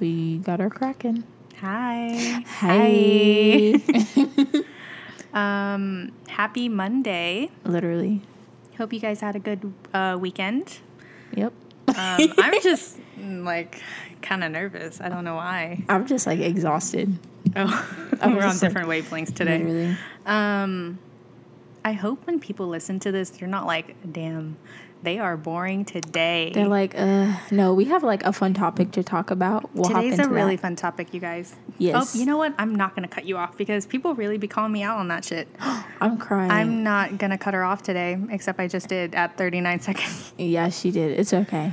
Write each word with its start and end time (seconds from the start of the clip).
We 0.00 0.38
got 0.38 0.60
our 0.60 0.70
cracking. 0.70 1.24
Hi. 1.60 2.44
hi. 2.46 3.74
Um, 5.32 6.12
happy 6.28 6.68
Monday. 6.68 7.50
Literally. 7.64 8.22
Hope 8.76 8.92
you 8.92 9.00
guys 9.00 9.20
had 9.20 9.36
a 9.36 9.38
good 9.38 9.72
uh, 9.92 10.16
weekend. 10.18 10.78
Yep. 11.34 11.52
Um, 11.88 11.94
I'm 12.38 12.60
just 12.62 12.98
mm, 13.18 13.44
like 13.44 13.82
kind 14.22 14.42
of 14.42 14.52
nervous. 14.52 15.00
I 15.00 15.08
don't 15.08 15.24
know 15.24 15.34
why. 15.34 15.84
I'm 15.88 16.06
just 16.06 16.26
like 16.26 16.40
exhausted. 16.40 17.18
Oh, 17.56 17.86
we're 18.22 18.26
on 18.26 18.40
just, 18.40 18.62
like, 18.62 18.72
different 18.72 18.88
wavelengths 18.88 19.34
today. 19.34 19.58
Literally. 19.58 19.96
Um, 20.26 20.98
I 21.84 21.92
hope 21.92 22.26
when 22.26 22.40
people 22.40 22.68
listen 22.68 22.98
to 23.00 23.12
this, 23.12 23.30
they're 23.30 23.48
not 23.48 23.66
like, 23.66 23.96
"Damn, 24.12 24.56
they 25.02 25.18
are 25.18 25.36
boring 25.36 25.84
today." 25.84 26.50
They're 26.54 26.68
like, 26.68 26.94
uh, 26.98 27.34
no, 27.50 27.74
we 27.74 27.86
have 27.86 28.02
like 28.02 28.24
a 28.24 28.32
fun 28.32 28.54
topic 28.54 28.90
to 28.92 29.02
talk 29.02 29.30
about. 29.30 29.74
We'll 29.74 29.88
hop 29.90 30.02
Today's 30.02 30.18
a 30.18 30.28
really 30.28 30.56
that. 30.56 30.62
fun 30.62 30.76
topic, 30.76 31.12
you 31.14 31.20
guys. 31.20 31.54
Yes. 31.78 32.14
Oh, 32.14 32.18
you 32.18 32.26
know 32.26 32.36
what? 32.36 32.54
I'm 32.58 32.74
not 32.74 32.94
gonna 32.94 33.08
cut 33.08 33.24
you 33.24 33.36
off 33.36 33.56
because 33.56 33.86
people 33.86 34.14
really 34.14 34.38
be 34.38 34.48
calling 34.48 34.72
me 34.72 34.82
out 34.82 34.98
on 34.98 35.08
that 35.08 35.24
shit. 35.24 35.48
I'm 36.00 36.18
crying. 36.18 36.50
I'm 36.50 36.82
not 36.82 37.18
gonna 37.18 37.38
cut 37.38 37.54
her 37.54 37.64
off 37.64 37.82
today, 37.82 38.18
except 38.30 38.58
I 38.60 38.68
just 38.68 38.88
did 38.88 39.14
at 39.14 39.36
39 39.36 39.80
seconds. 39.88 40.32
Yeah, 40.36 40.68
she 40.70 40.90
did. 40.90 41.18
It's 41.18 41.32
okay. 41.32 41.72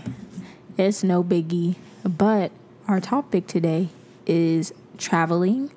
It's 0.77 1.03
no 1.03 1.23
biggie. 1.23 1.75
But 2.03 2.51
our 2.87 2.99
topic 2.99 3.47
today 3.47 3.89
is 4.27 4.73
traveling. 4.97 5.71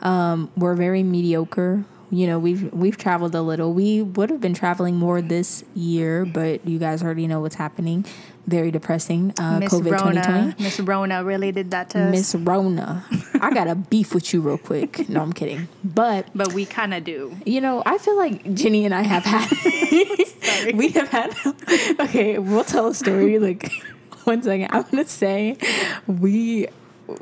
Um, 0.00 0.50
we're 0.56 0.74
very 0.74 1.02
mediocre. 1.02 1.84
You 2.12 2.26
know, 2.26 2.38
we've 2.38 2.70
we've 2.74 2.98
traveled 2.98 3.34
a 3.34 3.40
little. 3.40 3.72
We 3.72 4.02
would 4.02 4.28
have 4.28 4.40
been 4.40 4.52
traveling 4.52 4.96
more 4.96 5.22
this 5.22 5.64
year, 5.74 6.26
but 6.26 6.66
you 6.68 6.78
guys 6.78 7.02
already 7.02 7.26
know 7.26 7.40
what's 7.40 7.54
happening. 7.54 8.04
Very 8.46 8.70
depressing. 8.70 9.32
Uh, 9.40 9.60
Miss 9.60 9.72
COVID 9.72 9.92
Rona, 9.98 10.20
2020. 10.22 10.62
Miss 10.62 10.80
Rona 10.80 11.24
really 11.24 11.52
did 11.52 11.70
that 11.70 11.88
to 11.90 12.00
us. 12.02 12.10
Miss 12.10 12.34
Rona. 12.34 13.06
I 13.40 13.50
got 13.54 13.66
a 13.66 13.74
beef 13.76 14.12
with 14.12 14.34
you 14.34 14.42
real 14.42 14.58
quick. 14.58 15.08
No, 15.08 15.22
I'm 15.22 15.32
kidding. 15.32 15.68
But 15.82 16.26
But 16.34 16.52
we 16.52 16.66
kind 16.66 16.92
of 16.92 17.02
do. 17.02 17.34
you 17.46 17.62
know, 17.62 17.82
I 17.86 17.96
feel 17.96 18.16
like 18.18 18.52
Jenny 18.52 18.84
and 18.84 18.94
I 18.94 19.02
have 19.02 19.24
had. 19.24 19.48
we 20.74 20.88
have 20.90 21.08
had. 21.08 21.34
Okay, 21.98 22.38
we'll 22.38 22.64
tell 22.64 22.88
a 22.88 22.94
story. 22.94 23.38
Like, 23.38 23.72
one 24.24 24.42
second. 24.42 24.68
I'm 24.70 24.82
gonna 24.90 25.06
say, 25.06 25.56
we 26.06 26.66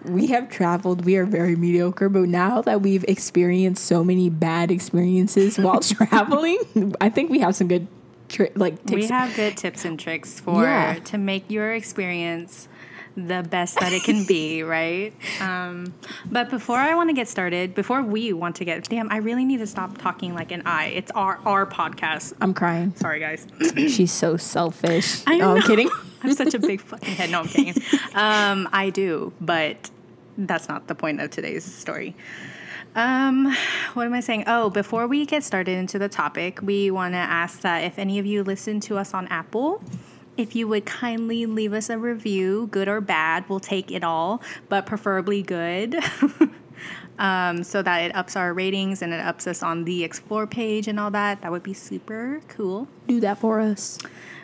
we 0.04 0.28
have 0.28 0.48
traveled. 0.50 1.04
We 1.04 1.16
are 1.16 1.24
very 1.26 1.56
mediocre, 1.56 2.08
but 2.08 2.28
now 2.28 2.62
that 2.62 2.82
we've 2.82 3.04
experienced 3.08 3.84
so 3.84 4.02
many 4.04 4.28
bad 4.30 4.70
experiences 4.70 5.58
while 5.64 5.80
traveling, 5.80 6.94
I 7.00 7.08
think 7.10 7.30
we 7.30 7.40
have 7.40 7.54
some 7.56 7.68
good, 7.68 7.86
tri- 8.28 8.50
like 8.54 8.74
We 8.88 9.02
tips. 9.02 9.10
have 9.10 9.34
good 9.36 9.56
tips 9.56 9.84
and 9.84 9.98
tricks 9.98 10.40
for 10.40 10.62
Yeah. 10.64 10.94
to 11.04 11.18
make 11.18 11.50
your 11.50 11.72
experience 11.72 12.68
the 13.16 13.42
best 13.50 13.78
that 13.80 13.92
it 13.92 14.04
can 14.04 14.24
be, 14.24 14.62
right? 14.78 15.12
Um, 15.40 15.92
but 16.30 16.48
before 16.48 16.78
I 16.78 16.94
want 16.94 17.10
to 17.10 17.14
get 17.14 17.28
started, 17.28 17.74
before 17.74 18.02
we 18.02 18.32
want 18.32 18.56
to 18.56 18.64
get, 18.64 18.88
damn, 18.88 19.10
I 19.10 19.16
really 19.16 19.44
need 19.44 19.58
to 19.58 19.66
stop 19.66 19.98
talking 19.98 20.32
like 20.32 20.52
an 20.52 20.62
I. 20.64 20.86
It's 20.86 21.10
our 21.12 21.38
our 21.44 21.66
podcast. 21.66 22.34
I'm 22.40 22.54
crying. 22.54 22.94
Sorry, 22.94 23.18
guys. 23.18 23.46
She's 23.74 24.12
so 24.12 24.36
selfish. 24.36 25.22
I 25.26 25.38
no, 25.38 25.56
I'm 25.56 25.62
kidding. 25.62 25.90
I'm 26.22 26.34
such 26.34 26.54
a 26.54 26.58
big 26.58 26.80
fucking 26.80 27.14
head. 27.14 27.30
No, 27.30 27.40
I'm 27.40 27.48
kidding. 27.48 27.82
Um, 28.14 28.68
I 28.72 28.90
do, 28.90 29.32
but 29.40 29.90
that's 30.36 30.68
not 30.68 30.86
the 30.88 30.94
point 30.94 31.20
of 31.20 31.30
today's 31.30 31.64
story. 31.64 32.16
Um, 32.94 33.54
what 33.94 34.06
am 34.06 34.14
I 34.14 34.20
saying? 34.20 34.44
Oh, 34.46 34.68
before 34.68 35.06
we 35.06 35.24
get 35.24 35.44
started 35.44 35.78
into 35.78 35.98
the 35.98 36.08
topic, 36.08 36.60
we 36.62 36.90
want 36.90 37.14
to 37.14 37.18
ask 37.18 37.60
that 37.60 37.84
if 37.84 37.98
any 37.98 38.18
of 38.18 38.26
you 38.26 38.42
listen 38.42 38.80
to 38.80 38.98
us 38.98 39.14
on 39.14 39.28
Apple, 39.28 39.82
if 40.36 40.56
you 40.56 40.66
would 40.68 40.86
kindly 40.86 41.46
leave 41.46 41.72
us 41.72 41.88
a 41.90 41.98
review, 41.98 42.68
good 42.72 42.88
or 42.88 43.00
bad, 43.00 43.44
we'll 43.48 43.60
take 43.60 43.92
it 43.92 44.02
all, 44.02 44.42
but 44.68 44.86
preferably 44.86 45.42
good. 45.42 45.96
um, 47.18 47.62
so 47.62 47.82
that 47.82 47.98
it 47.98 48.16
ups 48.16 48.34
our 48.34 48.52
ratings 48.52 49.02
and 49.02 49.12
it 49.12 49.20
ups 49.20 49.46
us 49.46 49.62
on 49.62 49.84
the 49.84 50.02
explore 50.02 50.46
page 50.46 50.88
and 50.88 50.98
all 50.98 51.10
that. 51.10 51.42
That 51.42 51.52
would 51.52 51.62
be 51.62 51.74
super 51.74 52.40
cool. 52.48 52.88
Do 53.06 53.20
that 53.20 53.38
for 53.38 53.60
us. 53.60 53.98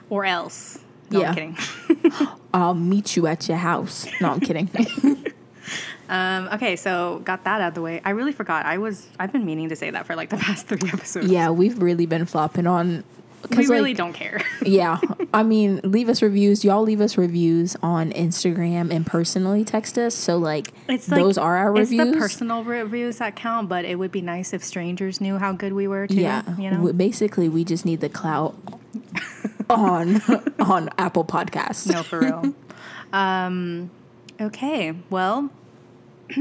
Or 0.08 0.24
else. 0.24 0.78
No, 1.10 1.20
Yeah. 1.20 1.28
I'm 1.30 1.34
kidding. 1.34 2.28
I'll 2.54 2.74
meet 2.74 3.16
you 3.16 3.26
at 3.26 3.48
your 3.48 3.58
house. 3.58 4.06
No, 4.20 4.30
I'm 4.30 4.40
kidding. 4.40 4.68
Um, 6.08 6.48
okay, 6.52 6.76
so 6.76 7.20
got 7.24 7.42
that 7.44 7.60
out 7.60 7.68
of 7.68 7.74
the 7.74 7.82
way. 7.82 8.00
I 8.04 8.10
really 8.10 8.30
forgot. 8.30 8.64
I 8.64 8.78
was 8.78 9.08
I've 9.18 9.32
been 9.32 9.44
meaning 9.44 9.70
to 9.70 9.76
say 9.76 9.90
that 9.90 10.06
for 10.06 10.14
like 10.14 10.28
the 10.30 10.36
past 10.46 10.68
three 10.68 10.88
episodes. 10.88 11.26
yeah, 11.26 11.50
we've 11.50 11.82
really 11.82 12.06
been 12.06 12.26
flopping 12.26 12.68
on. 12.68 13.02
we 13.50 13.56
'cause, 13.56 13.68
really 13.68 13.90
like, 13.90 13.96
don't 13.96 14.12
care. 14.12 14.40
yeah 14.62 14.98
i 15.34 15.42
mean 15.42 15.80
leave 15.84 16.08
us 16.08 16.22
reviews 16.22 16.64
y'all 16.64 16.82
leave 16.82 17.00
us 17.00 17.16
reviews 17.18 17.76
on 17.82 18.10
instagram 18.12 18.90
and 18.90 19.06
personally 19.06 19.62
text 19.64 19.96
us 19.98 20.14
so 20.16 20.36
like 20.36 20.72
It's 20.88 21.08
like 21.08 21.20
those 21.20 21.38
are 21.38 21.56
our 21.56 21.76
It's 21.76 21.90
reviews 21.90 22.12
the 22.14 22.18
personal 22.18 22.64
reviews 22.64 23.18
that 23.18 23.36
count, 23.36 23.68
but 23.68 23.84
it 23.84 23.96
would 23.96 24.10
be 24.12 24.20
nice 24.22 24.52
if 24.52 24.64
strangers 24.64 25.20
knew 25.20 25.38
how 25.38 25.52
good 25.52 25.72
we 25.74 25.86
were 25.88 26.06
too. 26.06 26.14
yeah 26.20 26.42
you 26.56 26.70
know. 26.70 26.92
Basically 26.92 27.48
we 27.48 27.64
just 27.64 27.84
need 27.84 28.00
the 28.00 28.08
clout 28.08 28.54
on 29.68 30.20
on 30.60 30.88
apple 30.98 31.24
podcasts 31.24 31.92
no, 31.92 32.02
for 32.02 32.20
real. 32.20 32.54
um, 33.12 33.90
okay, 34.40 34.94
well. 35.10 35.50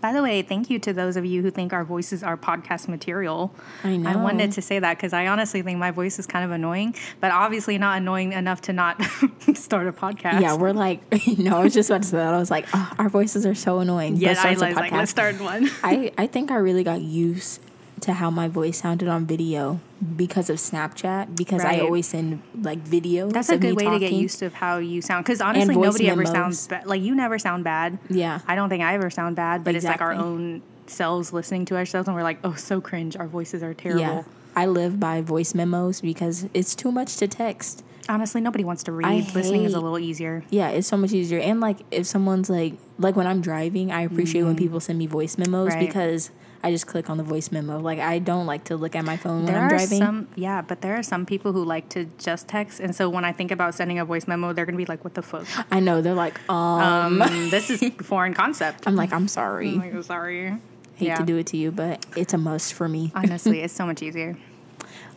By 0.00 0.14
the 0.14 0.22
way, 0.22 0.40
thank 0.40 0.70
you 0.70 0.78
to 0.78 0.94
those 0.94 1.16
of 1.18 1.26
you 1.26 1.42
who 1.42 1.50
think 1.50 1.74
our 1.74 1.84
voices 1.84 2.22
are 2.22 2.34
podcast 2.34 2.88
material. 2.88 3.52
I 3.84 3.98
know. 3.98 4.08
I 4.08 4.16
wanted 4.16 4.52
to 4.52 4.62
say 4.62 4.78
that 4.78 4.96
because 4.96 5.12
I 5.12 5.26
honestly 5.26 5.60
think 5.60 5.78
my 5.78 5.90
voice 5.90 6.18
is 6.18 6.26
kind 6.26 6.42
of 6.42 6.52
annoying, 6.52 6.94
but 7.20 7.30
obviously 7.32 7.76
not 7.76 7.98
annoying 7.98 8.32
enough 8.32 8.62
to 8.62 8.72
not 8.72 8.98
start 9.54 9.86
a 9.88 9.92
podcast. 9.92 10.40
yeah 10.40 10.56
we're 10.56 10.72
like 10.72 11.00
no 11.38 11.58
i 11.58 11.64
was 11.64 11.74
just 11.74 11.90
about 11.90 12.00
to 12.02 12.08
say 12.08 12.16
that 12.16 12.32
i 12.32 12.38
was 12.38 12.50
like 12.50 12.66
oh, 12.72 12.92
our 12.98 13.08
voices 13.10 13.44
are 13.44 13.54
so 13.54 13.80
annoying 13.80 14.16
Yeah, 14.16 14.34
I 14.42 14.50
was 14.52 14.60
like, 14.60 14.90
let's 14.90 15.10
start 15.10 15.38
one. 15.40 15.68
I, 15.82 16.12
I 16.16 16.26
think 16.26 16.50
I 16.50 16.56
really 16.56 16.82
got 16.84 17.02
used 17.02 17.60
to 18.00 18.14
how 18.14 18.30
my 18.30 18.48
voice 18.48 18.78
sounded 18.78 19.08
on 19.08 19.26
video 19.26 19.80
because 20.16 20.48
of 20.48 20.56
Snapchat 20.56 21.36
because 21.36 21.62
I 21.64 21.80
always 21.80 22.06
send 22.08 22.42
like 22.60 22.82
videos. 22.84 23.32
That's 23.32 23.50
a 23.50 23.58
good 23.58 23.76
way 23.76 23.84
to 23.84 23.98
get 23.98 24.12
used 24.12 24.38
to 24.38 24.50
how 24.50 24.78
you 24.78 25.02
sound. 25.02 25.24
Because 25.24 25.40
honestly, 25.40 25.76
nobody 25.76 26.08
ever 26.08 26.24
sounds 26.24 26.66
bad. 26.66 26.86
Like 26.86 27.02
you 27.02 27.14
never 27.14 27.38
sound 27.38 27.64
bad. 27.64 27.98
Yeah. 28.08 28.40
I 28.46 28.54
don't 28.54 28.68
think 28.68 28.82
I 28.82 28.94
ever 28.94 29.10
sound 29.10 29.36
bad, 29.36 29.64
but 29.64 29.74
it's 29.74 29.84
like 29.84 30.00
our 30.00 30.12
own 30.12 30.62
selves 30.86 31.32
listening 31.32 31.64
to 31.66 31.76
ourselves, 31.76 32.08
and 32.08 32.16
we're 32.16 32.22
like, 32.22 32.38
oh, 32.44 32.54
so 32.54 32.80
cringe. 32.80 33.16
Our 33.16 33.28
voices 33.28 33.62
are 33.62 33.74
terrible. 33.74 34.00
Yeah. 34.00 34.22
I 34.56 34.66
live 34.66 34.98
by 34.98 35.20
voice 35.20 35.54
memos 35.54 36.00
because 36.00 36.48
it's 36.54 36.74
too 36.74 36.90
much 36.90 37.16
to 37.18 37.28
text. 37.28 37.84
Honestly, 38.08 38.40
nobody 38.40 38.64
wants 38.64 38.82
to 38.84 38.92
read. 38.92 39.06
I 39.06 39.30
Listening 39.34 39.64
is 39.64 39.74
a 39.74 39.78
little 39.80 39.98
easier. 39.98 40.42
Yeah, 40.50 40.70
it's 40.70 40.88
so 40.88 40.96
much 40.96 41.12
easier. 41.12 41.38
And 41.38 41.60
like 41.60 41.78
if 41.92 42.06
someone's 42.06 42.50
like 42.50 42.74
like 42.98 43.14
when 43.14 43.26
I'm 43.28 43.40
driving, 43.40 43.92
I 43.92 44.00
appreciate 44.00 44.42
when 44.42 44.56
people 44.56 44.80
send 44.80 44.98
me 44.98 45.06
voice 45.06 45.38
memos 45.38 45.68
Mm-hmm. 45.68 45.78
Right. 45.78 45.86
because 45.86 46.30
I 46.62 46.70
just 46.70 46.86
click 46.86 47.08
on 47.08 47.16
the 47.16 47.22
voice 47.22 47.50
memo. 47.50 47.78
Like 47.78 47.98
I 47.98 48.18
don't 48.18 48.46
like 48.46 48.64
to 48.64 48.76
look 48.76 48.94
at 48.94 49.04
my 49.04 49.16
phone 49.16 49.46
when 49.46 49.54
I'm 49.54 49.64
are 49.64 49.68
driving. 49.68 49.98
some, 49.98 50.28
yeah, 50.34 50.60
but 50.60 50.82
there 50.82 50.96
are 50.96 51.02
some 51.02 51.24
people 51.24 51.52
who 51.52 51.64
like 51.64 51.88
to 51.90 52.06
just 52.18 52.48
text, 52.48 52.80
and 52.80 52.94
so 52.94 53.08
when 53.08 53.24
I 53.24 53.32
think 53.32 53.50
about 53.50 53.74
sending 53.74 53.98
a 53.98 54.04
voice 54.04 54.26
memo, 54.28 54.52
they're 54.52 54.66
gonna 54.66 54.76
be 54.76 54.86
like, 54.86 55.02
"What 55.02 55.14
the 55.14 55.22
fuck? 55.22 55.46
I 55.70 55.80
know 55.80 56.02
they're 56.02 56.14
like, 56.14 56.38
um, 56.50 57.22
Um, 57.22 57.28
this 57.50 57.70
is 57.70 57.82
foreign 58.02 58.34
concept." 58.34 58.86
I'm 58.86 58.96
like, 58.96 59.12
I'm 59.12 59.28
sorry. 59.28 59.70
I'm 59.70 59.78
like, 59.78 59.94
"Oh, 59.94 60.02
sorry. 60.02 60.58
Hate 60.96 61.06
yeah. 61.06 61.16
to 61.16 61.24
do 61.24 61.38
it 61.38 61.46
to 61.48 61.56
you, 61.56 61.70
but 61.70 62.04
it's 62.14 62.34
a 62.34 62.38
must 62.38 62.74
for 62.74 62.88
me. 62.88 63.10
Honestly, 63.14 63.60
it's 63.62 63.72
so 63.72 63.86
much 63.86 64.02
easier. 64.02 64.36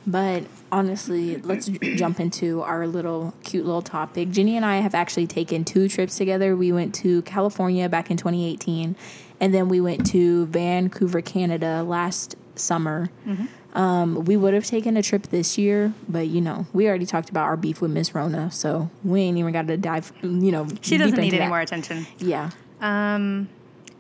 But 0.05 0.43
honestly, 0.71 1.37
let's 1.37 1.67
jump 1.95 2.19
into 2.19 2.61
our 2.61 2.87
little 2.87 3.33
cute 3.43 3.65
little 3.65 3.81
topic. 3.81 4.31
Ginny 4.31 4.55
and 4.57 4.65
I 4.65 4.77
have 4.77 4.95
actually 4.95 5.27
taken 5.27 5.63
two 5.63 5.87
trips 5.87 6.17
together. 6.17 6.55
We 6.55 6.71
went 6.71 6.93
to 6.95 7.21
California 7.23 7.87
back 7.89 8.11
in 8.11 8.17
2018, 8.17 8.95
and 9.43 9.53
then 9.53 9.67
we 9.67 9.81
went 9.81 10.05
to 10.07 10.45
Vancouver, 10.45 11.19
Canada 11.21 11.83
last 11.83 12.35
summer. 12.55 13.09
Um, 13.73 14.23
we 14.23 14.37
would 14.37 14.53
have 14.53 14.65
taken 14.65 14.95
a 14.95 15.03
trip 15.03 15.23
this 15.27 15.57
year, 15.57 15.93
but 16.07 16.27
you 16.27 16.39
know, 16.39 16.65
we 16.71 16.87
already 16.87 17.05
talked 17.05 17.29
about 17.29 17.43
our 17.43 17.57
beef 17.57 17.81
with 17.81 17.91
Miss 17.91 18.15
Rona, 18.15 18.49
so 18.51 18.89
we 19.03 19.19
ain't 19.21 19.37
even 19.37 19.51
got 19.51 19.67
to 19.67 19.75
dive. 19.75 20.13
You 20.21 20.51
know, 20.53 20.67
She 20.81 20.97
doesn't 20.97 21.19
need 21.19 21.33
any 21.33 21.39
that. 21.39 21.49
more 21.49 21.59
attention. 21.59 22.07
Yeah. 22.19 22.51
Um, 22.79 23.49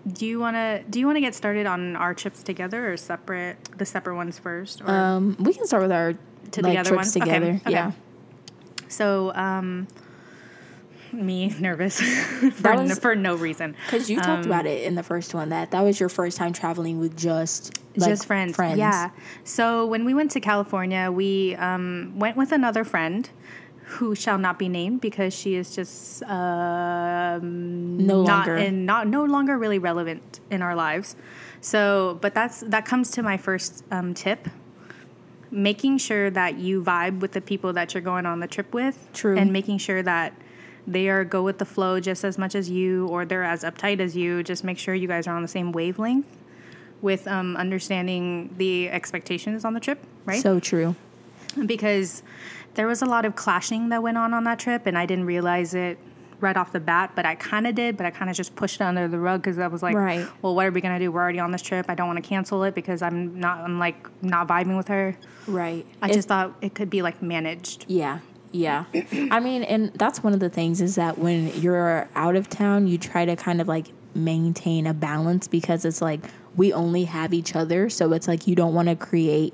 do 0.07 0.25
you 0.25 0.39
want 0.39 0.55
to 0.55 0.83
do 0.89 0.99
you 0.99 1.05
want 1.07 1.17
to 1.17 1.21
get 1.21 1.35
started 1.35 1.65
on 1.65 1.95
our 1.97 2.13
trips 2.13 2.41
together 2.43 2.91
or 2.91 2.95
separate 2.97 3.57
the 3.77 3.85
separate 3.85 4.15
ones 4.15 4.39
first? 4.39 4.81
Or, 4.81 4.89
Um, 4.89 5.35
we 5.39 5.53
can 5.53 5.65
start 5.67 5.81
with 5.83 5.91
our 5.91 6.13
To 6.51 6.61
the 6.61 6.69
like, 6.69 6.77
other 6.79 6.89
trips 6.91 7.15
ones? 7.15 7.17
Okay, 7.17 7.25
together. 7.25 7.61
okay. 7.65 7.71
Yeah. 7.71 7.91
so, 8.87 9.33
um, 9.35 9.87
me 11.13 11.53
nervous 11.59 11.99
for, 12.53 12.75
was- 12.75 12.89
no, 12.89 12.95
for 12.95 13.15
no 13.15 13.35
reason. 13.35 13.75
Because 13.85 14.09
you 14.09 14.17
Um, 14.17 14.23
talked 14.23 14.45
about 14.45 14.65
it 14.65 14.83
in 14.83 14.95
the 14.95 15.03
first 15.03 15.33
one 15.33 15.49
that 15.49 15.71
that 15.71 15.81
was 15.81 15.99
your 15.99 16.09
first 16.09 16.37
time 16.37 16.53
traveling 16.53 16.99
with 16.99 17.15
just 17.17 17.79
like, 17.95 18.09
just 18.09 18.25
friends. 18.25 18.55
friends. 18.55 18.77
Yeah. 18.77 19.11
So 19.43 19.85
when 19.85 20.05
we 20.05 20.13
went 20.13 20.31
to 20.31 20.39
California, 20.39 21.11
we 21.11 21.55
um, 21.55 22.13
went 22.17 22.35
with 22.37 22.51
another 22.51 22.83
friend 22.83 23.29
who 23.85 24.15
shall 24.15 24.37
not 24.37 24.57
be 24.57 24.69
named 24.69 25.01
because 25.01 25.33
she 25.33 25.55
is 25.55 25.75
just 25.75 26.23
um, 26.23 27.97
No 27.97 28.23
not 28.23 28.47
longer. 28.47 28.55
and 28.55 28.85
not 28.85 29.07
no 29.07 29.23
longer 29.25 29.57
really 29.57 29.79
relevant 29.79 30.39
in 30.49 30.61
our 30.61 30.75
lives. 30.75 31.15
So, 31.61 32.17
but 32.21 32.33
that's 32.33 32.61
that 32.61 32.85
comes 32.85 33.11
to 33.11 33.23
my 33.23 33.37
first 33.37 33.83
um, 33.91 34.13
tip. 34.13 34.47
Making 35.51 35.99
sure 35.99 36.31
that 36.31 36.57
you 36.57 36.81
vibe 36.81 37.19
with 37.19 37.33
the 37.33 37.41
people 37.41 37.73
that 37.73 37.93
you're 37.93 38.01
going 38.01 38.25
on 38.25 38.39
the 38.39 38.47
trip 38.47 38.73
with, 38.73 39.07
True. 39.13 39.37
and 39.37 39.53
making 39.53 39.77
sure 39.77 40.01
that 40.01 40.33
they 40.85 41.07
are 41.09 41.23
go 41.23 41.41
with 41.43 41.57
the 41.59 41.65
flow 41.65 41.99
just 41.99 42.23
as 42.23 42.37
much 42.37 42.55
as 42.55 42.69
you, 42.69 43.07
or 43.07 43.25
they're 43.25 43.43
as 43.43 43.63
uptight 43.63 43.99
as 43.99 44.15
you. 44.15 44.43
Just 44.43 44.63
make 44.63 44.77
sure 44.77 44.93
you 44.93 45.07
guys 45.07 45.27
are 45.27 45.35
on 45.35 45.41
the 45.41 45.47
same 45.47 45.71
wavelength 45.71 46.27
with 47.01 47.27
um, 47.27 47.55
understanding 47.57 48.53
the 48.57 48.89
expectations 48.89 49.65
on 49.65 49.73
the 49.73 49.79
trip, 49.79 49.99
right? 50.25 50.41
So 50.41 50.59
true. 50.59 50.95
because 51.65 52.23
there 52.75 52.87
was 52.87 53.01
a 53.01 53.05
lot 53.05 53.25
of 53.25 53.35
clashing 53.35 53.89
that 53.89 54.01
went 54.01 54.17
on 54.17 54.33
on 54.33 54.43
that 54.45 54.59
trip, 54.59 54.85
and 54.85 54.97
I 54.97 55.05
didn't 55.05 55.25
realize 55.25 55.73
it 55.73 55.97
right 56.39 56.57
off 56.57 56.73
the 56.73 56.79
bat, 56.79 57.11
but 57.15 57.25
I 57.25 57.35
kind 57.35 57.65
of 57.67 57.75
did, 57.75 57.95
but 57.95 58.05
I 58.05 58.11
kind 58.11 58.29
of 58.29 58.35
just 58.35 58.53
pushed 58.55 58.81
it 58.81 58.83
under 58.83 59.07
the 59.07 59.19
rug 59.19 59.41
because 59.41 59.57
I 59.59 59.67
was 59.67 59.81
like, 59.81 59.95
Right. 59.95 60.27
well, 60.41 60.53
what 60.55 60.65
are 60.65 60.71
we 60.71 60.81
gonna 60.81 60.99
do? 60.99 61.09
We're 61.11 61.21
already 61.21 61.39
on 61.39 61.51
this 61.51 61.61
trip. 61.61 61.85
I 61.87 61.95
don't 61.95 62.07
want 62.07 62.21
to 62.21 62.27
cancel 62.27 62.63
it 62.63 62.75
because 62.75 63.01
I'm 63.01 63.39
not. 63.39 63.59
I'm 63.59 63.79
like 63.79 64.07
not 64.21 64.47
vibing 64.49 64.75
with 64.75 64.89
her. 64.89 65.15
Right. 65.47 65.85
I 66.01 66.07
It's- 66.07 66.17
just 66.17 66.27
thought 66.27 66.53
it 66.61 66.73
could 66.75 66.89
be 66.89 67.01
like 67.01 67.21
managed. 67.21 67.85
Yeah. 67.87 68.19
Yeah. 68.53 68.85
I 69.31 69.39
mean, 69.39 69.63
and 69.63 69.91
that's 69.95 70.23
one 70.23 70.33
of 70.33 70.39
the 70.39 70.49
things 70.49 70.79
is 70.79 70.95
that 70.95 71.17
when 71.17 71.47
you're 71.59 72.07
out 72.15 72.35
of 72.35 72.49
town, 72.49 72.87
you 72.87 72.97
try 72.97 73.25
to 73.25 73.35
kind 73.35 73.59
of 73.59 73.67
like 73.67 73.87
maintain 74.15 74.85
a 74.87 74.93
balance 74.93 75.47
because 75.47 75.83
it's 75.85 76.01
like 76.01 76.21
we 76.55 76.71
only 76.71 77.05
have 77.05 77.33
each 77.33 77.55
other. 77.55 77.89
So 77.89 78.13
it's 78.13 78.27
like 78.27 78.47
you 78.47 78.55
don't 78.55 78.73
want 78.73 78.89
to 78.89 78.95
create 78.95 79.53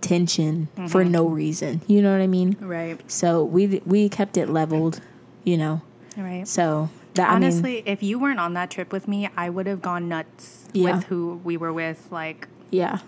tension 0.00 0.68
for 0.88 1.02
mm-hmm. 1.02 1.12
no 1.12 1.26
reason. 1.26 1.80
You 1.86 2.02
know 2.02 2.12
what 2.12 2.20
I 2.20 2.26
mean? 2.26 2.56
Right. 2.60 3.00
So 3.10 3.44
we 3.44 3.80
we 3.86 4.08
kept 4.08 4.36
it 4.36 4.48
leveled, 4.48 5.00
you 5.44 5.56
know. 5.56 5.82
Right. 6.16 6.46
So 6.46 6.90
that 7.14 7.30
I 7.30 7.34
mean, 7.34 7.44
Honestly, 7.44 7.82
if 7.86 8.02
you 8.02 8.18
weren't 8.18 8.40
on 8.40 8.54
that 8.54 8.70
trip 8.70 8.92
with 8.92 9.06
me, 9.06 9.28
I 9.36 9.48
would 9.48 9.66
have 9.66 9.80
gone 9.80 10.08
nuts 10.08 10.68
Yeah. 10.72 10.96
with 10.96 11.04
who 11.04 11.40
we 11.44 11.56
were 11.56 11.72
with. 11.72 12.08
Like 12.10 12.48
yeah. 12.70 12.98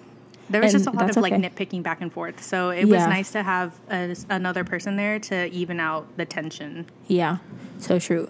There 0.54 0.62
was 0.62 0.72
just 0.72 0.86
a 0.86 0.90
lot 0.90 1.10
of 1.10 1.16
like 1.16 1.32
okay. 1.32 1.42
nitpicking 1.48 1.82
back 1.82 2.00
and 2.00 2.12
forth. 2.12 2.42
So 2.42 2.70
it 2.70 2.84
was 2.86 3.00
nice 3.00 3.32
to 3.32 3.42
have 3.42 3.72
a, 3.90 4.16
another 4.30 4.64
person 4.64 4.96
there 4.96 5.18
to 5.20 5.46
even 5.50 5.80
out 5.80 6.06
the 6.16 6.24
tension. 6.24 6.86
Yeah, 7.08 7.38
so 7.78 7.98
true. 7.98 8.28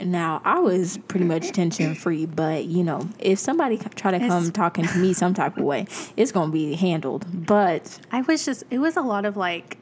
Now 0.00 0.42
I 0.44 0.58
was 0.58 0.98
pretty 1.08 1.24
much 1.24 1.52
tension 1.52 1.94
free, 1.94 2.26
but 2.26 2.64
you 2.66 2.84
know, 2.84 3.08
if 3.18 3.38
somebody 3.38 3.78
try 3.94 4.10
to 4.10 4.18
come 4.18 4.26
It's- 4.44 4.50
talking 4.50 4.86
to 4.86 4.98
me 4.98 5.12
some 5.14 5.32
type 5.34 5.56
of 5.56 5.64
way, 5.64 5.86
it's 6.16 6.32
gonna 6.32 6.52
be 6.52 6.74
handled. 6.74 7.24
But 7.46 7.98
I 8.12 8.20
was 8.22 8.44
just, 8.44 8.64
it 8.70 8.78
was 8.78 8.96
a 8.96 9.00
lot 9.02 9.24
of 9.24 9.36
like 9.36 9.78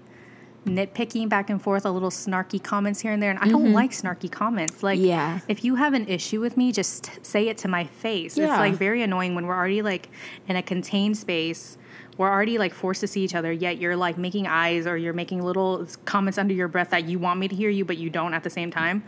nitpicking 0.67 1.29
back 1.29 1.51
and 1.51 1.61
forth, 1.61 1.85
a 1.85 1.91
little 1.91 2.11
snarky 2.11 2.63
comments 2.63 3.01
here 3.01 3.13
and 3.13 3.23
there. 3.23 3.31
And 3.31 3.39
I 3.39 3.49
don't 3.49 3.73
like 3.73 3.91
snarky 3.91 4.31
comments. 4.31 4.83
Like, 4.83 4.99
Mm-hmm. 4.99 5.09
Yeah. 5.09 5.41
if 5.49 5.63
you 5.65 5.75
have 5.75 5.93
an 5.95 6.07
issue 6.09 6.41
with 6.41 6.57
me, 6.57 6.73
just 6.73 7.11
say 7.27 7.49
it 7.49 7.59
to 7.59 7.69
my 7.69 7.85
face. 7.85 8.39
It's 8.39 8.49
like 8.49 8.75
very 8.75 9.03
annoying 9.03 9.35
when 9.35 9.47
we're 9.47 9.57
already 9.57 9.83
like 9.83 10.09
in 10.49 10.57
a 10.57 10.63
contained 10.63 11.19
space. 11.19 11.77
We're 12.17 12.31
already 12.31 12.59
like 12.59 12.75
forced 12.75 13.01
to 13.01 13.07
see 13.09 13.23
each 13.25 13.35
other, 13.35 13.51
yet 13.53 13.79
you're 13.79 13.97
like 13.97 14.17
making 14.19 14.47
eyes 14.47 14.87
or 14.87 14.97
you're 14.97 15.13
making 15.13 15.43
little 15.43 15.87
comments 16.05 16.39
under 16.39 16.55
your 16.55 16.69
breath 16.69 16.91
that 16.91 17.09
you 17.09 17.19
want 17.19 17.41
me 17.41 17.49
to 17.49 17.55
hear 17.57 17.71
you, 17.71 17.85
but 17.85 17.97
you 17.97 18.09
don't 18.11 18.35
at 18.35 18.45
the 18.45 18.51
same 18.51 18.71
time. 18.71 19.03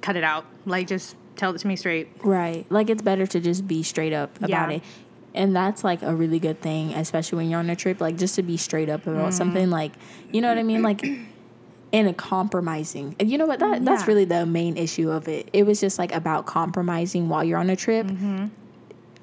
Cut 0.00 0.16
it 0.16 0.24
out. 0.24 0.46
Like, 0.64 0.86
just 0.86 1.16
tell 1.36 1.54
it 1.54 1.58
to 1.58 1.66
me 1.66 1.76
straight. 1.76 2.08
right, 2.24 2.64
like 2.70 2.88
it's 2.90 3.02
better 3.02 3.26
to 3.26 3.40
just 3.40 3.66
be 3.68 3.82
straight 3.82 4.12
up 4.12 4.36
about 4.38 4.48
Yeah. 4.70 4.76
it. 4.76 4.82
And 5.34 5.56
that's 5.56 5.82
like 5.82 6.02
a 6.02 6.14
really 6.14 6.38
good 6.38 6.60
thing, 6.60 6.92
especially 6.92 7.36
when 7.38 7.50
you're 7.50 7.58
on 7.60 7.70
a 7.70 7.76
trip, 7.76 8.00
like 8.00 8.16
just 8.18 8.34
to 8.36 8.42
be 8.42 8.56
straight 8.58 8.88
up 8.90 9.06
about 9.06 9.30
Mm. 9.30 9.32
something 9.34 9.70
like 9.70 9.92
you 10.30 10.40
know 10.42 10.48
what 10.48 10.58
I 10.58 10.62
mean? 10.62 10.82
Like 10.82 11.02
in 11.90 12.06
a 12.06 12.12
compromising. 12.14 13.14
And 13.20 13.30
you 13.30 13.36
know 13.38 13.46
what? 13.46 13.58
That 13.60 13.84
that's 13.84 14.06
really 14.06 14.24
the 14.26 14.44
main 14.46 14.76
issue 14.78 15.10
of 15.10 15.28
it. 15.28 15.48
It 15.52 15.64
was 15.66 15.80
just 15.80 15.98
like 15.98 16.14
about 16.14 16.46
compromising 16.46 17.28
while 17.28 17.44
you're 17.44 17.58
on 17.58 17.68
a 17.70 17.76
trip. 17.76 18.06
Mm-hmm. 18.06 18.46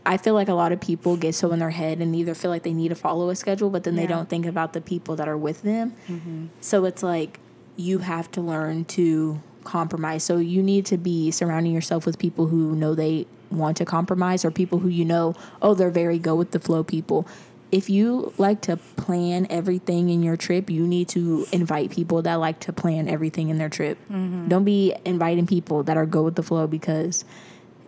I 0.09 0.17
feel 0.17 0.33
like 0.33 0.47
a 0.47 0.55
lot 0.55 0.71
of 0.71 0.81
people 0.81 1.17
get 1.17 1.35
so 1.35 1.51
in 1.51 1.59
their 1.59 1.69
head 1.69 1.99
and 1.99 2.15
either 2.15 2.33
feel 2.33 2.49
like 2.49 2.63
they 2.63 2.73
need 2.73 2.89
to 2.89 2.95
follow 2.95 3.29
a 3.29 3.35
schedule, 3.35 3.69
but 3.69 3.83
then 3.83 3.95
they 3.95 4.07
don't 4.07 4.27
think 4.27 4.47
about 4.47 4.73
the 4.73 4.81
people 4.81 5.15
that 5.17 5.27
are 5.27 5.37
with 5.37 5.61
them. 5.61 5.93
Mm-hmm. 6.07 6.47
So 6.61 6.85
it's 6.85 7.03
like 7.03 7.39
you 7.75 7.99
have 7.99 8.31
to 8.31 8.41
learn 8.41 8.85
to 8.85 9.39
compromise. 9.63 10.23
So 10.23 10.37
you 10.37 10.63
need 10.63 10.87
to 10.87 10.97
be 10.97 11.29
surrounding 11.29 11.73
yourself 11.73 12.07
with 12.07 12.17
people 12.17 12.47
who 12.47 12.75
know 12.75 12.95
they 12.95 13.27
want 13.51 13.77
to 13.77 13.85
compromise 13.85 14.43
or 14.43 14.49
people 14.49 14.79
who 14.79 14.89
you 14.89 15.05
know, 15.05 15.35
oh, 15.61 15.75
they're 15.75 15.91
very 15.91 16.17
go 16.17 16.33
with 16.35 16.51
the 16.51 16.59
flow 16.59 16.83
people. 16.83 17.27
If 17.71 17.87
you 17.87 18.33
like 18.39 18.61
to 18.61 18.77
plan 18.77 19.45
everything 19.51 20.09
in 20.09 20.23
your 20.23 20.37
trip, 20.37 20.71
you 20.71 20.87
need 20.87 21.07
to 21.09 21.45
invite 21.51 21.91
people 21.91 22.23
that 22.23 22.33
like 22.35 22.59
to 22.61 22.73
plan 22.73 23.07
everything 23.07 23.49
in 23.49 23.59
their 23.59 23.69
trip. 23.69 23.99
Mm-hmm. 24.05 24.47
Don't 24.47 24.63
be 24.63 24.95
inviting 25.05 25.45
people 25.45 25.83
that 25.83 25.97
are 25.97 26.07
go 26.07 26.23
with 26.23 26.33
the 26.33 26.41
flow 26.41 26.65
because 26.65 27.25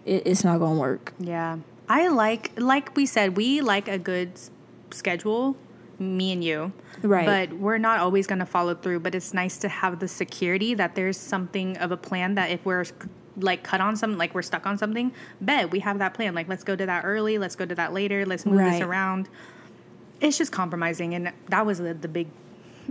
it, 0.05 0.27
it's 0.27 0.43
not 0.43 0.59
going 0.59 0.75
to 0.75 0.79
work. 0.79 1.13
Yeah. 1.17 1.57
I 1.91 2.07
like, 2.07 2.53
like 2.55 2.95
we 2.95 3.05
said, 3.05 3.35
we 3.35 3.59
like 3.59 3.89
a 3.89 3.97
good 3.97 4.31
schedule, 4.91 5.57
me 5.99 6.31
and 6.31 6.41
you. 6.41 6.71
Right. 7.01 7.25
But 7.25 7.57
we're 7.57 7.79
not 7.79 7.99
always 7.99 8.27
going 8.27 8.39
to 8.39 8.45
follow 8.45 8.75
through. 8.75 9.01
But 9.01 9.13
it's 9.13 9.33
nice 9.33 9.57
to 9.57 9.67
have 9.67 9.99
the 9.99 10.07
security 10.07 10.73
that 10.73 10.95
there's 10.95 11.17
something 11.17 11.77
of 11.79 11.91
a 11.91 11.97
plan 11.97 12.35
that 12.35 12.49
if 12.49 12.65
we're 12.65 12.85
like 13.35 13.63
cut 13.63 13.81
on 13.81 13.97
something, 13.97 14.17
like 14.17 14.33
we're 14.33 14.41
stuck 14.41 14.65
on 14.65 14.77
something, 14.77 15.11
bet 15.41 15.69
we 15.69 15.79
have 15.79 15.99
that 15.99 16.13
plan. 16.13 16.33
Like, 16.33 16.47
let's 16.47 16.63
go 16.63 16.77
to 16.77 16.85
that 16.85 17.03
early, 17.03 17.37
let's 17.37 17.57
go 17.57 17.65
to 17.65 17.75
that 17.75 17.91
later, 17.91 18.25
let's 18.25 18.45
move 18.45 18.59
this 18.59 18.79
around. 18.79 19.27
It's 20.21 20.37
just 20.37 20.53
compromising. 20.53 21.13
And 21.13 21.33
that 21.49 21.65
was 21.65 21.79
the, 21.79 21.93
the 21.93 22.07
big 22.07 22.27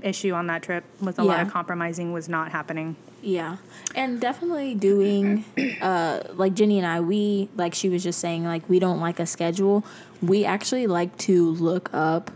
issue 0.02 0.32
on 0.32 0.46
that 0.48 0.62
trip 0.62 0.84
with 1.00 1.18
a 1.18 1.24
lot 1.24 1.40
of 1.40 1.50
compromising 1.50 2.12
was 2.12 2.28
not 2.28 2.52
happening. 2.52 2.96
Yeah. 3.22 3.58
And 3.94 4.20
definitely 4.20 4.74
doing 4.74 5.44
uh 5.82 6.22
like 6.34 6.54
Jenny 6.54 6.78
and 6.78 6.86
I, 6.86 7.00
we 7.00 7.48
like 7.56 7.74
she 7.74 7.88
was 7.88 8.02
just 8.02 8.18
saying 8.18 8.44
like 8.44 8.68
we 8.68 8.78
don't 8.78 9.00
like 9.00 9.20
a 9.20 9.26
schedule. 9.26 9.84
We 10.22 10.44
actually 10.44 10.86
like 10.86 11.16
to 11.18 11.50
look 11.50 11.92
up 11.92 12.30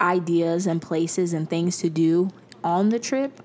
ideas 0.00 0.66
and 0.66 0.82
places 0.82 1.32
and 1.32 1.48
things 1.48 1.78
to 1.78 1.88
do 1.88 2.30
on 2.62 2.88
the 2.88 2.98
trip 2.98 3.40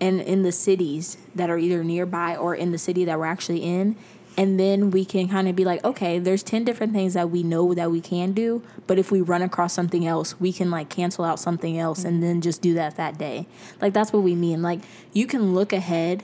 and 0.00 0.20
in 0.20 0.42
the 0.42 0.52
cities 0.52 1.16
that 1.34 1.48
are 1.50 1.58
either 1.58 1.82
nearby 1.84 2.36
or 2.36 2.54
in 2.54 2.72
the 2.72 2.78
city 2.78 3.04
that 3.04 3.18
we're 3.18 3.26
actually 3.26 3.62
in 3.62 3.96
and 4.36 4.58
then 4.60 4.90
we 4.90 5.04
can 5.04 5.28
kind 5.28 5.48
of 5.48 5.56
be 5.56 5.64
like 5.64 5.84
okay 5.84 6.18
there's 6.18 6.42
10 6.42 6.64
different 6.64 6.92
things 6.92 7.14
that 7.14 7.30
we 7.30 7.42
know 7.42 7.74
that 7.74 7.90
we 7.90 8.00
can 8.00 8.32
do 8.32 8.62
but 8.86 8.98
if 8.98 9.10
we 9.10 9.20
run 9.20 9.42
across 9.42 9.72
something 9.72 10.06
else 10.06 10.38
we 10.40 10.52
can 10.52 10.70
like 10.70 10.88
cancel 10.88 11.24
out 11.24 11.38
something 11.40 11.78
else 11.78 12.04
and 12.04 12.22
then 12.22 12.40
just 12.40 12.62
do 12.62 12.74
that 12.74 12.96
that 12.96 13.18
day. 13.18 13.46
Like 13.80 13.92
that's 13.92 14.12
what 14.12 14.22
we 14.22 14.34
mean. 14.34 14.62
Like 14.62 14.80
you 15.12 15.26
can 15.26 15.54
look 15.54 15.72
ahead 15.72 16.22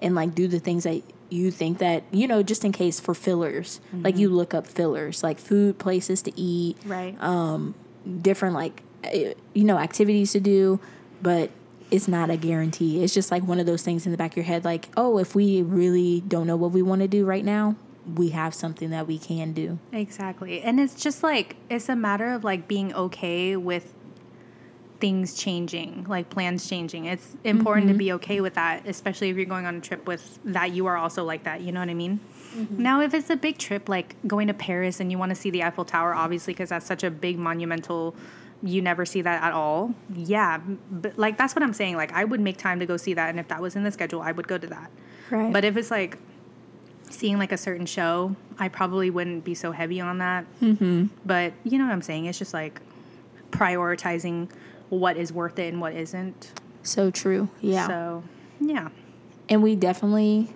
and 0.00 0.14
like 0.14 0.34
do 0.34 0.46
the 0.48 0.58
things 0.58 0.84
that 0.84 1.02
you 1.30 1.50
think 1.50 1.78
that 1.78 2.02
you 2.10 2.26
know 2.28 2.42
just 2.42 2.64
in 2.64 2.72
case 2.72 3.00
for 3.00 3.14
fillers. 3.14 3.80
Like 3.92 4.16
you 4.18 4.28
look 4.28 4.52
up 4.54 4.66
fillers 4.66 5.22
like 5.22 5.38
food 5.38 5.78
places 5.78 6.22
to 6.22 6.32
eat 6.38 6.76
Right. 6.84 7.16
different 8.20 8.54
like 8.54 8.82
eh, 9.04 9.34
you 9.54 9.64
know 9.64 9.78
activities 9.78 10.32
to 10.32 10.40
do 10.40 10.80
but 11.22 11.50
it's 11.92 12.08
not 12.08 12.30
a 12.30 12.36
guarantee 12.36 13.04
it's 13.04 13.14
just 13.14 13.30
like 13.30 13.42
one 13.44 13.60
of 13.60 13.66
those 13.66 13.82
things 13.82 14.06
in 14.06 14.12
the 14.12 14.18
back 14.18 14.32
of 14.32 14.36
your 14.38 14.44
head 14.44 14.64
like 14.64 14.88
oh 14.96 15.18
if 15.18 15.34
we 15.34 15.62
really 15.62 16.20
don't 16.26 16.46
know 16.46 16.56
what 16.56 16.72
we 16.72 16.82
want 16.82 17.00
to 17.02 17.08
do 17.08 17.24
right 17.24 17.44
now 17.44 17.76
we 18.16 18.30
have 18.30 18.54
something 18.54 18.90
that 18.90 19.06
we 19.06 19.18
can 19.18 19.52
do 19.52 19.78
Exactly. 19.92 20.60
And 20.62 20.80
it's 20.80 20.94
just 20.94 21.22
like 21.22 21.56
it's 21.68 21.88
a 21.88 21.96
matter 21.96 22.32
of 22.32 22.44
like 22.44 22.68
being 22.68 22.92
okay 22.94 23.56
with 23.56 23.94
things 25.00 25.34
changing, 25.34 26.06
like 26.08 26.30
plans 26.30 26.68
changing. 26.68 27.06
It's 27.06 27.36
important 27.44 27.88
to 27.88 27.92
mm-hmm. 27.92 27.98
be 27.98 28.12
okay 28.12 28.40
with 28.40 28.54
that, 28.54 28.86
especially 28.86 29.30
if 29.30 29.36
you're 29.36 29.46
going 29.46 29.66
on 29.66 29.76
a 29.76 29.80
trip 29.80 30.06
with 30.06 30.38
that 30.44 30.72
you 30.72 30.86
are 30.86 30.96
also 30.96 31.24
like 31.24 31.44
that, 31.44 31.60
you 31.60 31.72
know 31.72 31.80
what 31.80 31.88
I 31.88 31.94
mean? 31.94 32.20
Mm-hmm. 32.54 32.82
Now, 32.82 33.00
if 33.00 33.14
it's 33.14 33.30
a 33.30 33.36
big 33.36 33.58
trip 33.58 33.88
like 33.88 34.14
going 34.26 34.48
to 34.48 34.54
Paris 34.54 35.00
and 35.00 35.10
you 35.10 35.18
want 35.18 35.30
to 35.30 35.36
see 35.36 35.50
the 35.50 35.62
Eiffel 35.64 35.84
Tower 35.84 36.14
obviously 36.14 36.54
because 36.54 36.68
that's 36.68 36.86
such 36.86 37.02
a 37.02 37.10
big 37.10 37.38
monumental 37.38 38.14
you 38.62 38.80
never 38.82 39.04
see 39.04 39.22
that 39.22 39.42
at 39.42 39.52
all. 39.52 39.94
Yeah, 40.14 40.58
but 40.90 41.18
like 41.18 41.36
that's 41.38 41.54
what 41.54 41.62
I'm 41.62 41.72
saying. 41.72 41.96
Like 41.96 42.12
I 42.12 42.24
would 42.24 42.40
make 42.40 42.58
time 42.58 42.78
to 42.80 42.86
go 42.86 42.96
see 42.96 43.14
that 43.14 43.30
and 43.30 43.40
if 43.40 43.48
that 43.48 43.60
was 43.60 43.74
in 43.76 43.82
the 43.82 43.90
schedule, 43.90 44.20
I 44.22 44.32
would 44.32 44.46
go 44.48 44.58
to 44.58 44.66
that. 44.68 44.90
right 45.30 45.52
But 45.52 45.64
if 45.64 45.76
it's 45.76 45.90
like 45.90 46.18
seeing 47.10 47.38
like 47.38 47.52
a 47.52 47.58
certain 47.58 47.86
show, 47.86 48.36
I 48.58 48.68
probably 48.68 49.10
wouldn't 49.10 49.44
be 49.44 49.54
so 49.54 49.72
heavy 49.72 50.00
on 50.00 50.18
that. 50.18 50.44
Mm-hmm. 50.60 51.06
But 51.26 51.52
you 51.64 51.76
know 51.78 51.84
what 51.86 51.92
I'm 51.92 52.02
saying? 52.02 52.26
It's 52.26 52.38
just 52.38 52.54
like 52.54 52.80
prioritizing 53.50 54.50
what 54.88 55.16
is 55.16 55.32
worth 55.32 55.58
it 55.58 55.72
and 55.72 55.80
what 55.80 55.94
isn't. 55.94 56.52
so 56.82 57.10
true 57.10 57.48
yeah 57.60 57.86
So, 57.86 58.24
yeah. 58.60 58.88
and 59.48 59.62
we 59.62 59.76
definitely 59.76 60.52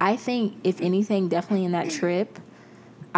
i 0.00 0.16
think 0.16 0.56
if 0.64 0.80
anything 0.80 1.28
definitely 1.28 1.64
in 1.64 1.72
that 1.72 1.88
trip 1.90 2.38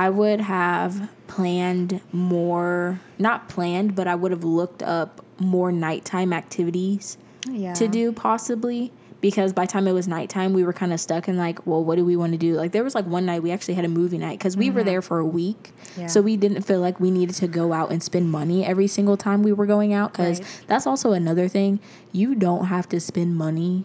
i 0.05 0.09
would 0.19 0.41
have 0.41 0.93
planned 1.27 2.01
more 2.13 3.01
not 3.19 3.49
planned 3.55 3.95
but 3.99 4.07
i 4.07 4.15
would 4.21 4.31
have 4.37 4.45
looked 4.45 4.83
up 4.83 5.11
more 5.39 5.71
nighttime 5.73 6.33
activities 6.43 7.19
Yeah. 7.65 7.75
to 7.81 7.87
do 7.89 8.05
possibly 8.13 8.81
because 9.21 9.53
by 9.53 9.65
the 9.67 9.73
time 9.73 9.87
it 9.89 9.93
was 10.01 10.07
nighttime 10.07 10.51
we 10.53 10.63
were 10.69 10.73
kind 10.83 10.93
of 10.93 11.01
stuck 11.01 11.27
in 11.31 11.37
like 11.37 11.59
well 11.67 11.83
what 11.83 11.97
do 11.97 12.05
we 12.05 12.17
want 12.23 12.33
to 12.33 12.39
do 12.39 12.51
like 12.63 12.71
there 12.73 12.85
was 12.89 12.95
like 12.95 13.07
one 13.07 13.25
night 13.31 13.43
we 13.43 13.51
actually 13.57 13.75
had 13.75 13.85
a 13.85 13.89
movie 14.01 14.19
night 14.19 14.39
because 14.39 14.57
we 14.57 14.71
were 14.71 14.81
mm-hmm. 14.81 14.91
there 14.91 15.03
for 15.03 15.19
a 15.19 15.27
week 15.41 15.63
Yeah. 15.97 16.07
so 16.13 16.21
we 16.29 16.37
didn't 16.37 16.63
feel 16.63 16.81
like 16.81 16.97
we 17.01 17.11
needed 17.11 17.35
to 17.37 17.49
go 17.49 17.73
out 17.73 17.91
and 17.93 18.01
spend 18.11 18.31
money 18.41 18.59
every 18.73 18.87
single 18.87 19.17
time 19.17 19.43
we 19.43 19.53
were 19.59 19.67
going 19.67 19.93
out 20.01 20.13
because 20.13 20.39
Right. 20.41 20.65
that's 20.71 20.87
also 20.87 21.09
another 21.23 21.47
thing 21.57 21.81
you 22.13 22.35
don't 22.47 22.67
have 22.67 22.87
to 22.95 22.99
spend 23.01 23.31
money 23.47 23.85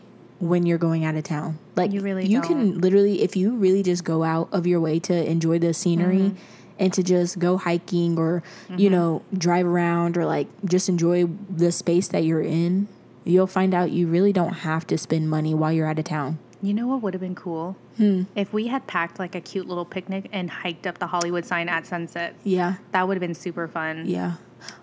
when 0.49 0.65
you're 0.65 0.77
going 0.77 1.05
out 1.05 1.15
of 1.15 1.23
town 1.23 1.57
like 1.75 1.91
You 1.91 2.01
really 2.01 2.25
you 2.25 2.41
can 2.41 2.79
literally 2.81 3.21
if 3.21 3.35
you 3.35 3.51
really 3.55 3.83
just 3.83 4.03
go 4.03 4.23
out 4.23 4.49
of 4.51 4.67
your 4.67 4.79
way 4.79 4.99
to 4.99 5.13
enjoy 5.29 5.59
the 5.59 5.73
scenery 5.73 6.17
Mm-hmm. 6.17 6.35
and 6.79 6.93
to 6.93 7.03
just 7.03 7.39
go 7.39 7.57
hiking 7.57 8.17
or 8.17 8.43
you 8.77 8.89
know 8.89 9.21
drive 9.37 9.65
around 9.65 10.17
or 10.17 10.25
like 10.25 10.47
just 10.65 10.89
enjoy 10.89 11.25
the 11.49 11.71
space 11.71 12.07
that 12.09 12.23
you're 12.23 12.41
in 12.41 12.87
you'll 13.25 13.47
find 13.47 13.73
out 13.73 13.91
you 13.91 14.07
really 14.07 14.33
don't 14.33 14.53
have 14.67 14.85
to 14.87 14.97
spend 14.97 15.29
money 15.29 15.53
while 15.53 15.71
you're 15.71 15.87
out 15.87 15.97
of 15.97 16.03
town. 16.05 16.37
You 16.61 16.73
know 16.73 16.87
what 16.87 17.01
would 17.01 17.13
have 17.13 17.21
been 17.21 17.35
cool? 17.35 17.75
Hmm. 17.97 18.23
If 18.35 18.51
we 18.53 18.67
had 18.67 18.85
packed 18.87 19.17
like 19.19 19.33
a 19.35 19.39
cute 19.41 19.67
little 19.67 19.85
picnic 19.85 20.27
and 20.33 20.49
hiked 20.49 20.87
up 20.87 20.97
the 20.97 21.07
Hollywood 21.07 21.45
sign 21.45 21.67
at 21.69 21.85
sunset. 21.85 22.35
Yeah. 22.43 22.75
That 22.91 23.07
would 23.07 23.15
have 23.15 23.21
been 23.21 23.33
super 23.35 23.67
fun. 23.67 24.07
Yeah. 24.07 24.33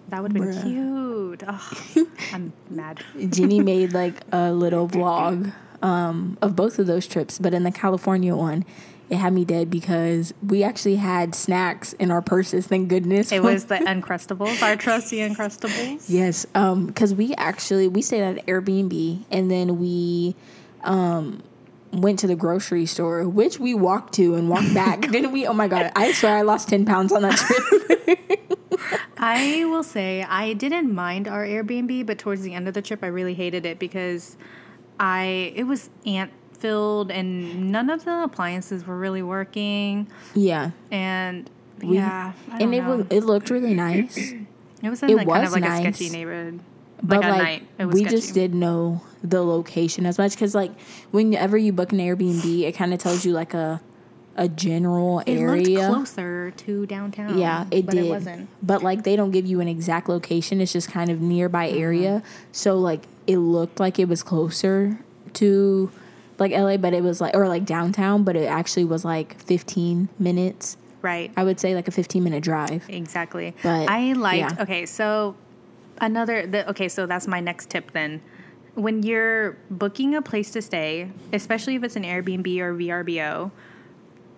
That 0.09 0.23
would 0.23 0.33
have 0.33 0.43
been 0.43 0.55
Bruh. 0.55 0.63
cute. 0.63 1.43
Oh, 1.47 2.07
I'm 2.33 2.53
mad. 2.69 3.03
Jeannie 3.29 3.61
made 3.61 3.93
like 3.93 4.15
a 4.33 4.53
little 4.53 4.89
vlog 4.89 5.53
um, 5.83 6.37
of 6.43 6.57
both 6.57 6.79
of 6.79 6.87
those 6.87 7.07
trips, 7.07 7.39
but 7.39 7.55
in 7.55 7.63
the 7.63 7.71
California 7.71 8.35
one, 8.35 8.65
it 9.09 9.17
had 9.17 9.33
me 9.33 9.45
dead 9.45 9.71
because 9.71 10.33
we 10.47 10.63
actually 10.63 10.97
had 10.97 11.35
snacks 11.35 11.93
in 11.95 12.11
our 12.11 12.23
purses. 12.23 12.67
Thank 12.69 12.89
goodness. 12.89 13.33
It 13.33 13.43
was 13.43 13.65
the 13.65 13.75
Uncrustables, 13.87 14.63
our 14.63 14.77
trusty 14.77 15.19
Uncrustables. 15.19 16.05
yes, 16.09 16.45
because 16.47 17.15
we 17.15 17.35
actually 17.35 17.89
we 17.89 18.03
stayed 18.03 18.23
at 18.23 18.47
Airbnb 18.47 19.25
and 19.31 19.51
then 19.51 19.79
we 19.79 20.37
um, 20.85 21.43
went 21.93 22.19
to 22.21 22.27
the 22.27 22.37
grocery 22.37 22.87
store, 22.87 23.29
which 23.29 23.59
we 23.59 23.75
walked 23.75 24.15
to 24.15 24.35
and 24.35 24.49
walked 24.49 24.73
back. 24.75 25.01
Didn't 25.11 25.33
we? 25.33 25.47
Oh 25.47 25.53
my 25.53 25.69
god! 25.69 25.91
I 25.97 26.13
swear 26.13 26.37
I 26.37 26.43
lost 26.43 26.69
ten 26.69 26.85
pounds 26.85 27.13
on 27.13 27.23
that 27.23 27.37
trip. 27.37 28.19
I 29.19 29.65
will 29.67 29.83
say 29.83 30.23
I 30.23 30.55
didn't 30.55 30.95
mind 30.95 31.29
our 31.29 31.45
Airbnb, 31.45 32.07
but 32.07 32.19
towards 32.19 32.43
the 32.43 32.55
end 32.55 32.69
of 32.69 32.75
the 32.75 32.83
trip, 32.83 33.01
I 33.03 33.09
really 33.09 33.35
hated 33.35 33.67
it 33.67 33.79
because 33.79 34.37
I 34.99 35.53
it 35.55 35.65
was 35.65 35.91
ant 36.07 36.33
filled 36.59 37.11
and 37.11 37.71
none 37.73 37.89
of 37.91 38.05
the 38.05 38.23
appliances 38.23 38.87
were 38.87 38.99
really 38.99 39.23
working. 39.23 40.09
yeah, 40.35 40.71
And 40.91 41.49
We- 41.83 41.97
yeah, 41.97 42.33
I 42.51 42.59
and 42.63 42.75
it 42.75 42.85
was 42.85 43.07
it 43.11 43.25
looked 43.25 43.51
really 43.51 43.75
nice. 43.75 44.17
it 44.83 44.89
was 44.91 45.03
in 45.03 45.11
it 45.11 45.17
like, 45.17 45.29
kind 45.29 45.41
was 45.43 45.51
of 45.51 45.61
like 45.61 45.63
nice, 45.71 45.81
a 45.87 45.93
sketchy 45.95 46.11
neighborhood. 46.11 46.61
But 47.03 47.21
like 47.21 47.31
like 47.31 47.43
night, 47.43 47.67
it 47.79 47.85
was 47.87 47.95
we 47.95 48.01
sketchy. 48.01 48.17
just 48.17 48.35
didn't 48.35 48.59
know 48.61 49.03
the 49.23 49.43
location 49.45 50.07
as 50.07 50.19
much 50.19 50.33
because 50.33 50.55
like 50.55 50.73
whenever 51.11 51.57
you 51.57 51.73
book 51.73 51.93
an 51.93 51.99
airbnb 51.99 52.63
it 52.63 52.73
kind 52.73 52.93
of 52.95 52.99
tells 53.01 53.25
you 53.25 53.33
like 53.33 53.53
a 53.55 53.81
a 54.37 54.49
general 54.49 55.19
It 55.21 55.37
area 55.39 55.81
looked 55.91 55.95
closer 56.15 56.53
to 56.53 56.87
downtown. 56.87 57.37
yeah 57.37 57.67
it 57.71 57.85
but 57.85 57.95
did 57.95 58.07
It 58.07 58.09
wasn't. 58.09 58.49
but 58.63 58.83
like 58.83 59.03
they 59.03 59.17
don't 59.17 59.31
give 59.33 59.45
you 59.45 59.61
an 59.61 59.69
exact 59.69 60.09
location 60.09 60.61
it's 60.61 60.73
just 60.73 60.91
kind 60.91 61.11
of 61.11 61.21
nearby 61.21 61.69
Mm-hmm. 61.69 61.79
area 61.83 62.23
so 62.53 62.79
like 62.79 63.03
it 63.27 63.39
looked 63.39 63.79
like 63.81 63.99
it 63.99 64.09
was 64.09 64.23
closer 64.23 64.99
to 65.35 65.91
like 66.39 66.53
la 66.53 66.77
but 66.79 66.95
it 66.95 67.03
was 67.03 67.21
like 67.21 67.35
or 67.37 67.49
like 67.49 67.67
downtown 67.67 68.25
but 68.25 68.37
it 68.37 68.47
actually 68.47 68.85
was 68.85 69.05
like 69.05 69.39
15 69.43 70.09
minutes 70.19 70.77
Right. 71.03 71.31
i 71.37 71.45
would 71.45 71.59
say 71.61 71.75
like 71.75 71.89
a 71.89 71.91
15 71.91 72.23
minute 72.25 72.43
drive 72.43 72.85
Exactly. 72.89 73.55
But, 73.63 73.89
I 73.91 74.13
liked. 74.15 74.55
yeah. 74.57 74.63
Okay, 74.63 74.87
so 74.87 75.35
another. 76.01 76.47
The, 76.47 76.69
okay, 76.71 76.89
so 76.89 77.07
that's 77.07 77.27
my 77.27 77.41
next 77.41 77.71
tip 77.71 77.93
then. 77.93 78.21
When 78.75 79.03
you're 79.03 79.57
booking 79.71 80.15
a 80.15 80.23
place 80.23 80.53
to 80.53 80.63
stay, 80.63 81.11
especially 81.33 81.75
if 81.75 81.85
it's 81.85 81.97
an 81.97 82.05
Airbnb 82.05 82.59
or 82.61 82.75
VRBO, 82.75 83.51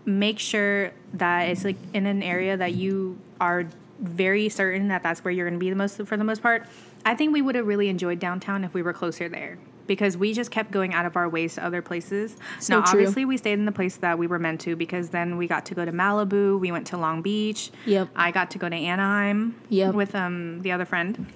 make 0.04 0.38
sure 0.38 0.92
that 1.14 1.48
it's 1.48 1.64
like 1.64 1.76
in 1.92 2.06
an 2.06 2.22
area 2.22 2.56
that 2.56 2.74
you 2.74 3.18
are 3.40 3.66
very 4.00 4.48
certain 4.48 4.88
that 4.88 5.02
that's 5.02 5.22
where 5.22 5.32
you're 5.32 5.46
going 5.46 5.58
to 5.58 5.64
be 5.64 5.70
the 5.70 5.76
most 5.76 6.02
for 6.04 6.16
the 6.16 6.24
most 6.24 6.42
part. 6.42 6.66
I 7.04 7.14
think 7.14 7.32
we 7.32 7.42
would 7.42 7.54
have 7.54 7.66
really 7.66 7.88
enjoyed 7.88 8.18
downtown 8.18 8.64
if 8.64 8.74
we 8.74 8.82
were 8.82 8.92
closer 8.92 9.28
there 9.28 9.58
because 9.86 10.16
we 10.16 10.32
just 10.32 10.50
kept 10.50 10.70
going 10.70 10.94
out 10.94 11.06
of 11.06 11.16
our 11.16 11.28
ways 11.28 11.54
to 11.54 11.64
other 11.64 11.82
places. 11.82 12.36
So 12.60 12.78
now, 12.78 12.84
true. 12.84 13.00
obviously, 13.00 13.24
we 13.24 13.36
stayed 13.36 13.54
in 13.54 13.64
the 13.64 13.72
place 13.72 13.96
that 13.98 14.18
we 14.18 14.26
were 14.26 14.38
meant 14.38 14.60
to 14.62 14.76
because 14.76 15.10
then 15.10 15.36
we 15.36 15.46
got 15.46 15.66
to 15.66 15.74
go 15.74 15.84
to 15.84 15.92
Malibu. 15.92 16.58
We 16.58 16.72
went 16.72 16.86
to 16.88 16.96
Long 16.96 17.22
Beach. 17.22 17.70
Yep. 17.86 18.08
I 18.14 18.30
got 18.30 18.50
to 18.52 18.58
go 18.58 18.68
to 18.68 18.76
Anaheim. 18.76 19.60
Yep. 19.68 19.94
With 19.94 20.14
um 20.14 20.62
the 20.62 20.72
other 20.72 20.84
friend. 20.84 21.26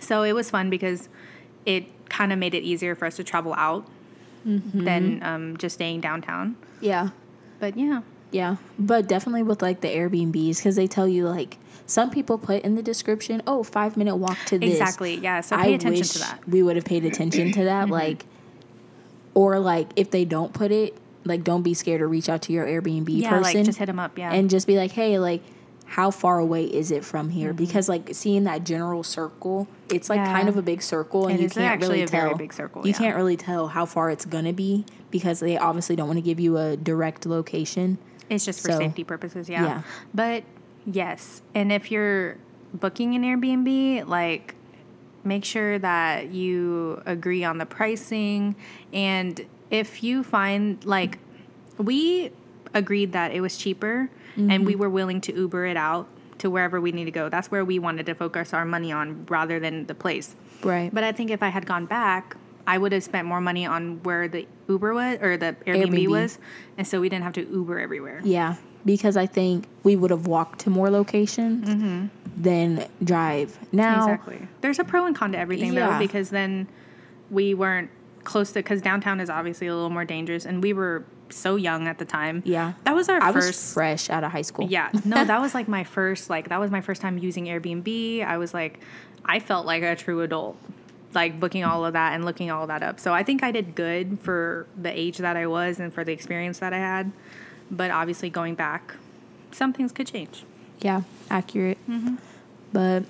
So 0.00 0.22
it 0.22 0.32
was 0.32 0.50
fun 0.50 0.70
because 0.70 1.08
it 1.66 1.84
kind 2.08 2.32
of 2.32 2.38
made 2.38 2.54
it 2.54 2.62
easier 2.62 2.94
for 2.94 3.06
us 3.06 3.16
to 3.16 3.24
travel 3.24 3.54
out 3.54 3.86
Mm-hmm. 4.46 4.84
than 4.84 5.22
um, 5.22 5.56
just 5.58 5.74
staying 5.74 6.00
downtown. 6.00 6.56
yeah 6.80 7.10
But 7.58 7.76
yeah, 7.76 8.00
Yeah, 8.30 8.56
but 8.78 9.06
definitely 9.06 9.42
with 9.42 9.60
like 9.60 9.82
the 9.82 9.88
Airbnbs 9.88 10.56
because 10.56 10.76
they 10.76 10.86
tell 10.86 11.06
you 11.06 11.28
like 11.28 11.58
some 11.84 12.08
people 12.08 12.38
put 12.38 12.62
in 12.62 12.74
the 12.74 12.82
description, 12.82 13.42
oh, 13.46 13.62
five 13.62 13.98
minute 13.98 14.16
walk 14.16 14.38
to 14.46 14.58
this. 14.58 14.70
exactly. 14.70 15.16
Yeah. 15.16 15.42
So 15.42 15.56
pay 15.56 15.62
I 15.62 15.66
attention 15.74 16.06
to 16.06 16.18
that. 16.20 16.48
we 16.48 16.62
would 16.62 16.76
have 16.76 16.86
paid 16.86 17.04
attention 17.04 17.52
to 17.52 17.64
that, 17.64 17.90
like, 17.90 18.24
or 19.34 19.58
like 19.58 19.88
if 19.96 20.10
they 20.10 20.24
don't 20.24 20.52
put 20.54 20.70
it, 20.72 20.96
like 21.24 21.44
don't 21.44 21.62
be 21.62 21.74
scared 21.74 21.98
to 22.00 22.06
reach 22.06 22.28
out 22.30 22.40
to 22.42 22.52
your 22.54 22.64
Airbnb 22.64 23.08
Yeah, 23.10 23.30
person 23.30 23.42
like 23.58 23.66
just 23.66 23.78
hit 23.78 23.86
them 23.86 23.98
up. 23.98 24.16
Yeah. 24.16 24.32
and 24.32 24.48
just 24.48 24.66
be 24.66 24.76
like, 24.78 24.92
hey, 24.92 25.18
like. 25.18 25.42
How 25.94 26.12
far 26.12 26.38
away 26.38 26.64
is 26.66 26.90
it 26.92 27.04
from 27.04 27.28
Mm-hmm. 27.30 27.36
here? 27.38 27.52
Because 27.52 27.88
like 27.88 28.10
seeing 28.12 28.44
that 28.44 28.64
general 28.64 29.02
circle, 29.02 29.66
it's 29.88 30.08
like 30.08 30.18
Yeah. 30.18 30.32
kind 30.32 30.48
of 30.48 30.56
a 30.56 30.62
big 30.62 30.82
circle, 30.82 31.26
and 31.26 31.38
It 31.38 31.42
you 31.42 31.48
can't 31.50 31.66
actually 31.66 31.88
really 31.88 32.02
a 32.02 32.06
tell. 32.06 32.20
very 32.26 32.34
big 32.36 32.52
circle, 32.52 32.86
You 32.86 32.92
yeah. 32.92 32.98
can't 32.98 33.16
really 33.16 33.36
tell 33.36 33.68
how 33.68 33.86
far 33.86 34.08
it's 34.10 34.24
gonna 34.24 34.52
be 34.52 34.84
because 35.10 35.40
they 35.40 35.58
obviously 35.58 35.96
don't 35.96 36.06
want 36.06 36.18
to 36.18 36.22
give 36.22 36.38
you 36.38 36.56
a 36.58 36.76
direct 36.76 37.26
location. 37.26 37.98
It's 38.28 38.44
just 38.44 38.62
for 38.64 38.70
So, 38.70 38.78
safety 38.78 39.02
purposes, 39.02 39.48
yeah. 39.48 39.64
yeah. 39.64 39.82
But 40.14 40.44
yes, 40.86 41.42
and 41.56 41.72
if 41.72 41.90
you're 41.90 42.36
booking 42.72 43.16
an 43.16 43.22
Airbnb, 43.24 44.06
like 44.06 44.54
make 45.24 45.44
sure 45.44 45.76
that 45.80 46.30
you 46.30 47.02
agree 47.04 47.42
on 47.42 47.58
the 47.58 47.66
pricing 47.66 48.54
and 48.92 49.44
if 49.70 50.02
you 50.04 50.22
find 50.22 50.82
like 50.84 51.18
we 51.76 52.30
agreed 52.72 53.12
that 53.12 53.32
it 53.32 53.40
was 53.40 53.56
cheaper 53.58 54.08
and 54.36 54.64
we 54.66 54.72
mm-hmm. 54.72 54.80
were 54.80 54.90
willing 54.90 55.20
to 55.22 55.34
Uber 55.34 55.66
it 55.66 55.76
out 55.76 56.06
to 56.38 56.50
wherever 56.50 56.80
we 56.80 56.92
need 56.92 57.04
to 57.04 57.10
go. 57.10 57.28
That's 57.28 57.50
where 57.50 57.64
we 57.64 57.78
wanted 57.78 58.06
to 58.06 58.14
focus 58.14 58.54
our 58.54 58.64
money 58.64 58.92
on 58.92 59.26
rather 59.26 59.60
than 59.60 59.86
the 59.86 59.94
place. 59.94 60.34
Right. 60.62 60.92
But 60.92 61.04
I 61.04 61.12
think 61.12 61.30
if 61.30 61.42
I 61.42 61.48
had 61.48 61.66
gone 61.66 61.86
back, 61.86 62.36
I 62.66 62.78
would 62.78 62.92
have 62.92 63.04
spent 63.04 63.26
more 63.26 63.40
money 63.40 63.66
on 63.66 64.02
where 64.02 64.28
the 64.28 64.46
Uber 64.68 64.94
was 64.94 65.18
or 65.20 65.36
the 65.36 65.56
Airbnb, 65.66 65.88
Airbnb. 65.88 66.08
was, 66.08 66.38
and 66.78 66.86
so 66.86 67.00
we 67.00 67.08
didn't 67.08 67.24
have 67.24 67.32
to 67.34 67.46
Uber 67.46 67.78
everywhere. 67.78 68.20
Yeah, 68.24 68.56
because 68.84 69.16
I 69.16 69.26
think 69.26 69.66
we 69.82 69.96
would 69.96 70.10
have 70.10 70.26
walked 70.26 70.60
to 70.60 70.70
more 70.70 70.90
locations 70.90 71.68
mm-hmm. 71.68 72.06
than 72.36 72.88
drive. 73.02 73.58
Now, 73.72 74.04
Exactly. 74.04 74.48
There's 74.60 74.78
a 74.78 74.84
pro 74.84 75.06
and 75.06 75.16
con 75.16 75.32
to 75.32 75.38
everything 75.38 75.72
Yeah. 75.72 75.90
though, 75.90 75.98
because 75.98 76.30
then 76.30 76.68
we 77.30 77.54
weren't 77.54 77.90
close 78.24 78.52
to 78.52 78.60
because 78.60 78.80
downtown 78.82 79.20
is 79.20 79.30
obviously 79.30 79.66
a 79.66 79.74
little 79.74 79.90
more 79.90 80.04
dangerous, 80.04 80.44
and 80.46 80.62
we 80.62 80.72
were 80.72 81.04
so 81.30 81.54
young 81.56 81.86
at 81.86 81.98
the 81.98 82.04
time. 82.04 82.42
yeah, 82.44 82.72
that 82.84 82.94
was 82.94 83.08
our 83.08 83.22
I 83.22 83.32
first. 83.32 83.46
was 83.48 83.72
fresh 83.74 84.10
out 84.10 84.24
of 84.24 84.32
high 84.32 84.42
school. 84.42 84.66
Yeah, 84.68 84.90
no, 85.04 85.24
that 85.24 85.40
was 85.40 85.54
like 85.54 85.68
my 85.68 85.84
first. 85.84 86.28
Like 86.30 86.48
that 86.48 86.58
was 86.60 86.70
my 86.70 86.80
first 86.80 87.00
time 87.00 87.18
using 87.18 87.46
Airbnb. 87.46 88.24
I 88.24 88.36
was 88.38 88.52
like, 88.52 88.80
I 89.24 89.38
felt 89.40 89.64
like 89.66 89.82
a 89.82 89.94
true 89.96 90.22
adult, 90.22 90.56
like 91.14 91.38
booking 91.38 91.64
all 91.64 91.84
of 91.86 91.92
that 91.92 92.14
and 92.14 92.24
looking 92.24 92.50
all 92.50 92.66
that 92.66 92.82
up. 92.82 92.98
So 93.00 93.12
I 93.14 93.22
think 93.22 93.42
I 93.42 93.52
did 93.52 93.74
good 93.74 94.18
for 94.20 94.66
the 94.76 94.90
age 94.98 95.18
that 95.18 95.36
I 95.36 95.46
was 95.46 95.78
and 95.78 95.92
for 95.94 96.02
the 96.04 96.12
experience 96.12 96.58
that 96.58 96.72
I 96.72 96.78
had. 96.78 97.12
But 97.70 97.90
obviously, 97.92 98.30
going 98.30 98.56
back, 98.56 98.94
some 99.52 99.72
things 99.72 99.92
could 99.92 100.06
change. 100.08 100.44
yeah, 100.80 101.02
accurate. 101.30 101.78
Mm-hmm. 101.88 102.16
But 102.72 103.04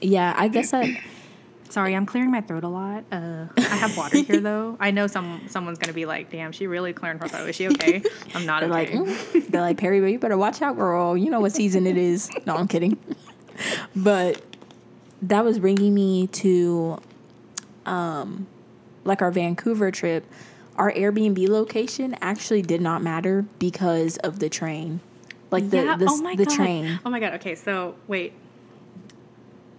yeah, 0.00 0.34
I 0.36 0.46
guess 0.48 0.72
I 0.72 1.02
Sorry, 1.72 1.96
I'm 1.96 2.04
clearing 2.04 2.30
my 2.30 2.42
throat 2.42 2.64
a 2.64 2.68
lot. 2.68 3.04
Uh, 3.10 3.46
I 3.56 3.62
have 3.62 3.96
water 3.96 4.18
here 4.18 4.40
though. 4.40 4.76
I 4.78 4.90
know 4.90 5.06
some 5.06 5.40
someone's 5.48 5.78
gonna 5.78 5.94
be 5.94 6.04
like, 6.04 6.30
"Damn, 6.30 6.52
she 6.52 6.66
really 6.66 6.92
clearing 6.92 7.18
her 7.18 7.26
throat. 7.28 7.48
Is 7.48 7.56
she 7.56 7.66
okay?" 7.68 8.02
I'm 8.34 8.44
not 8.44 8.60
they're 8.60 8.68
like 8.68 8.88
okay. 8.88 8.98
"Mm." 8.98 9.48
they're 9.48 9.62
like 9.62 9.78
Perry, 9.78 9.98
but 10.02 10.08
you 10.08 10.18
better 10.18 10.36
watch 10.36 10.60
out, 10.60 10.76
girl. 10.76 11.16
You 11.16 11.30
know 11.30 11.40
what 11.40 11.52
season 11.52 11.86
it 11.86 11.96
is. 11.96 12.30
No, 12.44 12.56
I'm 12.56 12.68
kidding. 12.68 12.98
But 13.96 14.42
that 15.22 15.44
was 15.44 15.60
bringing 15.60 15.94
me 15.94 16.26
to, 16.26 17.00
um, 17.86 18.48
like 19.04 19.22
our 19.22 19.30
Vancouver 19.30 19.90
trip. 19.90 20.26
Our 20.76 20.92
Airbnb 20.92 21.48
location 21.48 22.16
actually 22.20 22.60
did 22.62 22.80
not 22.82 23.02
matter 23.02 23.46
because 23.58 24.18
of 24.18 24.40
the 24.40 24.50
train, 24.50 25.00
like 25.50 25.70
the 25.70 25.78
yeah. 25.78 25.96
the, 25.96 26.06
oh 26.10 26.16
my 26.18 26.34
the 26.34 26.44
god. 26.44 26.54
train. 26.54 27.00
Oh 27.06 27.10
my 27.10 27.20
god. 27.20 27.34
Okay, 27.34 27.54
so 27.54 27.94
wait. 28.08 28.34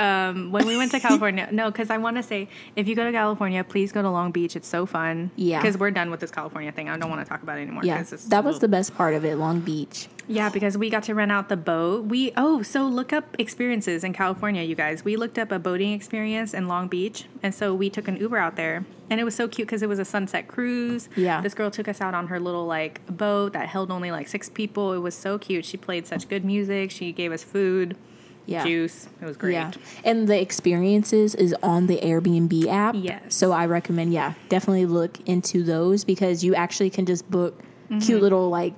Um, 0.03 0.51
when 0.51 0.67
we 0.67 0.75
went 0.75 0.91
to 0.91 1.00
California, 1.00 1.48
no, 1.51 1.72
because 1.72 1.89
I 1.89 1.98
want 1.98 2.17
to 2.17 2.24
say 2.24 2.50
if 2.75 2.88
you 2.88 2.95
go 2.95 3.05
to 3.05 3.12
California, 3.12 3.63
please 3.63 3.91
go 3.93 4.01
to 4.01 4.10
Long 4.10 4.31
Beach. 4.31 4.55
It's 4.55 4.67
so 4.67 4.86
fun. 4.86 5.31
Yeah. 5.38 5.62
Because 5.62 5.77
we're 5.77 5.91
done 5.91 6.12
with 6.12 6.19
this 6.19 6.31
California 6.31 6.72
thing. 6.74 6.89
I 6.89 6.98
don't 6.98 7.10
want 7.10 7.24
to 7.24 7.29
talk 7.29 7.41
about 7.41 7.57
it 7.57 7.62
anymore. 7.62 7.83
Yeah, 7.86 8.03
that 8.03 8.43
was 8.43 8.60
the 8.60 8.67
best 8.67 8.95
part 8.95 9.13
of 9.13 9.24
it. 9.24 9.38
Long 9.38 9.62
Beach. 9.62 10.10
Yeah, 10.27 10.50
because 10.50 10.77
we 10.77 10.89
got 10.89 11.03
to 11.03 11.15
rent 11.15 11.31
out 11.31 11.50
the 11.50 11.57
boat. 11.57 12.05
We 12.05 12.31
oh, 12.36 12.62
so 12.62 12.86
look 12.86 13.13
up 13.13 13.36
experiences 13.39 14.03
in 14.03 14.13
California, 14.13 14.63
you 14.63 14.75
guys. 14.75 15.05
We 15.05 15.15
looked 15.15 15.38
up 15.38 15.51
a 15.51 15.60
boating 15.60 15.93
experience 15.93 16.53
in 16.53 16.67
Long 16.67 16.88
Beach, 16.88 17.25
and 17.41 17.53
so 17.53 17.74
we 17.74 17.89
took 17.89 18.07
an 18.07 18.17
Uber 18.17 18.38
out 18.38 18.55
there, 18.55 18.86
and 19.10 19.19
it 19.19 19.24
was 19.24 19.36
so 19.36 19.48
cute 19.48 19.67
because 19.67 19.81
it 19.81 19.89
was 19.89 20.00
a 20.00 20.05
sunset 20.05 20.48
cruise. 20.48 21.10
Yeah. 21.15 21.41
this 21.41 21.53
girl 21.53 21.72
took 21.72 21.88
us 21.88 22.01
out 22.01 22.13
on 22.13 22.27
her 22.27 22.39
little 22.39 22.65
like 22.65 23.05
boat 23.05 23.53
that 23.53 23.67
held 23.67 23.91
only 23.91 24.12
like 24.12 24.27
six 24.27 24.50
people. 24.50 24.93
It 24.93 25.00
was 25.00 25.15
so 25.15 25.38
cute. 25.38 25.65
She 25.65 25.77
played 25.77 26.07
such 26.07 26.27
good 26.27 26.45
music. 26.45 26.91
She 26.91 27.12
gave 27.12 27.31
us 27.31 27.43
food, 27.43 27.98
Yeah. 28.45 28.65
juice. 28.65 29.07
It 29.21 29.25
was 29.25 29.38
great. 29.38 29.53
Yeah. 29.53 29.71
And 30.03 30.27
the 30.27 30.39
experiences 30.39 31.33
is 31.35 31.55
on 31.63 31.88
the 31.88 31.97
Airbnb 32.00 32.67
app. 32.67 32.95
Yes. 32.97 33.33
So 33.35 33.51
I 33.51 33.65
recommend, 33.65 34.13
yeah, 34.13 34.33
definitely 34.50 34.85
look 34.85 35.17
into 35.27 35.63
those 35.63 36.03
because 36.03 36.43
you 36.43 36.53
actually 36.55 36.89
can 36.89 37.05
just 37.05 37.29
book 37.31 37.62
cute 38.01 38.21
little 38.21 38.50
like 38.50 38.73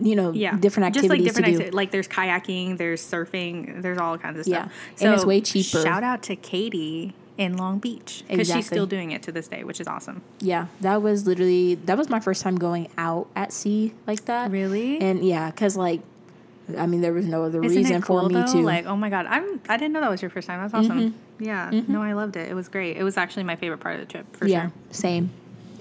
you 0.00 0.16
know, 0.16 0.30
Mm-hmm. 0.30 0.36
Yeah, 0.36 0.58
different 0.58 0.92
Just 0.94 1.08
like 1.08 1.20
activities 1.20 1.24
different 1.36 1.56
to 1.58 1.64
acti- 1.66 1.76
like 1.76 1.90
there's 1.92 2.08
kayaking, 2.08 2.78
there's 2.78 3.00
surfing, 3.00 3.80
there's 3.80 3.96
all 3.98 4.18
kinds 4.18 4.40
of 4.40 4.46
Yeah. 4.46 4.64
stuff. 4.64 4.72
And 5.02 5.14
it's 5.14 5.24
way 5.24 5.40
cheaper. 5.40 5.80
Shout 5.82 6.02
out 6.02 6.22
to 6.24 6.36
Katie 6.36 7.14
in 7.38 7.56
Long 7.56 7.78
Beach 7.78 8.24
because 8.28 8.48
she's 8.50 8.66
still 8.66 8.86
doing 8.86 9.12
it 9.12 9.22
to 9.22 9.32
this 9.32 9.46
day, 9.48 9.62
which 9.64 9.80
is 9.80 9.86
awesome. 9.86 10.22
Yeah, 10.40 10.66
that 10.80 11.00
was 11.00 11.26
literally 11.26 11.76
that 11.76 11.96
was 11.96 12.10
my 12.10 12.18
first 12.20 12.42
time 12.42 12.56
going 12.56 12.88
out 12.98 13.28
at 13.36 13.52
sea 13.52 13.94
like 14.06 14.24
that. 14.26 14.50
Really? 14.50 15.00
And 15.00 15.24
yeah, 15.24 15.50
because 15.50 15.76
like, 15.76 16.00
I 16.78 16.86
mean, 16.86 17.00
there 17.02 17.12
was 17.12 17.26
no 17.26 17.44
other 17.44 17.62
Isn't 17.62 17.76
reason 17.76 18.00
cool 18.02 18.22
for 18.22 18.28
me 18.28 18.34
though? 18.34 18.46
to. 18.52 18.58
Like, 18.62 18.86
oh 18.86 18.96
my 18.96 19.10
god, 19.10 19.26
I'm 19.26 19.60
I 19.68 19.76
didn't 19.76 19.92
know 19.92 20.00
that 20.00 20.10
was 20.10 20.22
your 20.22 20.30
first 20.30 20.46
time. 20.46 20.60
That's 20.60 20.72
awesome. 20.74 21.14
Yeah, 21.38 21.70
no, 21.88 22.02
I 22.02 22.12
loved 22.14 22.36
it. 22.36 22.50
It 22.50 22.54
was 22.54 22.68
great. 22.68 22.96
It 22.96 23.02
was 23.02 23.16
actually 23.16 23.44
my 23.44 23.56
favorite 23.56 23.78
part 23.80 23.96
of 23.96 24.00
the 24.06 24.10
trip 24.10 24.34
for 24.36 24.46
yeah, 24.46 24.62
sure. 24.68 24.72
same. 24.90 25.30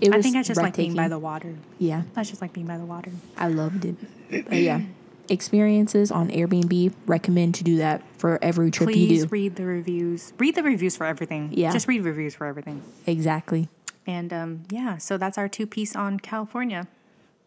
It 0.01 0.13
I 0.13 0.21
think 0.21 0.35
I 0.35 0.43
just 0.43 0.59
like 0.61 0.75
being 0.75 0.93
by 0.95 1.07
the 1.07 1.19
water. 1.19 1.55
Yeah, 1.79 2.03
I 2.15 2.23
just 2.23 2.41
like 2.41 2.51
being 2.53 2.67
by 2.67 2.77
the 2.77 2.85
water. 2.85 3.11
I 3.37 3.47
loved 3.47 3.85
it. 3.85 3.95
But 4.29 4.57
yeah, 4.57 4.81
experiences 5.29 6.11
on 6.11 6.29
Airbnb. 6.29 6.93
Recommend 7.05 7.55
to 7.55 7.63
do 7.63 7.77
that 7.77 8.01
for 8.17 8.37
every 8.41 8.69
trip 8.71 8.89
Please 8.89 9.09
you 9.21 9.25
do. 9.25 9.29
read 9.29 9.55
the 9.55 9.65
reviews. 9.65 10.33
Read 10.37 10.55
the 10.55 10.63
reviews 10.63 10.97
for 10.97 11.05
everything. 11.05 11.49
Yeah. 11.53 11.71
just 11.71 11.87
read 11.87 12.03
reviews 12.03 12.35
for 12.35 12.45
everything. 12.45 12.81
Exactly. 13.07 13.69
And 14.05 14.33
um, 14.33 14.63
yeah, 14.69 14.97
so 14.97 15.17
that's 15.17 15.37
our 15.37 15.47
two 15.47 15.65
piece 15.65 15.95
on 15.95 16.19
California. 16.19 16.87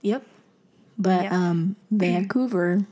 Yep. 0.00 0.24
But 0.98 1.24
Yep. 1.24 1.32
um, 1.32 1.76
Vancouver, 1.90 2.86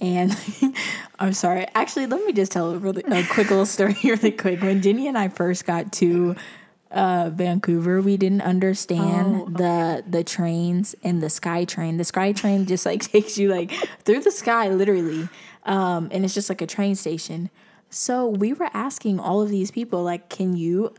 and 0.00 0.36
I'm 1.18 1.32
sorry. 1.32 1.66
Actually, 1.74 2.06
let 2.06 2.24
me 2.24 2.32
just 2.32 2.52
tell 2.52 2.72
a 2.72 2.78
really 2.78 3.02
a 3.02 3.24
quick 3.26 3.50
little 3.50 3.66
story 3.66 3.96
really 4.04 4.32
quick. 4.32 4.62
When 4.62 4.82
Jenny 4.82 5.06
and 5.06 5.18
I 5.18 5.28
first 5.28 5.66
got 5.66 5.92
to 5.94 6.36
uh, 6.90 7.30
Vancouver, 7.32 8.00
we 8.00 8.16
didn't 8.16 8.40
understand 8.42 9.36
Oh, 9.36 9.48
the 9.50 10.04
the 10.08 10.24
trains 10.24 10.94
and 11.02 11.22
the 11.22 11.30
Sky 11.30 11.64
Train. 11.64 11.98
The 11.98 12.04
Sky 12.04 12.32
Train 12.32 12.66
just 12.66 12.86
like 12.86 13.00
takes 13.12 13.38
you 13.38 13.48
like 13.48 13.72
through 14.04 14.20
the 14.20 14.32
sky, 14.32 14.68
literally, 14.68 15.28
um, 15.64 16.08
and 16.10 16.24
it's 16.24 16.34
just 16.34 16.48
like 16.48 16.62
a 16.62 16.66
train 16.66 16.94
station. 16.94 17.50
So 17.90 18.26
we 18.26 18.52
were 18.52 18.70
asking 18.72 19.18
all 19.18 19.42
of 19.42 19.48
these 19.48 19.70
people, 19.72 20.04
like, 20.04 20.28
can 20.28 20.56
you 20.56 20.94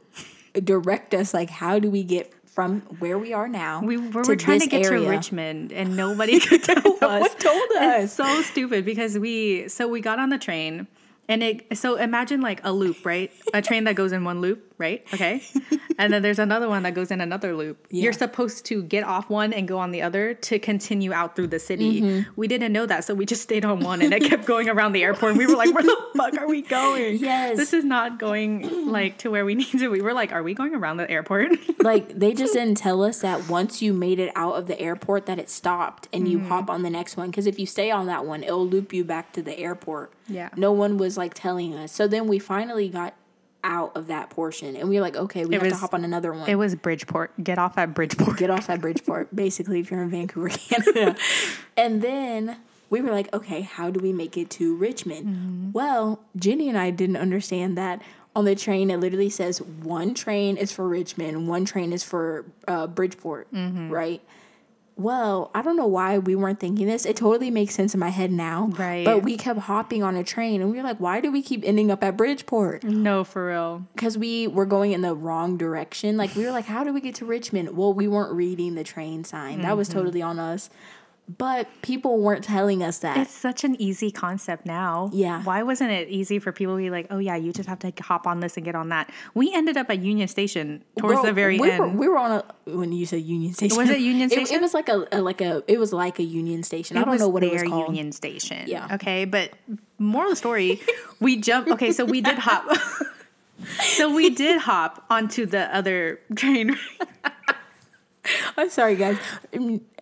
direct 0.53 1.13
us? 1.13 1.33
Like, 1.33 1.49
how 1.49 1.79
do 1.79 1.89
we 1.89 2.03
get 2.03 2.33
from 2.51 2.81
where 2.99 3.17
we 3.17 3.33
are 3.33 3.47
now? 3.47 3.81
We 3.81 3.97
were, 3.97 4.23
to 4.23 4.35
trying 4.35 4.59
this 4.59 4.67
to 4.67 4.69
get 4.69 4.85
area? 4.85 5.05
to 5.05 5.09
Richmond, 5.09 5.71
and 5.71 5.95
nobody 6.05 6.39
could 6.39 6.63
tell 6.69 6.81
No 6.83 7.07
us. 7.07 7.21
one 7.21 7.29
told 7.39 7.63
It's 7.71 8.19
us. 8.19 8.27
so 8.27 8.41
stupid 8.43 8.85
because 8.85 9.17
we 9.17 9.67
so 9.69 9.87
we 9.87 10.01
got 10.01 10.19
on 10.19 10.29
the 10.29 10.37
train, 10.37 10.87
and 11.29 11.41
it 11.43 11.77
so 11.77 11.95
imagine 11.95 12.41
like 12.41 12.59
a 12.63 12.71
loop, 12.73 13.05
right? 13.05 13.31
A 13.53 13.61
train 13.61 13.85
that 13.85 13.95
goes 13.95 14.11
in 14.11 14.23
one 14.23 14.41
loop, 14.41 14.70
right? 14.81 15.05
Okay, 15.13 15.41
and 15.97 16.11
then 16.11 16.21
there's 16.21 16.39
another 16.39 16.67
one 16.67 16.83
that 16.83 16.93
goes 16.93 17.11
in 17.11 17.21
another 17.21 17.55
loop. 17.55 17.87
Yeah. 17.89 18.03
You're 18.03 18.13
supposed 18.13 18.65
to 18.65 18.83
get 18.83 19.03
off 19.05 19.29
one 19.29 19.53
and 19.53 19.67
go 19.67 19.77
on 19.79 19.91
the 19.91 20.01
other 20.01 20.33
to 20.33 20.59
continue 20.59 21.13
out 21.13 21.35
through 21.35 21.47
the 21.47 21.59
city. 21.59 22.01
Mm-hmm. 22.01 22.31
We 22.35 22.47
didn't 22.49 22.73
know 22.73 22.85
that, 22.87 23.05
so 23.05 23.13
we 23.13 23.25
just 23.25 23.43
stayed 23.43 23.63
on 23.63 23.79
one, 23.79 24.01
and 24.01 24.13
it 24.13 24.23
kept 24.23 24.45
going 24.45 24.67
around 24.67 24.91
the 24.93 25.03
airport. 25.03 25.31
And 25.33 25.37
we 25.39 25.47
were 25.47 25.55
like, 25.55 25.73
"Where 25.73 25.83
the 25.83 25.97
fuck 26.17 26.37
are 26.37 26.47
we 26.47 26.61
going? 26.63 27.17
Yes. 27.19 27.55
this 27.57 27.71
is 27.71 27.85
not 27.85 28.19
going 28.19 28.89
like 28.91 29.19
to 29.19 29.29
where 29.31 29.45
we 29.45 29.55
need 29.55 29.71
to." 29.79 29.87
We 29.89 30.01
were 30.01 30.13
like, 30.13 30.33
"Are 30.33 30.43
we 30.43 30.53
going 30.53 30.73
around 30.75 30.97
the 30.97 31.09
airport?" 31.09 31.51
like 31.79 32.17
they 32.17 32.33
just 32.33 32.53
didn't 32.53 32.77
tell 32.77 33.03
us 33.03 33.21
that 33.21 33.47
once 33.47 33.81
you 33.81 33.93
made 33.93 34.17
it 34.19 34.31
out 34.35 34.55
of 34.55 34.65
the 34.67 34.79
airport 34.79 35.27
that 35.27 35.37
it 35.39 35.49
stopped 35.49 36.07
and 36.11 36.21
Mm-hmm. 36.23 36.31
you 36.31 36.39
hop 36.47 36.69
on 36.69 36.81
the 36.83 36.89
next 36.89 37.17
one 37.17 37.29
because 37.31 37.47
if 37.47 37.57
you 37.59 37.65
stay 37.65 37.89
on 37.91 38.05
that 38.07 38.25
one 38.25 38.43
it'll 38.43 38.67
loop 38.67 38.93
you 38.93 39.03
back 39.03 39.33
to 39.33 39.41
the 39.41 39.57
airport 39.57 40.13
Yeah. 40.27 40.49
no 40.55 40.71
one 40.71 40.97
was 40.97 41.17
like 41.17 41.33
telling 41.33 41.73
us 41.75 41.91
so 41.91 42.07
then 42.07 42.27
we 42.27 42.37
finally 42.39 42.87
got 42.89 43.13
out 43.63 43.95
of 43.95 44.07
that 44.07 44.29
portion 44.31 44.75
and 44.75 44.89
we 44.89 44.95
were 44.95 45.01
like 45.01 45.15
okay 45.15 45.45
we 45.45 45.55
It 45.55 45.61
have 45.61 45.71
to 45.71 45.77
hop 45.77 45.93
on 45.93 46.03
another 46.03 46.33
one 46.33 46.49
it 46.49 46.55
was 46.55 46.73
Bridgeport. 46.75 47.31
Get 47.43 47.57
off 47.59 47.77
at 47.77 47.93
Bridgeport. 47.93 48.37
get 48.37 48.49
off 48.49 48.69
at 48.69 48.81
Bridgeport, 48.85 49.35
basically, 49.35 49.79
if 49.79 49.91
you're 49.91 50.01
in 50.01 50.09
Vancouver, 50.09 50.49
Canada. 50.49 51.15
and 51.77 52.01
then 52.01 52.57
we 52.89 52.99
were 53.01 53.11
like, 53.11 53.33
okay, 53.33 53.61
how 53.61 53.89
do 53.89 53.99
we 53.99 54.11
make 54.11 54.35
it 54.35 54.49
to 54.51 54.75
Richmond? 54.75 55.25
Mm-hmm. 55.27 55.71
Well, 55.71 56.19
Jenny 56.35 56.67
and 56.69 56.77
I 56.77 56.89
didn't 56.89 57.17
understand 57.17 57.77
that 57.77 58.01
on 58.35 58.45
the 58.45 58.55
train, 58.55 58.89
it 58.91 58.97
literally 58.97 59.29
says 59.29 59.61
one 59.61 60.13
train 60.13 60.57
is 60.57 60.71
for 60.71 60.87
Richmond, 60.87 61.47
one 61.47 61.63
train 61.65 61.93
is 61.93 62.03
for 62.03 62.45
uh, 62.67 62.87
Bridgeport, 62.87 63.51
Mm-hmm. 63.53 63.89
right? 63.91 64.21
Well, 65.01 65.51
I 65.55 65.61
don't 65.61 65.75
know 65.77 65.85
why 65.87 66.17
we 66.17 66.35
weren't 66.35 66.59
thinking 66.59 66.87
this. 66.87 67.05
It 67.05 67.15
totally 67.15 67.49
makes 67.51 67.73
sense 67.75 67.93
in 67.93 67.99
my 67.99 68.09
head 68.09 68.31
now. 68.31 68.69
Right. 68.77 69.03
But 69.05 69.23
we 69.23 69.37
kept 69.37 69.59
hopping 69.61 70.03
on 70.03 70.15
a 70.15 70.23
train 70.23 70.61
and 70.61 70.71
we 70.71 70.77
were 70.77 70.83
like, 70.83 70.99
why 70.99 71.21
do 71.21 71.31
we 71.31 71.41
keep 71.41 71.63
ending 71.65 71.89
up 71.91 72.03
at 72.03 72.15
Bridgeport? 72.17 72.83
No, 72.83 73.23
for 73.23 73.47
real. 73.47 73.85
because 73.95 74.17
we 74.17 74.47
were 74.47 74.65
going 74.65 74.91
in 74.91 75.01
the 75.01 75.15
wrong 75.15 75.57
direction. 75.57 76.17
Like 76.17 76.35
we 76.35 76.45
were 76.45 76.51
like, 76.51 76.65
how 76.65 76.83
do 76.83 76.93
we 76.93 77.01
get 77.01 77.15
to 77.15 77.25
Richmond? 77.25 77.75
Well, 77.75 77.93
we 77.93 78.07
weren't 78.07 78.33
reading 78.33 78.75
the 78.75 78.83
train 78.83 79.23
sign. 79.23 79.61
That 79.61 79.75
was 79.77 79.89
Mm-hmm. 79.89 79.97
totally 79.99 80.21
on 80.21 80.39
us. 80.39 80.69
But 81.37 81.69
people 81.81 82.19
weren't 82.19 82.43
telling 82.43 82.83
us 82.83 82.99
that. 82.99 83.15
It's 83.15 83.31
such 83.33 83.63
an 83.63 83.81
easy 83.81 84.11
concept 84.11 84.65
now. 84.65 85.09
Yeah. 85.13 85.41
Why 85.43 85.63
wasn't 85.63 85.91
it 85.91 86.09
easy 86.09 86.39
for 86.39 86.51
people 86.51 86.75
to 86.75 86.77
be 86.81 86.89
like, 86.89 87.07
oh 87.09 87.19
yeah, 87.19 87.37
you 87.37 87.53
just 87.53 87.69
have 87.69 87.79
to 87.79 87.93
hop 88.01 88.27
on 88.27 88.41
this 88.41 88.57
and 88.57 88.65
get 88.65 88.75
on 88.75 88.89
that? 88.89 89.09
We 89.33 89.53
ended 89.53 89.77
up 89.77 89.89
at 89.89 89.99
Union 89.99 90.27
Station 90.27 90.83
towards 90.97 91.21
the 91.21 91.31
very 91.31 91.57
we 91.57 91.71
end. 91.71 91.79
Were, 91.79 91.87
we 91.87 92.07
were 92.09 92.17
on 92.17 92.31
a 92.31 92.71
when 92.71 92.91
you 92.91 93.05
said 93.05 93.21
Union 93.21 93.53
Station. 93.53 93.77
Was 93.77 93.89
it 93.89 93.99
Union 94.01 94.29
It- 94.29 94.51
It, 94.51 94.59
was 94.61 94.73
like 94.73 94.89
a, 94.89 95.07
a 95.13 95.21
like 95.21 95.39
a 95.39 95.63
it 95.67 95.79
was 95.79 95.93
like 95.93 96.19
a 96.19 96.23
Union 96.23 96.63
Station. 96.63 96.97
I 96.97 97.01
It 97.01 97.05
don't 97.05 97.19
know 97.19 97.29
what 97.29 97.43
it 97.43 97.53
was 97.53 97.63
called. 97.63 97.87
Union 97.87 98.11
Station. 98.11 98.67
Yeah. 98.67 98.95
Okay, 98.95 99.23
but 99.23 99.51
more 99.99 100.25
of 100.25 100.31
the 100.31 100.35
story, 100.35 100.81
we 101.21 101.37
jumped. 101.37 101.69
Okay, 101.71 101.93
so 101.93 102.03
we 102.03 102.19
did 102.19 102.39
hop. 102.39 102.65
so 103.79 104.13
we 104.13 104.29
did 104.31 104.59
hop 104.59 105.05
onto 105.09 105.45
the 105.45 105.73
other 105.73 106.19
train. 106.35 106.77
I'm 108.57 108.69
sorry, 108.69 108.95
guys. 108.97 109.17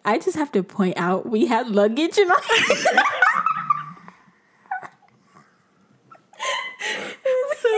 I 0.05 0.17
just 0.17 0.37
have 0.37 0.51
to 0.53 0.63
point 0.63 0.97
out 0.97 1.27
we 1.27 1.45
had 1.45 1.69
luggage 1.69 2.17
in 2.17 2.29
our. 2.29 2.41
so 7.61 7.69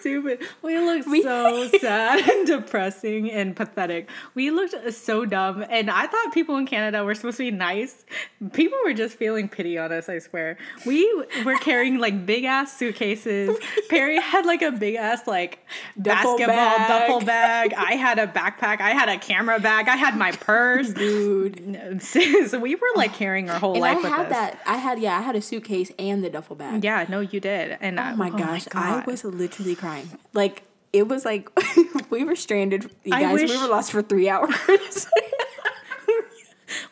stupid. 0.00 0.40
We 0.62 0.78
looked 0.78 1.04
so 1.22 1.68
sad 1.78 2.28
and 2.30 2.46
depressing 2.46 3.30
and 3.30 3.54
pathetic. 3.54 4.08
We 4.34 4.50
looked 4.50 4.74
so 4.92 5.24
dumb, 5.24 5.64
and 5.68 5.90
I 5.90 6.06
thought 6.06 6.32
people 6.32 6.56
in 6.56 6.66
Canada 6.66 7.04
were 7.04 7.14
supposed 7.14 7.36
to 7.38 7.44
be 7.44 7.50
nice. 7.50 8.04
People 8.52 8.78
were 8.84 8.92
just 8.94 9.16
feeling 9.16 9.48
pity 9.48 9.78
on 9.78 9.92
us. 9.92 10.08
I 10.08 10.18
swear. 10.18 10.58
We 10.86 11.06
were 11.44 11.56
carrying 11.58 11.98
like 11.98 12.26
big 12.26 12.44
ass 12.44 12.76
suitcases. 12.76 13.58
Perry 13.88 14.20
had 14.20 14.46
like 14.46 14.62
a 14.62 14.72
big 14.72 14.94
ass 14.96 15.26
like 15.26 15.58
Duffel 16.00 16.38
basketball 16.38 16.56
bag. 16.56 16.88
duffel 16.88 17.20
bag. 17.26 17.74
I 17.74 17.92
had 17.94 18.18
a 18.18 18.26
backpack. 18.26 18.80
I 18.80 18.90
had 18.90 19.08
a 19.08 19.18
camera 19.18 19.60
bag. 19.60 19.88
I 19.88 19.96
had 19.96 20.16
my 20.16 20.32
purse. 20.32 20.92
Dude. 20.92 22.00
Sis, 22.02 22.54
we 22.54 22.74
were 22.74 22.88
like 22.96 23.12
carrying 23.14 23.50
our 23.50 23.58
whole 23.58 23.72
And 23.74 23.80
life 23.82 24.04
I 24.04 24.08
had 24.08 24.30
that. 24.30 24.60
I 24.66 24.76
had 24.76 24.98
yeah. 25.00 25.18
I 25.18 25.22
had 25.22 25.36
a 25.36 25.42
suitcase 25.42 25.92
and 25.98 26.24
the 26.24 26.30
duffel 26.30 26.56
bag. 26.56 26.82
Yeah, 26.82 27.06
no, 27.08 27.20
you 27.20 27.40
did. 27.40 27.76
And 27.80 27.98
Oh 28.00 28.16
my 28.16 28.30
oh 28.30 28.38
gosh, 28.38 28.66
I 28.74 29.02
was 29.06 29.24
literally 29.24 29.74
crying. 29.74 29.89
Like 30.32 30.62
it 30.92 31.06
was 31.08 31.24
like 31.24 31.48
we 32.10 32.24
were 32.24 32.36
stranded. 32.36 32.84
You 33.04 33.14
I 33.14 33.22
guys, 33.22 33.34
wish- 33.40 33.50
we 33.50 33.58
were 33.58 33.68
lost 33.68 33.92
for 33.92 34.02
three 34.02 34.28
hours. 34.28 34.54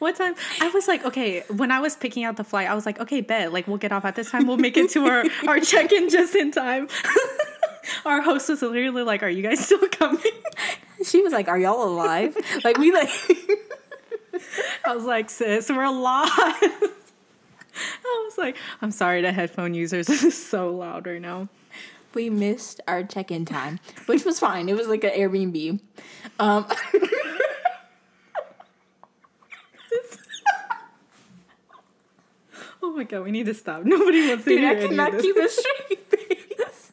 What 0.01 0.17
time, 0.17 0.35
I 0.61 0.69
was 0.71 0.87
like, 0.89 1.05
okay, 1.05 1.43
when 1.57 1.71
I 1.73 1.81
was 1.81 1.95
picking 1.97 2.25
out 2.25 2.37
the 2.37 2.45
flight, 2.45 2.69
I 2.69 2.75
was 2.75 2.85
like, 2.87 3.01
okay, 3.01 3.21
bet, 3.21 3.53
like 3.53 3.67
we'll 3.69 3.79
get 3.79 3.91
off 3.93 4.05
at 4.05 4.15
this 4.17 4.31
time. 4.31 4.47
We'll 4.47 4.57
make 4.57 4.77
it 4.77 4.91
to 4.91 5.05
our, 5.07 5.25
our 5.49 5.61
check 5.61 5.93
in 5.93 6.09
just 6.09 6.35
in 6.37 6.51
time. 6.53 6.89
our 8.05 8.21
host 8.21 8.49
was 8.49 8.63
literally 8.63 9.03
like, 9.03 9.23
are 9.23 9.29
you 9.29 9.43
guys 9.43 9.65
still 9.65 9.87
coming? 9.89 10.23
she 11.05 11.21
was 11.23 11.33
like, 11.33 11.49
"Are 11.49 11.59
y'all 11.59 11.83
alive?" 11.85 12.37
Like 12.65 12.79
we 12.79 12.93
like. 12.93 13.09
I 14.85 14.95
was 14.95 15.05
like, 15.05 15.31
sis, 15.31 15.69
we're 15.69 15.83
alive. 15.85 16.31
I 16.31 16.91
was 18.27 18.37
like, 18.39 18.57
I'm 18.83 18.91
sorry 18.91 19.23
to 19.23 19.33
headphone 19.33 19.75
users. 19.75 20.07
This 20.07 20.23
is 20.25 20.41
so 20.47 20.75
loud 20.75 21.07
right 21.07 21.21
now. 21.23 21.49
We 22.14 22.31
missed 22.31 22.81
our 22.88 23.03
check-in 23.03 23.44
time, 23.44 23.81
which 24.07 24.25
was 24.25 24.38
fine. 24.38 24.68
It 24.68 24.77
was 24.77 24.88
like 24.88 25.05
an 25.05 25.11
Airbnb. 25.11 25.81
Um, 26.38 26.66
Oh 32.83 32.92
my 32.92 33.05
god, 33.05 33.25
we 33.25 33.31
need 33.31 33.47
to 33.47 33.55
stop. 33.55 33.85
Nobody 33.85 34.29
wants 34.29 34.44
to 34.44 34.51
dude, 34.51 34.61
hear 34.61 34.71
I 34.71 34.75
any 34.77 34.88
cannot 34.88 35.12
this. 35.12 35.23
keep 35.23 35.37
a 35.37 35.49
straight 35.49 36.11
face. 36.11 36.92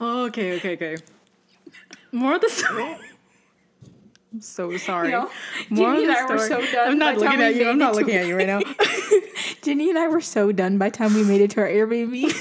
Oh, 0.00 0.24
okay, 0.26 0.56
okay, 0.56 0.72
okay. 0.74 0.96
More 2.10 2.36
of 2.36 2.40
the 2.40 2.48
story. 2.48 2.96
I'm 4.32 4.40
so 4.40 4.74
sorry. 4.78 5.08
You 5.10 5.12
know, 5.16 5.30
More 5.70 5.94
Jenny 5.94 6.04
of 6.04 6.10
and 6.10 6.16
the 6.16 6.18
I 6.18 6.34
were 6.34 6.38
story. 6.38 6.66
so 6.66 6.72
done 6.72 6.88
I'm 6.90 6.98
not 6.98 7.14
by 7.16 7.20
the 7.20 7.24
time 7.26 7.38
looking 7.38 7.42
at 7.46 7.54
you. 7.56 7.68
I'm 7.68 7.78
not 7.78 7.94
looking 7.94 8.14
at 8.14 8.26
you 8.26 8.36
right 8.36 8.46
now. 8.46 8.60
Jenny 9.62 9.90
and 9.90 9.98
I 9.98 10.08
were 10.08 10.22
so 10.22 10.50
done 10.50 10.78
by 10.78 10.88
the 10.88 10.96
time 10.96 11.14
we 11.14 11.24
made 11.24 11.42
it 11.42 11.50
to 11.52 11.60
our 11.60 11.68
Airbnb. 11.68 12.32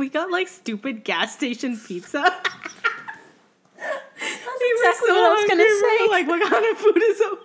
We 0.00 0.08
got 0.08 0.30
like 0.30 0.48
stupid 0.48 1.04
gas 1.04 1.34
station 1.34 1.76
pizza. 1.76 2.18
That's 3.76 4.62
exactly 4.72 5.10
what 5.12 5.24
I 5.24 5.34
was 5.34 5.44
gonna. 5.48 5.62
We 5.62 5.80
say. 5.80 5.98
were 6.00 6.08
like, 6.08 6.26
what 6.26 6.50
kind 6.50 6.66
of 6.66 6.78
food 6.78 7.02
is 7.02 7.20
over? 7.20 7.42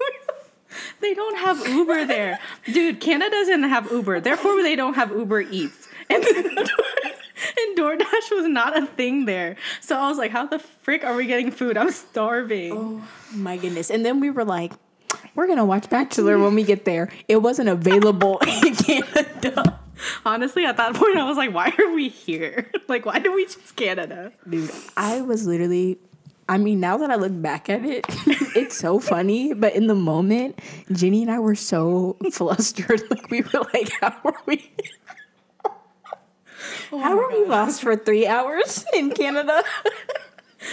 they 1.00 1.14
don't 1.14 1.38
have 1.38 1.68
Uber 1.68 2.06
there, 2.06 2.40
dude. 2.72 3.00
Canada 3.00 3.30
doesn't 3.30 3.64
have 3.64 3.92
Uber, 3.92 4.20
therefore 4.20 4.62
they 4.62 4.76
don't 4.76 4.94
have 4.94 5.10
Uber 5.10 5.42
Eats, 5.42 5.88
and 6.08 6.24
and 7.58 7.78
DoorDash 7.78 8.30
was 8.30 8.48
not 8.48 8.76
a 8.76 8.86
thing 8.86 9.26
there. 9.26 9.56
So 9.80 9.98
I 9.98 10.08
was 10.08 10.16
like, 10.18 10.30
how 10.30 10.46
the 10.46 10.58
frick 10.58 11.04
are 11.04 11.14
we 11.14 11.26
getting 11.26 11.50
food? 11.50 11.76
I'm 11.76 11.90
starving. 11.90 12.72
Oh 12.72 13.04
my 13.34 13.58
goodness. 13.58 13.90
And 13.90 14.04
then 14.06 14.20
we 14.20 14.30
were 14.30 14.44
like, 14.44 14.72
we're 15.34 15.46
going 15.46 15.58
to 15.58 15.64
watch 15.64 15.88
Bachelor 15.88 16.38
when 16.38 16.54
we 16.54 16.64
get 16.64 16.84
there. 16.84 17.10
It 17.28 17.36
wasn't 17.36 17.68
available 17.68 18.38
in 18.46 18.74
Canada. 18.74 19.80
Honestly, 20.24 20.64
at 20.64 20.76
that 20.76 20.94
point, 20.94 21.16
I 21.16 21.24
was 21.24 21.36
like, 21.36 21.52
why 21.52 21.72
are 21.78 21.92
we 21.92 22.08
here? 22.08 22.70
Like, 22.88 23.04
why 23.04 23.18
did 23.18 23.34
we 23.34 23.44
choose 23.44 23.70
Canada? 23.72 24.32
Dude, 24.48 24.70
I 24.96 25.20
was 25.20 25.46
literally 25.46 25.98
I 26.48 26.56
mean, 26.56 26.80
now 26.80 26.96
that 26.96 27.10
I 27.10 27.16
look 27.16 27.42
back 27.42 27.68
at 27.68 27.84
it, 27.84 28.06
it's 28.56 28.78
so 28.78 28.98
funny. 28.98 29.52
But 29.52 29.74
in 29.74 29.86
the 29.86 29.94
moment, 29.94 30.58
Jenny 30.90 31.20
and 31.20 31.30
I 31.30 31.38
were 31.38 31.54
so 31.54 32.16
flustered. 32.32 33.02
Like 33.10 33.30
we 33.30 33.42
were 33.42 33.66
like, 33.74 33.92
"How 34.00 34.16
are 34.24 34.40
we? 34.46 34.72
Oh 36.90 36.98
How 36.98 37.18
are 37.18 37.30
we 37.30 37.44
lost 37.44 37.82
for 37.82 37.94
three 37.96 38.26
hours 38.26 38.86
in 38.94 39.10
Canada?" 39.10 39.62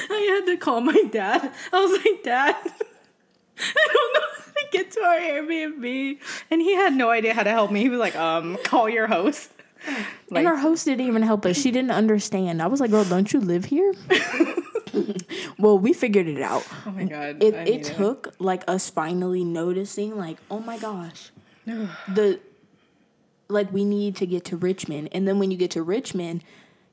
I 0.10 0.40
had 0.40 0.52
to 0.52 0.58
call 0.58 0.80
my 0.80 1.04
dad. 1.12 1.52
I 1.74 1.86
was 1.86 2.04
like, 2.06 2.24
Dad, 2.24 2.56
I 3.60 3.88
don't 3.94 4.14
know 4.14 4.45
get 4.78 4.92
to 4.92 5.02
our 5.02 5.18
Airbnb. 5.20 6.20
And 6.52 6.62
he 6.62 6.76
had 6.76 6.94
no 6.94 7.10
idea 7.10 7.34
how 7.34 7.44
to 7.44 7.50
help 7.52 7.72
me. 7.72 7.82
He 7.82 7.90
was 7.90 8.00
like, 8.00 8.16
um, 8.16 8.58
call 8.64 8.90
your 8.90 9.08
host. 9.08 9.52
and 10.34 10.48
our 10.48 10.58
host 10.58 10.86
didn't 10.86 11.06
even 11.06 11.22
help 11.22 11.46
us. 11.46 11.58
She 11.58 11.72
didn't 11.72 11.92
understand. 11.92 12.62
I 12.62 12.68
was 12.68 12.80
like, 12.80 12.90
"Girl, 12.90 13.04
don't 13.04 13.32
you 13.32 13.40
live 13.40 13.66
here?" 13.66 13.94
well, 15.60 15.78
we 15.78 15.94
figured 15.94 16.28
it 16.28 16.42
out. 16.42 16.66
Oh 16.86 16.92
my 16.92 17.04
God. 17.04 17.44
It 17.44 17.54
it 17.68 17.84
took 17.84 18.34
like 18.40 18.64
us 18.68 18.90
finally 18.90 19.44
noticing, 19.44 20.18
like, 20.18 20.38
oh 20.50 20.60
my 20.60 20.78
gosh, 20.78 21.32
the 21.66 22.40
like 23.48 23.72
we 23.72 23.86
need 23.86 24.16
to 24.16 24.26
get 24.26 24.44
to 24.46 24.58
Richmond, 24.58 25.10
and 25.12 25.28
then 25.28 25.38
when 25.40 25.52
you 25.52 25.58
get 25.58 25.72
to 25.72 25.84
Richmond, 25.84 26.44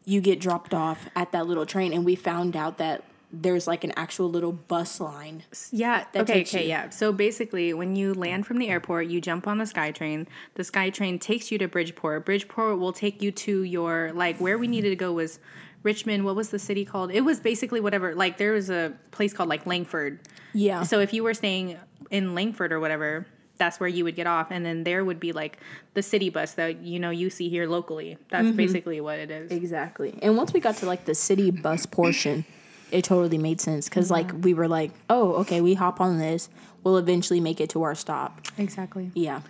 you 0.04 0.20
get 0.20 0.38
dropped 0.38 0.74
off 0.74 1.08
at 1.16 1.32
that 1.32 1.46
little 1.46 1.64
train, 1.66 1.92
and 1.92 2.04
we 2.04 2.14
found 2.14 2.56
out 2.56 2.78
that 2.78 3.04
there's 3.32 3.66
like 3.66 3.82
an 3.82 3.92
actual 3.96 4.30
little 4.30 4.52
bus 4.52 5.00
line. 5.00 5.42
Yeah. 5.70 6.04
okay. 6.14 6.42
Okay. 6.42 6.62
you- 6.62 6.68
Yeah. 6.68 6.90
So 6.90 7.12
basically, 7.12 7.72
when 7.72 7.96
you 7.96 8.12
land 8.12 8.46
from 8.46 8.58
the 8.58 8.68
airport, 8.68 9.06
you 9.06 9.20
jump 9.20 9.46
on 9.46 9.58
the 9.58 9.64
SkyTrain. 9.64 10.26
The 10.54 10.62
SkyTrain 10.62 11.20
takes 11.20 11.50
you 11.50 11.58
to 11.58 11.66
Bridgeport. 11.66 12.26
Bridgeport 12.26 12.78
will 12.78 12.92
take 12.92 13.22
you 13.22 13.32
to 13.32 13.62
your 13.62 14.12
like 14.12 14.36
where 14.36 14.58
we 14.58 14.68
needed 14.68 14.90
to 14.90 14.96
go 14.96 15.12
was 15.12 15.38
Richmond. 15.82 16.24
What 16.24 16.36
was 16.36 16.50
the 16.50 16.58
city 16.58 16.84
called? 16.84 17.10
It 17.10 17.22
was 17.22 17.40
basically 17.40 17.80
whatever. 17.80 18.14
Like 18.14 18.36
there 18.36 18.52
was 18.52 18.68
a 18.68 18.92
place 19.10 19.32
called 19.32 19.48
like 19.48 19.66
Langford. 19.66 20.20
Yeah. 20.52 20.82
So 20.82 21.00
if 21.00 21.14
you 21.14 21.22
were 21.22 21.34
staying 21.34 21.78
in 22.10 22.34
Langford 22.34 22.72
or 22.72 22.80
whatever, 22.80 23.26
that's 23.56 23.78
where 23.80 23.88
you 23.88 24.04
would 24.04 24.16
get 24.16 24.26
off, 24.26 24.50
and 24.50 24.66
then 24.66 24.82
there 24.82 25.04
would 25.04 25.20
be 25.20 25.32
like 25.32 25.58
the 25.94 26.02
city 26.02 26.30
bus 26.30 26.54
that 26.54 26.82
you 26.82 26.98
know 26.98 27.10
you 27.10 27.30
see 27.30 27.48
here 27.48 27.66
locally. 27.66 28.18
That's 28.28 28.48
mm-hmm. 28.48 28.56
basically 28.56 29.00
what 29.00 29.18
it 29.18 29.30
is. 29.30 29.50
Exactly. 29.52 30.18
And 30.20 30.36
once 30.36 30.52
we 30.52 30.60
got 30.60 30.76
to 30.78 30.86
like 30.86 31.04
the 31.04 31.14
city 31.14 31.50
bus 31.50 31.86
portion, 31.86 32.44
it 32.92 33.04
totally 33.04 33.38
made 33.38 33.60
sense 33.60 33.88
because 33.88 34.10
like 34.10 34.28
mm-hmm. 34.28 34.42
we 34.42 34.54
were 34.54 34.68
like, 34.68 34.92
oh, 35.10 35.34
okay, 35.36 35.60
we 35.60 35.74
hop 35.74 36.00
on 36.00 36.18
this, 36.18 36.48
we'll 36.84 36.98
eventually 36.98 37.40
make 37.40 37.60
it 37.60 37.70
to 37.70 37.82
our 37.82 37.94
stop. 37.94 38.40
Exactly. 38.58 39.10
Yeah. 39.14 39.40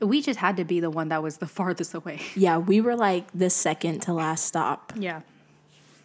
We 0.00 0.22
just 0.22 0.38
had 0.38 0.56
to 0.56 0.64
be 0.64 0.80
the 0.80 0.90
one 0.90 1.08
that 1.08 1.22
was 1.22 1.38
the 1.38 1.46
farthest 1.58 1.94
away. 1.94 2.20
Yeah, 2.34 2.58
we 2.58 2.80
were 2.80 2.96
like 2.96 3.26
the 3.32 3.50
second 3.50 4.00
to 4.02 4.12
last 4.12 4.46
stop. 4.46 4.92
Yeah. 4.96 5.20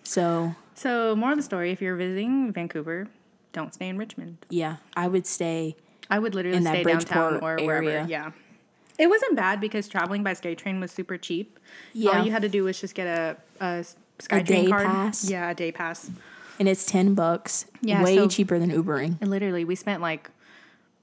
So 0.04 0.56
So, 0.76 1.16
more 1.16 1.32
of 1.32 1.38
the 1.38 1.44
story 1.44 1.72
if 1.72 1.82
you're 1.82 1.96
visiting 1.96 2.52
Vancouver, 2.52 3.08
don't 3.54 3.74
stay 3.74 3.88
in 3.88 3.98
Richmond. 3.98 4.46
yeah, 4.50 4.78
I 4.96 5.08
would 5.08 5.26
stay. 5.26 5.76
I 6.10 6.20
would 6.20 6.34
literally 6.36 6.62
stay 6.62 6.84
downtown 6.84 7.42
or 7.42 7.58
wherever. 7.58 8.08
Yeah. 8.08 8.32
It 8.98 9.08
wasn't 9.08 9.36
bad 9.36 9.60
because 9.60 9.88
traveling 9.88 10.24
by 10.24 10.34
SkyTrain 10.34 10.80
was 10.80 10.92
super 10.92 11.18
cheap. 11.18 11.60
Yeah. 11.94 12.12
All 12.12 12.26
you 12.26 12.32
had 12.32 12.42
to 12.42 12.50
do 12.50 12.64
was 12.64 12.80
just 12.80 12.96
get 12.96 13.06
a, 13.06 13.38
a 13.60 13.86
SkyTrain 14.20 14.70
card. 14.70 14.88
pass? 14.88 15.30
Yeah, 15.30 15.52
a 15.52 15.54
day 15.54 15.72
pass. 15.72 16.10
And 16.60 16.68
it's 16.68 16.86
ten 16.86 17.14
bucks. 17.14 17.66
Yeah, 17.82 18.04
way 18.04 18.16
so- 18.16 18.28
cheaper 18.28 18.58
than 18.60 18.72
Ubering. 18.72 19.18
And 19.22 19.30
literally, 19.30 19.64
we 19.66 19.76
spent 19.76 20.02
like, 20.02 20.30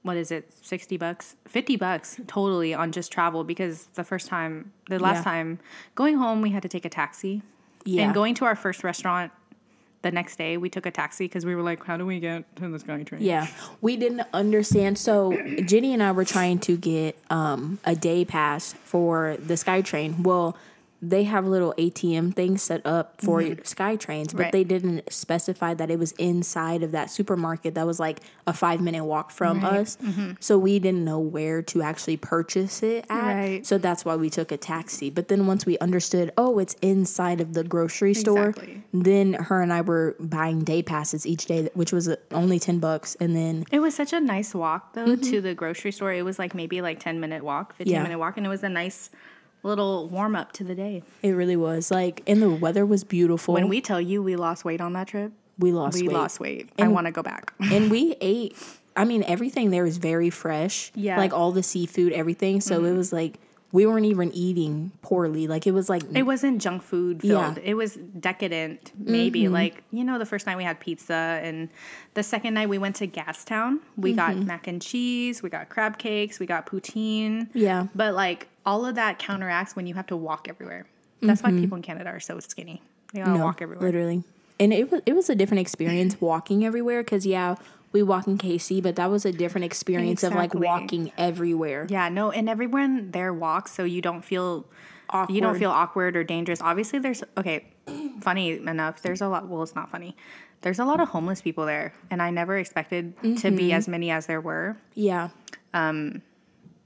what 0.03 0.17
is 0.17 0.31
it, 0.31 0.51
60 0.61 0.97
bucks? 0.97 1.35
50 1.47 1.77
bucks 1.77 2.19
totally 2.27 2.73
on 2.73 2.91
just 2.91 3.11
travel 3.11 3.43
because 3.43 3.85
the 3.95 4.03
first 4.03 4.27
time, 4.27 4.71
the 4.89 4.99
last 4.99 5.17
Yeah. 5.17 5.23
time 5.23 5.59
going 5.95 6.17
home, 6.17 6.41
we 6.41 6.51
had 6.51 6.61
to 6.61 6.69
take 6.69 6.85
a 6.85 6.89
taxi. 6.89 7.41
Yeah. 7.85 8.03
And 8.03 8.13
going 8.13 8.35
to 8.35 8.45
our 8.45 8.55
first 8.55 8.83
restaurant 8.83 9.31
the 10.03 10.11
next 10.11 10.37
day, 10.37 10.57
we 10.57 10.69
took 10.69 10.85
a 10.85 10.91
taxi 10.91 11.25
because 11.25 11.43
we 11.45 11.55
were 11.55 11.63
like, 11.63 11.83
how 11.83 11.97
do 11.97 12.05
we 12.05 12.19
get 12.19 12.55
to 12.57 12.67
the 12.69 12.77
SkyTrain? 12.77 13.17
Yeah, 13.19 13.47
we 13.81 13.97
didn't 13.97 14.21
understand. 14.33 14.99
So 14.99 15.31
Jenny 15.65 15.91
and 15.93 16.03
I 16.03 16.11
were 16.11 16.25
trying 16.25 16.59
to 16.59 16.77
get 16.77 17.17
um, 17.31 17.79
a 17.83 17.95
day 17.95 18.25
pass 18.25 18.73
for 18.83 19.37
the 19.39 19.55
SkyTrain. 19.55 20.21
Well, 20.23 20.55
they 21.09 21.23
have 21.23 21.45
little 21.45 21.73
ATM 21.77 22.33
things 22.33 22.61
set 22.63 22.85
up 22.85 23.21
for 23.21 23.41
mm-hmm. 23.41 23.61
SkyTrains, 23.61 24.31
but 24.31 24.39
Right. 24.43 24.51
they 24.51 24.63
didn't 24.63 25.11
specify 25.11 25.73
that 25.73 25.91
it 25.91 25.99
was 25.99 26.11
inside 26.13 26.83
of 26.83 26.91
that 26.91 27.09
supermarket 27.11 27.75
that 27.75 27.85
was 27.85 27.99
like 27.99 28.21
a 28.47 28.53
five 28.53 28.81
minute 28.81 29.03
walk 29.05 29.31
from 29.31 29.61
Right. 29.61 29.73
us. 29.73 29.97
Mm-hmm. 29.97 30.31
So 30.39 30.57
we 30.57 30.79
didn't 30.79 31.03
know 31.05 31.19
where 31.19 31.61
to 31.63 31.81
actually 31.81 32.17
purchase 32.17 32.81
it 32.83 33.05
at. 33.09 33.33
Right. 33.35 33.65
So 33.65 33.77
that's 33.77 34.03
why 34.05 34.15
we 34.15 34.29
took 34.29 34.51
a 34.51 34.57
taxi. 34.57 35.09
But 35.09 35.27
then 35.27 35.47
once 35.47 35.65
we 35.65 35.77
understood, 35.79 36.31
oh, 36.37 36.59
it's 36.59 36.75
inside 36.81 37.41
of 37.41 37.53
the 37.53 37.63
grocery 37.63 38.13
store, 38.13 38.49
Exactly. 38.49 38.83
then 38.93 39.33
her 39.33 39.61
and 39.61 39.71
I 39.71 39.81
were 39.81 40.15
buying 40.19 40.63
day 40.63 40.81
passes 40.81 41.25
each 41.25 41.45
day, 41.45 41.69
which 41.73 41.91
was 41.91 42.07
uh, 42.09 42.15
only 42.31 42.59
10 42.59 42.79
bucks. 42.79 43.15
And 43.19 43.35
then 43.35 43.65
It 43.71 43.79
was 43.79 43.93
such 43.95 44.13
a 44.13 44.19
nice 44.19 44.53
walk 44.55 44.93
though 44.93 45.05
to 45.05 45.17
mm-hmm. 45.17 45.41
the 45.43 45.53
grocery 45.53 45.91
store. 45.91 46.13
It 46.13 46.23
was 46.23 46.39
like 46.39 46.55
maybe 46.55 46.81
like 46.81 46.99
10 46.99 47.19
minute 47.19 47.43
walk, 47.43 47.75
15 47.75 47.91
Yeah. 47.93 48.03
minute 48.03 48.17
walk, 48.19 48.37
and 48.37 48.45
it 48.45 48.49
was 48.49 48.63
a 48.63 48.69
nice 48.69 49.09
little 49.65 50.07
warm 50.09 50.35
up 50.35 50.51
to 50.53 50.63
the 50.63 50.75
day. 50.75 51.03
it 51.23 51.31
really 51.31 51.55
was 51.55 51.91
like, 51.91 52.21
and 52.27 52.41
the 52.41 52.49
weather 52.49 52.85
was 52.85 53.03
beautiful. 53.03 53.53
When 53.53 53.67
we 53.69 53.81
tell 53.81 53.99
you 54.01 54.21
we 54.23 54.35
lost 54.35 54.63
weight 54.65 54.81
on 54.81 54.93
that 54.93 55.07
trip, 55.07 55.31
we 55.57 55.71
lost 55.71 55.99
we 55.99 56.07
weight. 56.07 56.13
lost 56.13 56.39
weight. 56.39 56.69
I 56.79 56.87
want 56.87 57.07
to 57.07 57.11
go 57.11 57.23
back. 57.23 57.53
and 57.59 57.89
we 57.89 58.15
ate, 58.21 58.55
I 58.95 59.05
mean, 59.05 59.23
everything 59.23 59.71
there 59.71 59.85
is 59.85 59.97
very 59.97 60.29
fresh. 60.29 60.91
Yeah. 60.95 61.13
Mm-hmm. 61.13 61.19
Like 61.21 61.33
all 61.33 61.51
the 61.51 61.63
seafood, 61.63 62.13
everything. 62.13 62.61
So 62.61 62.83
it 62.85 62.93
was 62.93 63.11
like, 63.13 63.39
we 63.71 63.85
weren't 63.85 64.05
even 64.05 64.31
eating 64.33 64.91
poorly. 65.01 65.47
Like 65.47 65.67
it 65.67 65.71
was 65.71 65.89
like, 65.89 66.03
It 66.13 66.23
wasn't 66.23 66.61
junk 66.61 66.81
food 66.81 67.21
Yeah. 67.23 67.33
Mm-hmm. 67.35 67.53
filled. 67.55 67.65
It 67.65 67.73
was 67.73 67.95
decadent, 67.95 68.91
maybe. 68.97 69.47
Like, 69.49 69.83
you 69.91 70.03
know, 70.03 70.17
the 70.19 70.25
first 70.25 70.45
night 70.45 70.55
we 70.57 70.63
had 70.63 70.79
pizza, 70.79 71.39
and 71.43 71.69
the 72.13 72.23
second 72.23 72.53
night 72.53 72.69
we 72.69 72.77
went 72.77 72.95
to 72.97 73.07
Gastown. 73.07 73.79
We 73.97 74.13
got 74.13 74.31
Mm-hmm. 74.35 74.47
mac 74.47 74.67
and 74.67 74.81
cheese, 74.81 75.41
we 75.43 75.49
got 75.49 75.69
crab 75.69 75.97
cakes, 75.97 76.39
we 76.39 76.45
got 76.45 76.65
poutine. 76.65 77.49
yeah. 77.53 77.87
But 77.95 78.13
like, 78.13 78.47
all 78.65 78.85
of 78.85 78.95
that 78.95 79.19
counteracts 79.19 79.75
when 79.75 79.87
you 79.87 79.93
have 79.95 80.07
to 80.07 80.15
walk 80.15 80.47
everywhere. 80.49 80.85
That's 81.21 81.41
why 81.41 81.51
people 81.51 81.75
in 81.77 81.81
Canada 81.81 82.09
are 82.09 82.19
so 82.19 82.39
skinny. 82.39 82.81
They 83.13 83.21
Mm-hmm. 83.21 83.33
No, 83.35 83.45
walk 83.45 83.61
everywhere. 83.61 83.85
Literally. 83.87 84.23
And 84.59 84.71
it 84.73 84.91
was, 84.91 85.01
it 85.05 85.13
was 85.13 85.29
a 85.29 85.35
different 85.35 85.61
experience 85.61 86.19
walking 86.21 86.65
everywhere 86.65 87.03
because, 87.03 87.25
yeah, 87.25 87.55
we 87.93 88.03
walk 88.03 88.27
in 88.27 88.37
KC, 88.37 88.83
but 88.83 88.95
that 88.97 89.09
was 89.09 89.25
a 89.25 89.31
different 89.31 89.65
experience 89.65 90.23
of 90.23 90.33
like 90.35 90.53
walking 90.53 91.11
everywhere. 91.17 91.87
Yeah, 91.89 92.09
no, 92.09 92.29
and 92.31 92.49
everyone 92.49 93.11
there 93.11 93.33
walks 93.33 93.71
so 93.73 93.83
you 93.85 94.01
don't 94.01 94.23
feel 94.23 94.65
you 95.29 95.39
don't 95.39 95.51
Awkward. 95.51 95.59
feel 95.59 95.69
awkward 95.71 96.17
or 96.17 96.23
dangerous. 96.23 96.59
Obviously, 96.61 96.99
there's 96.99 97.23
okay. 97.37 97.65
Funny 98.21 98.53
enough, 98.53 99.01
there's 99.03 99.21
a 99.21 99.27
lot. 99.27 99.47
Well, 99.47 99.61
it's 99.63 99.75
not 99.75 99.89
funny. 99.91 100.15
There's 100.61 100.79
a 100.79 100.85
lot 100.85 100.99
of 100.99 101.09
homeless 101.09 101.41
people 101.41 101.65
there, 101.65 101.93
and 102.09 102.21
I 102.21 102.31
never 102.31 102.57
expected 102.57 103.15
to 103.21 103.27
Mm-hmm. 103.27 103.55
be 103.55 103.71
as 103.71 103.87
many 103.87 104.09
as 104.11 104.25
there 104.25 104.41
were. 104.41 104.75
Yeah. 104.95 105.29
But 105.71 106.21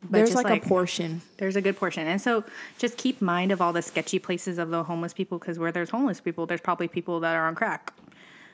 There's 0.02 0.32
just 0.32 0.44
like, 0.44 0.64
a 0.64 0.68
portion. 0.68 1.22
There's 1.38 1.56
a 1.56 1.62
good 1.62 1.78
portion, 1.78 2.08
and 2.08 2.22
so 2.22 2.44
just 2.78 2.98
keep 2.98 3.22
mind 3.22 3.52
of 3.52 3.62
all 3.62 3.74
the 3.74 3.82
sketchy 3.82 4.20
places 4.20 4.58
of 4.58 4.70
the 4.70 4.84
homeless 4.84 5.14
people, 5.14 5.38
because 5.40 5.60
where 5.60 5.72
there's 5.72 5.90
homeless 5.90 6.22
people, 6.22 6.46
there's 6.46 6.62
probably 6.62 6.88
people 6.88 7.20
that 7.20 7.36
are 7.36 7.48
on 7.48 7.56
crack, 7.56 7.94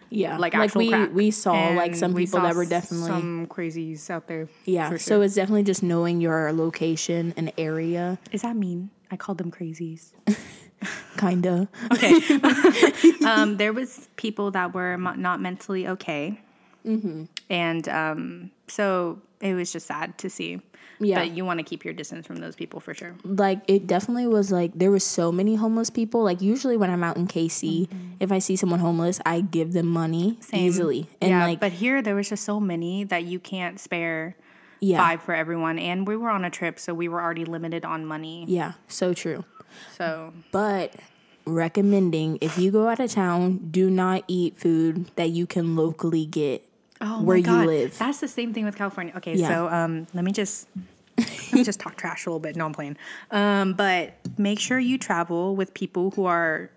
Yeah. 0.10 0.38
like 0.38 0.54
like 0.54 0.66
actual 0.66 0.80
we, 0.80 0.90
crack. 0.90 1.14
we 1.14 1.32
saw 1.32 1.70
like 1.70 1.96
some 1.96 2.16
people 2.16 2.42
that 2.42 2.56
were 2.56 2.66
definitely. 2.66 3.08
some 3.08 3.48
crazies 3.48 4.10
out 4.10 4.28
there. 4.28 4.48
Yeah, 4.66 4.90
for 4.90 4.98
so 4.98 5.22
it's 5.22 5.36
definitely 5.36 5.64
just 5.64 5.84
knowing 5.84 6.20
your 6.20 6.52
location 6.52 7.34
and 7.38 7.52
area, 7.58 8.18
is 8.32 8.42
that 8.42 8.56
mean? 8.56 8.90
I 9.12 9.18
called 9.18 9.38
them 9.38 9.52
crazies. 9.52 10.14
kinda. 11.18 11.68
Okay. 11.94 12.20
um, 13.26 13.58
there 13.58 13.74
was 13.74 14.10
people 14.16 14.52
that 14.52 14.74
were 14.74 14.98
not 14.98 15.42
mentally 15.42 15.88
okay, 15.88 16.40
Mm-hmm. 16.86 17.24
and 17.50 17.90
um, 17.90 18.52
so 18.68 19.20
it 19.42 19.54
was 19.54 19.72
just 19.72 19.88
sad 19.88 20.18
to 20.20 20.30
see. 20.30 20.62
Yeah. 20.98 21.20
But 21.20 21.32
you 21.32 21.44
want 21.44 21.60
to 21.60 21.64
keep 21.64 21.84
your 21.84 21.94
distance 21.94 22.26
from 22.26 22.38
those 22.38 22.56
people 22.56 22.80
for 22.80 22.94
sure. 22.94 23.16
Like 23.26 23.62
it 23.68 23.86
definitely 23.86 24.28
was 24.28 24.50
like 24.50 24.72
there 24.76 24.92
were 24.92 25.00
so 25.00 25.30
many 25.30 25.56
homeless 25.56 25.90
people. 25.90 26.24
Like 26.24 26.42
usually 26.42 26.78
when 26.78 26.90
I'm 26.90 27.04
out 27.04 27.18
in 27.18 27.28
KC, 27.28 27.90
if 28.22 28.32
I 28.32 28.40
see 28.40 28.56
someone 28.56 28.80
homeless, 28.80 29.20
I 29.26 29.42
give 29.42 29.74
them 29.74 29.88
money 29.88 30.40
easily. 30.54 31.10
And 31.20 31.32
yeah, 31.32 31.44
like 31.44 31.60
but 31.60 31.74
here 31.74 32.02
there 32.02 32.16
was 32.16 32.30
just 32.30 32.46
so 32.46 32.62
many 32.62 33.04
that 33.06 33.26
you 33.26 33.40
can't 33.40 33.78
spare 33.78 34.38
yeah, 34.80 34.98
five 34.98 35.22
for 35.22 35.34
everyone, 35.34 35.80
and 35.80 36.08
we 36.08 36.16
were 36.16 36.30
on 36.30 36.46
a 36.46 36.50
trip, 36.50 36.80
so 36.80 36.94
we 36.94 37.08
were 37.08 37.22
already 37.22 37.46
limited 37.46 37.84
on 37.86 38.06
money. 38.06 38.46
yeah, 38.48 38.74
so 38.88 39.14
true. 39.14 39.44
So 39.98 40.34
But 40.52 40.96
recommending 41.46 42.38
if 42.42 42.58
you 42.58 42.72
go 42.72 42.88
out 42.88 43.00
of 43.00 43.12
town, 43.12 43.68
do 43.72 43.90
not 43.90 44.24
eat 44.28 44.58
food 44.58 45.12
that 45.16 45.30
you 45.30 45.46
can 45.46 45.76
locally 45.76 46.26
get 46.26 46.65
oh 47.02 47.22
where 47.24 47.38
my 47.42 47.62
you 47.62 47.68
live. 47.68 47.98
that's 47.98 48.20
the 48.20 48.28
same 48.28 48.54
thing 48.54 48.66
with 48.66 48.76
California. 48.76 49.14
Okay, 49.18 49.36
Yeah. 49.36 49.48
so 49.50 49.68
um, 49.70 50.08
let 50.14 50.24
me 50.24 50.32
just. 50.32 50.68
Let 51.18 51.54
me 51.54 51.64
just 51.64 51.80
talk 51.80 51.96
trash 51.96 52.26
a 52.26 52.30
little 52.30 52.42
bit. 52.42 52.58
No, 52.58 52.66
I'm 52.66 52.74
playing. 52.74 52.98
Um, 53.32 53.72
but 53.72 54.16
make 54.38 54.60
sure 54.60 54.78
you 54.78 54.98
travel 54.98 55.56
with 55.56 55.74
people 55.74 56.12
who 56.12 56.26
are 56.26 56.70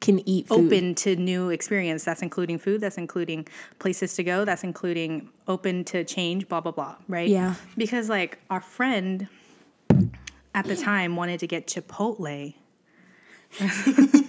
Can 0.00 0.18
eat 0.28 0.48
food. 0.48 0.66
open 0.66 0.94
to 0.96 1.14
new 1.14 1.50
experience. 1.50 2.02
That's 2.02 2.20
including 2.22 2.58
food. 2.58 2.80
That's 2.80 2.98
including 2.98 3.46
places 3.78 4.16
to 4.16 4.24
go. 4.24 4.44
That's 4.44 4.64
including 4.64 5.28
open 5.46 5.84
to 5.84 6.02
change. 6.02 6.48
Blah 6.48 6.62
blah 6.62 6.72
blah. 6.72 6.96
Right? 7.06 7.28
Yeah. 7.28 7.54
Because 7.76 8.08
like 8.08 8.38
our 8.50 8.60
friend, 8.60 9.28
at 10.52 10.64
the 10.64 10.74
time 10.74 11.14
wanted 11.14 11.38
to 11.40 11.46
get 11.46 11.68
Chipotle. 11.68 12.54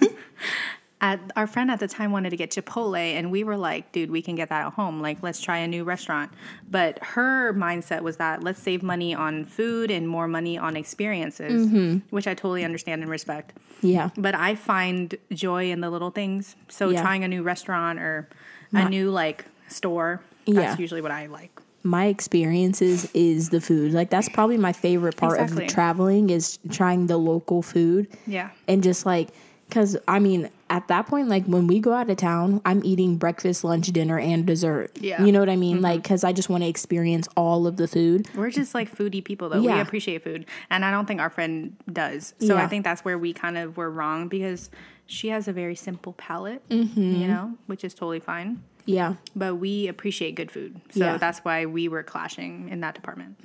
at 1.00 1.20
our 1.36 1.46
friend 1.46 1.70
at 1.70 1.78
the 1.78 1.86
time 1.88 2.10
wanted 2.10 2.30
to 2.30 2.36
get 2.38 2.50
Chipotle 2.50 2.96
and 2.96 3.30
we 3.30 3.44
were 3.44 3.56
like, 3.56 3.92
dude, 3.92 4.10
we 4.10 4.22
can 4.22 4.34
get 4.34 4.48
that 4.48 4.66
at 4.66 4.72
home. 4.72 5.00
Like, 5.02 5.22
let's 5.22 5.40
try 5.42 5.58
a 5.58 5.68
new 5.68 5.84
restaurant. 5.84 6.32
But 6.70 6.98
her 7.02 7.52
mindset 7.52 8.00
was 8.00 8.16
that 8.16 8.42
let's 8.42 8.62
save 8.62 8.82
money 8.82 9.14
on 9.14 9.44
food 9.44 9.90
and 9.90 10.08
more 10.08 10.26
money 10.26 10.56
on 10.56 10.74
experiences, 10.74 11.66
mm-hmm. 11.68 11.98
which 12.08 12.26
I 12.26 12.32
totally 12.32 12.64
understand 12.64 13.02
and 13.02 13.10
respect. 13.10 13.52
Yeah. 13.82 14.08
But 14.16 14.34
I 14.34 14.54
find 14.54 15.14
joy 15.32 15.70
in 15.70 15.82
the 15.82 15.90
little 15.90 16.10
things. 16.10 16.56
So 16.68 16.88
Yeah. 16.88 17.02
trying 17.02 17.24
a 17.24 17.28
new 17.28 17.42
restaurant 17.42 17.98
or 17.98 18.28
a 18.72 18.88
new 18.88 19.10
like 19.10 19.44
store, 19.68 20.22
that's 20.46 20.56
Yeah. 20.58 20.76
usually 20.78 21.02
what 21.02 21.12
I 21.12 21.26
like. 21.26 21.50
my 21.82 22.06
experiences 22.06 23.08
is 23.14 23.50
the 23.50 23.60
food. 23.60 23.92
Like 23.92 24.10
that's 24.10 24.28
probably 24.30 24.56
my 24.58 24.72
favorite 24.72 25.16
part 25.16 25.38
Exactly. 25.40 25.66
of 25.66 25.70
traveling 25.70 26.30
is 26.30 26.58
trying 26.70 27.06
the 27.06 27.16
local 27.16 27.62
food. 27.62 28.08
Yeah. 28.26 28.50
And 28.66 28.82
just 28.82 29.06
like 29.06 29.28
cuz 29.70 29.96
I 30.08 30.18
mean 30.18 30.48
at 30.68 30.88
that 30.88 31.06
point 31.06 31.28
like 31.28 31.44
when 31.46 31.66
we 31.66 31.80
go 31.80 31.92
out 31.92 32.10
of 32.10 32.16
town, 32.16 32.60
I'm 32.64 32.84
eating 32.84 33.16
breakfast, 33.16 33.64
lunch, 33.64 33.86
dinner 33.88 34.18
and 34.18 34.44
dessert. 34.46 34.96
Yeah. 35.00 35.22
You 35.22 35.32
know 35.32 35.40
what 35.40 35.48
I 35.48 35.56
mean? 35.56 35.76
Mm-hmm. 35.76 35.84
Like 35.84 36.04
cuz 36.04 36.24
I 36.24 36.32
just 36.32 36.48
want 36.48 36.62
to 36.64 36.68
experience 36.68 37.28
all 37.36 37.66
of 37.66 37.76
the 37.76 37.88
food. 37.88 38.28
We're 38.34 38.50
just 38.50 38.74
like 38.74 38.94
foodie 38.94 39.24
people, 39.24 39.48
though. 39.48 39.60
Yeah. 39.60 39.76
We 39.76 39.80
appreciate 39.80 40.24
food, 40.24 40.46
and 40.70 40.84
I 40.84 40.90
don't 40.90 41.06
think 41.06 41.20
our 41.20 41.30
friend 41.30 41.76
does. 41.92 42.34
So 42.40 42.56
I 42.56 42.66
think 42.66 42.84
that's 42.84 43.04
where 43.04 43.18
we 43.18 43.32
kind 43.32 43.56
of 43.56 43.76
were 43.76 43.90
wrong 43.90 44.28
because 44.28 44.70
she 45.06 45.28
has 45.28 45.46
a 45.48 45.52
very 45.52 45.74
simple 45.74 46.12
palate, 46.14 46.68
Mm-hmm. 46.68 47.14
you 47.16 47.28
know, 47.28 47.54
which 47.66 47.84
is 47.84 47.94
totally 47.94 48.20
fine. 48.20 48.62
Yeah. 48.88 49.14
But 49.34 49.56
we 49.56 49.88
appreciate 49.88 50.36
good 50.36 50.50
food, 50.52 50.80
so 50.90 51.00
Yeah. 51.04 51.16
that's 51.18 51.40
why 51.40 51.66
we 51.66 51.88
were 51.88 52.04
clashing 52.04 52.68
in 52.68 52.80
that 52.82 52.94
department. 52.94 53.36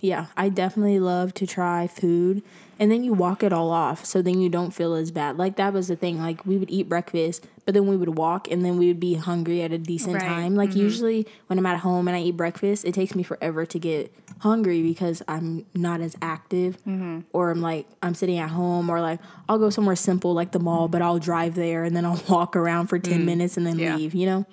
Yeah, 0.00 0.26
I 0.36 0.48
definitely 0.48 0.98
love 0.98 1.34
to 1.34 1.46
try 1.46 1.86
food 1.86 2.42
and 2.78 2.90
then 2.90 3.04
you 3.04 3.12
walk 3.12 3.42
it 3.44 3.52
all 3.52 3.70
off 3.70 4.04
so 4.04 4.22
then 4.22 4.40
you 4.40 4.48
don't 4.48 4.72
feel 4.72 4.94
as 4.94 5.10
bad. 5.12 5.36
Like 5.38 5.54
that 5.56 5.72
was 5.72 5.86
the 5.88 5.94
thing. 5.96 6.18
Like 6.20 6.44
we 6.44 6.56
would 6.56 6.70
eat 6.70 6.88
breakfast, 6.88 7.46
but 7.70 7.74
then 7.74 7.86
we 7.86 7.96
would 7.96 8.18
walk 8.18 8.50
and 8.50 8.64
then 8.64 8.78
we 8.78 8.88
would 8.88 8.98
be 8.98 9.14
hungry 9.14 9.62
at 9.62 9.70
a 9.70 9.78
decent 9.78 10.14
Right. 10.14 10.24
time. 10.24 10.56
Like 10.56 10.70
mm-hmm. 10.70 10.80
usually 10.80 11.28
when 11.46 11.56
I'm 11.56 11.66
at 11.66 11.78
home 11.78 12.08
and 12.08 12.16
I 12.16 12.20
eat 12.20 12.36
breakfast, 12.36 12.84
it 12.84 12.94
takes 12.94 13.14
me 13.14 13.22
forever 13.22 13.64
to 13.64 13.78
get 13.78 14.12
hungry 14.40 14.82
because 14.82 15.22
I'm 15.28 15.64
not 15.72 16.00
as 16.00 16.16
active 16.20 16.78
mm-hmm. 16.84 17.20
or 17.32 17.52
I'm 17.52 17.62
like 17.62 17.86
I'm 18.02 18.16
sitting 18.16 18.38
at 18.38 18.50
home 18.50 18.90
or 18.90 19.00
like 19.00 19.20
I'll 19.48 19.60
go 19.60 19.70
somewhere 19.70 19.94
simple 19.94 20.34
like 20.34 20.50
the 20.50 20.58
mall, 20.58 20.88
but 20.88 21.00
I'll 21.00 21.20
drive 21.20 21.54
there 21.54 21.84
and 21.84 21.94
then 21.94 22.04
I'll 22.04 22.20
walk 22.28 22.56
around 22.56 22.88
for 22.88 22.98
10 22.98 23.20
mm. 23.20 23.24
minutes 23.24 23.56
and 23.56 23.64
then 23.64 23.78
Yeah. 23.78 23.94
leave, 23.94 24.16
you 24.16 24.26
know? 24.26 24.46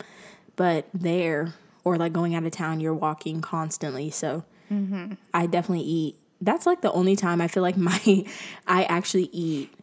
But 0.55 0.85
there 0.93 1.55
or 1.83 1.97
like 1.97 2.13
going 2.13 2.35
out 2.35 2.43
of 2.43 2.51
town, 2.51 2.81
you're 2.81 2.93
walking 2.93 3.41
constantly. 3.41 4.11
So 4.11 4.43
mm-hmm. 4.71 5.13
I 5.33 5.47
definitely 5.47 5.85
eat. 5.85 6.17
That's 6.39 6.67
like 6.67 6.81
the 6.81 6.91
only 6.91 7.15
time 7.15 7.41
I 7.41 7.47
feel 7.47 7.63
like 7.63 7.77
my 7.89 8.25
I 8.67 8.83
actually 8.83 9.31
eat 9.31 9.73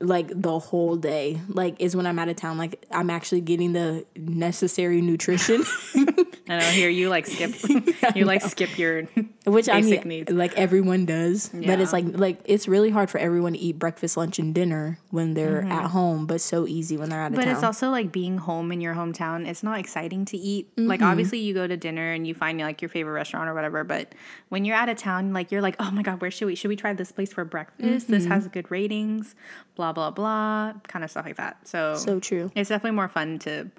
like 0.00 0.28
the 0.34 0.58
whole 0.58 0.96
day. 0.96 1.40
Like 1.48 1.80
is 1.80 1.96
when 1.96 2.06
I'm 2.06 2.18
out 2.18 2.28
of 2.28 2.36
town. 2.36 2.58
Like 2.58 2.84
I'm 2.90 3.10
actually 3.10 3.40
getting 3.40 3.72
the 3.72 4.04
necessary 4.16 5.00
nutrition, 5.00 5.64
I 6.48 6.58
know 6.58 6.64
here 6.66 6.88
you 6.88 7.08
like 7.10 7.26
skip, 7.26 7.52
you 8.16 8.24
like 8.24 8.42
skip 8.42 8.78
your 8.78 9.02
which 9.44 9.68
I 9.68 9.80
mean, 9.82 10.00
needs. 10.08 10.32
like 10.32 10.56
everyone 10.56 11.04
does. 11.06 11.48
But 11.50 11.80
it's 11.80 11.92
like 11.92 12.04
like 12.08 12.40
it's 12.44 12.66
really 12.68 12.90
hard 12.90 13.10
for 13.10 13.18
everyone 13.18 13.52
to 13.52 13.58
eat 13.58 13.78
breakfast, 13.78 14.16
lunch, 14.16 14.38
and 14.38 14.54
dinner 14.54 14.98
when 15.10 15.34
they're 15.34 15.62
at 15.64 15.90
home, 15.90 16.26
but 16.26 16.40
so 16.40 16.66
easy 16.66 16.96
when 16.96 17.10
they're 17.10 17.20
out 17.20 17.32
of 17.32 17.38
Mm-hmm. 17.38 17.40
But 17.40 17.44
town. 17.46 17.54
it's 17.54 17.62
also 17.64 17.90
like 17.90 18.10
being 18.12 18.38
home 18.38 18.72
in 18.72 18.80
your 18.80 18.94
hometown. 18.94 19.46
It's 19.46 19.62
not 19.62 19.78
exciting 19.78 20.24
to 20.26 20.36
eat. 20.38 20.68
Like 20.76 21.02
obviously 21.02 21.38
you 21.40 21.52
go 21.54 21.66
to 21.66 21.76
dinner 21.76 22.12
and 22.12 22.26
you 22.26 22.34
find 22.34 22.58
like 22.60 22.80
your 22.82 22.88
favorite 22.88 23.12
restaurant 23.12 23.48
or 23.48 23.54
whatever. 23.54 23.84
But 23.84 24.14
when 24.48 24.64
you're 24.64 24.76
out 24.76 24.88
of 24.88 24.96
town, 24.96 25.32
like 25.32 25.52
you're 25.52 25.62
like, 25.62 25.76
oh 25.78 25.90
my 25.90 26.02
god, 26.02 26.20
where 26.20 26.30
should 26.30 26.46
we? 26.46 26.54
Should 26.54 26.68
we 26.68 26.76
try 26.76 26.92
this 26.94 27.12
place 27.12 27.32
for 27.32 27.44
breakfast? 27.44 28.08
This 28.08 28.24
has 28.26 28.48
good 28.48 28.70
ratings. 28.70 29.34
Blah 29.76 29.92
blah 29.92 30.10
blah, 30.10 30.72
kind 30.88 31.04
of 31.04 31.10
stuff 31.10 31.24
like 31.26 31.36
that. 31.36 31.66
So 31.68 31.94
so 31.96 32.18
true. 32.20 32.50
it's 32.56 32.68
definitely 32.70 32.96
more 32.96 33.08
fun 33.08 33.38
to 33.40 33.70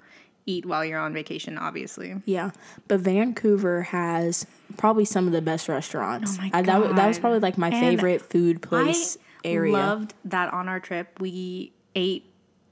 eat 0.50 0.66
while 0.66 0.84
you're 0.84 0.98
on 0.98 1.12
vacation. 1.12 1.58
Obviously, 1.58 2.14
Yeah, 2.24 2.50
but 2.88 3.00
Vancouver 3.00 3.82
has 3.82 4.46
probably 4.76 5.04
some 5.04 5.26
of 5.26 5.32
the 5.32 5.42
best 5.42 5.68
restaurants. 5.68 6.36
Oh 6.38 6.42
my 6.42 6.50
I, 6.52 6.62
that, 6.62 6.96
that 6.96 7.08
was 7.08 7.18
probably 7.18 7.40
like 7.40 7.56
my 7.58 7.68
And 7.68 7.80
favorite 7.80 8.22
food 8.22 8.62
place 8.62 9.16
I 9.44 9.48
area. 9.48 9.72
loved 9.72 10.14
that 10.26 10.52
on 10.52 10.68
our 10.68 10.80
trip 10.80 11.18
we 11.20 11.72
ate 11.94 12.24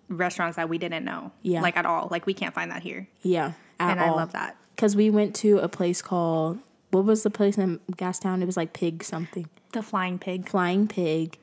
restaurants 0.09 0.57
that 0.57 0.69
we 0.69 0.79
didn't 0.79 1.05
know. 1.05 1.33
Yeah. 1.43 1.61
like 1.62 1.77
at 1.77 1.87
all. 1.87 2.09
Like 2.11 2.27
we 2.27 2.35
can't 2.35 2.55
find 2.55 2.71
that 2.71 2.83
here, 2.83 3.09
yeah, 3.23 3.53
at 3.81 3.91
and 3.93 4.01
all. 4.01 4.14
I 4.14 4.17
love 4.17 4.33
that. 4.33 4.57
because 4.75 4.95
we 4.97 5.11
went 5.11 5.35
to 5.37 5.59
a 5.59 5.69
place 5.69 6.01
called 6.03 6.59
what 6.91 7.05
was 7.05 7.23
the 7.23 7.31
place 7.31 7.59
in 7.59 7.81
Gastown? 7.93 8.41
It 8.43 8.47
was 8.47 8.57
like 8.57 8.73
Pig 8.73 9.05
something, 9.05 9.47
The 9.73 9.83
flying 9.83 10.19
pig, 10.19 10.49
Flying 10.49 10.88
Pig. 10.88 11.37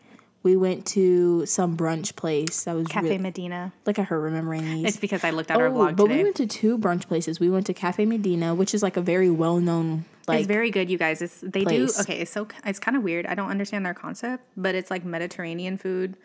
We 0.45 0.55
went 0.55 0.85
to 0.87 1.45
some 1.47 1.75
brunch 1.75 2.15
place 2.15 2.65
that 2.65 2.75
was 2.75 2.87
Cafe 2.87 3.07
really, 3.07 3.17
Medina. 3.17 3.73
like 3.87 3.97
I 3.97 4.03
heard 4.03 4.19
remembering 4.19 4.63
these. 4.63 4.85
It's 4.85 4.97
because 4.97 5.23
I 5.23 5.31
looked 5.31 5.49
at 5.49 5.57
our 5.57 5.67
oh, 5.67 5.71
vlog 5.73 5.95
but 5.95 6.03
today. 6.03 6.17
we 6.17 6.23
went 6.23 6.35
to 6.35 6.45
two 6.45 6.77
brunch 6.77 7.07
places. 7.07 7.39
We 7.39 7.49
went 7.49 7.65
to 7.65 7.73
Cafe 7.73 8.05
Medina, 8.05 8.53
which 8.53 8.75
is 8.75 8.83
like 8.83 8.95
a 8.95 9.01
very 9.01 9.31
well 9.31 9.57
known 9.59 10.05
like 10.27 10.39
it's 10.39 10.47
very 10.47 10.71
good, 10.71 10.89
you 10.89 10.97
guys. 10.97 11.21
It's 11.21 11.39
they 11.41 11.63
place. 11.63 11.95
do 11.95 12.01
okay. 12.01 12.19
It's 12.19 12.31
so 12.31 12.47
it's 12.65 12.79
kind 12.79 12.95
of 12.95 13.03
weird. 13.03 13.25
I 13.25 13.35
don't 13.35 13.49
understand 13.49 13.85
their 13.85 13.93
concept, 13.93 14.43
but 14.57 14.75
it's 14.75 14.89
like 14.89 15.03
Mediterranean 15.03 15.77
food, 15.77 16.15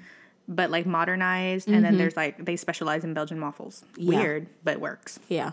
but 0.49 0.71
like 0.71 0.87
modernized. 0.87 1.69
And 1.69 1.85
then 1.85 1.97
there's 1.99 2.17
like 2.17 2.45
they 2.45 2.57
specialize 2.57 3.05
in 3.05 3.15
Belgian 3.15 3.41
waffles. 3.41 3.85
Mm-hmm. 3.93 4.13
Yeah. 4.13 4.19
Weird, 4.21 4.47
but 4.65 4.81
works. 4.81 5.19
yeah. 5.29 5.53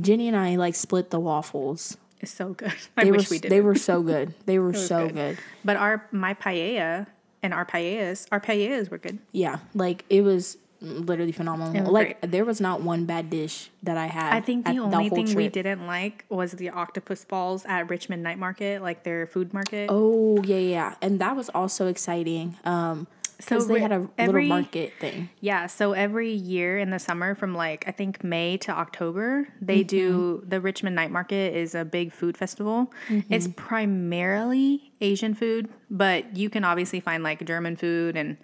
Jenny 0.00 0.28
and 0.28 0.36
I 0.36 0.56
like 0.56 0.74
split 0.74 1.10
the 1.10 1.20
waffles. 1.20 1.96
It's 2.20 2.32
so 2.32 2.52
good. 2.52 2.74
I 2.96 3.04
They 3.04 3.12
wish 3.12 3.30
were 3.30 3.34
we 3.34 3.38
did. 3.38 3.52
they 3.52 3.60
were 3.60 3.76
so 3.76 4.02
good. 4.02 4.34
They 4.46 4.58
were 4.58 4.74
so 4.74 5.06
good. 5.06 5.14
good. 5.14 5.38
But 5.64 5.76
our 5.76 6.06
my 6.12 6.34
paella 6.34 7.06
and 7.42 7.54
our 7.54 7.64
paellas, 7.64 8.26
our 8.32 8.40
paellas 8.40 8.90
were 8.90 8.98
good. 8.98 9.18
Yeah, 9.32 9.58
like 9.74 10.04
it 10.08 10.22
was 10.22 10.58
literally 10.80 11.32
phenomenal. 11.32 11.82
was 11.82 11.92
like 11.92 12.20
there 12.20 12.44
was 12.44 12.60
not 12.60 12.82
one 12.82 13.04
bad 13.04 13.30
dish 13.30 13.70
that 13.82 13.96
I 13.96 14.06
had. 14.06 14.32
I 14.32 14.40
think 14.40 14.64
the 14.64 14.78
only 14.78 15.08
whole 15.08 15.24
thing 15.24 15.34
we 15.34 15.48
didn't 15.48 15.86
like 15.86 16.24
was 16.28 16.52
the 16.52 16.70
octopus 16.70 17.24
balls 17.24 17.64
at 17.66 17.90
Richmond 17.90 18.22
Night 18.22 18.38
Market, 18.38 18.82
like 18.82 19.02
their 19.02 19.26
food 19.26 19.52
market. 19.52 19.88
Oh 19.90 20.42
yeah, 20.44 20.56
yeah, 20.56 20.94
and 21.02 21.20
that 21.20 21.36
was 21.36 21.48
also 21.50 21.86
exciting. 21.86 22.56
Um, 22.64 23.06
So 23.40 23.60
they 23.60 23.80
had 23.80 23.92
a 23.92 24.08
every- 24.18 24.44
little 24.44 24.58
market 24.62 24.94
thing. 24.98 25.30
Yeah, 25.40 25.66
so 25.68 25.92
every 25.92 26.32
year 26.32 26.78
in 26.78 26.90
the 26.90 26.98
summer 26.98 27.34
from 27.34 27.54
like 27.54 27.84
I 27.86 27.92
think 27.92 28.24
May 28.24 28.56
to 28.58 28.72
October, 28.72 29.48
they 29.60 29.84
do 29.84 30.38
mm-hmm. 30.38 30.48
the 30.48 30.60
Richmond 30.60 30.96
Night 30.96 31.10
Market 31.10 31.54
is 31.54 31.74
a 31.74 31.84
big 31.84 32.12
food 32.12 32.36
festival. 32.36 32.92
Mm-hmm. 33.08 33.32
It's 33.32 33.48
primarily 33.56 34.92
Asian 35.00 35.34
food, 35.34 35.68
but 35.88 36.36
you 36.36 36.50
can 36.50 36.64
obviously 36.64 37.00
find 37.00 37.22
like 37.22 37.44
German 37.44 37.76
food 37.76 38.16
and 38.16 38.38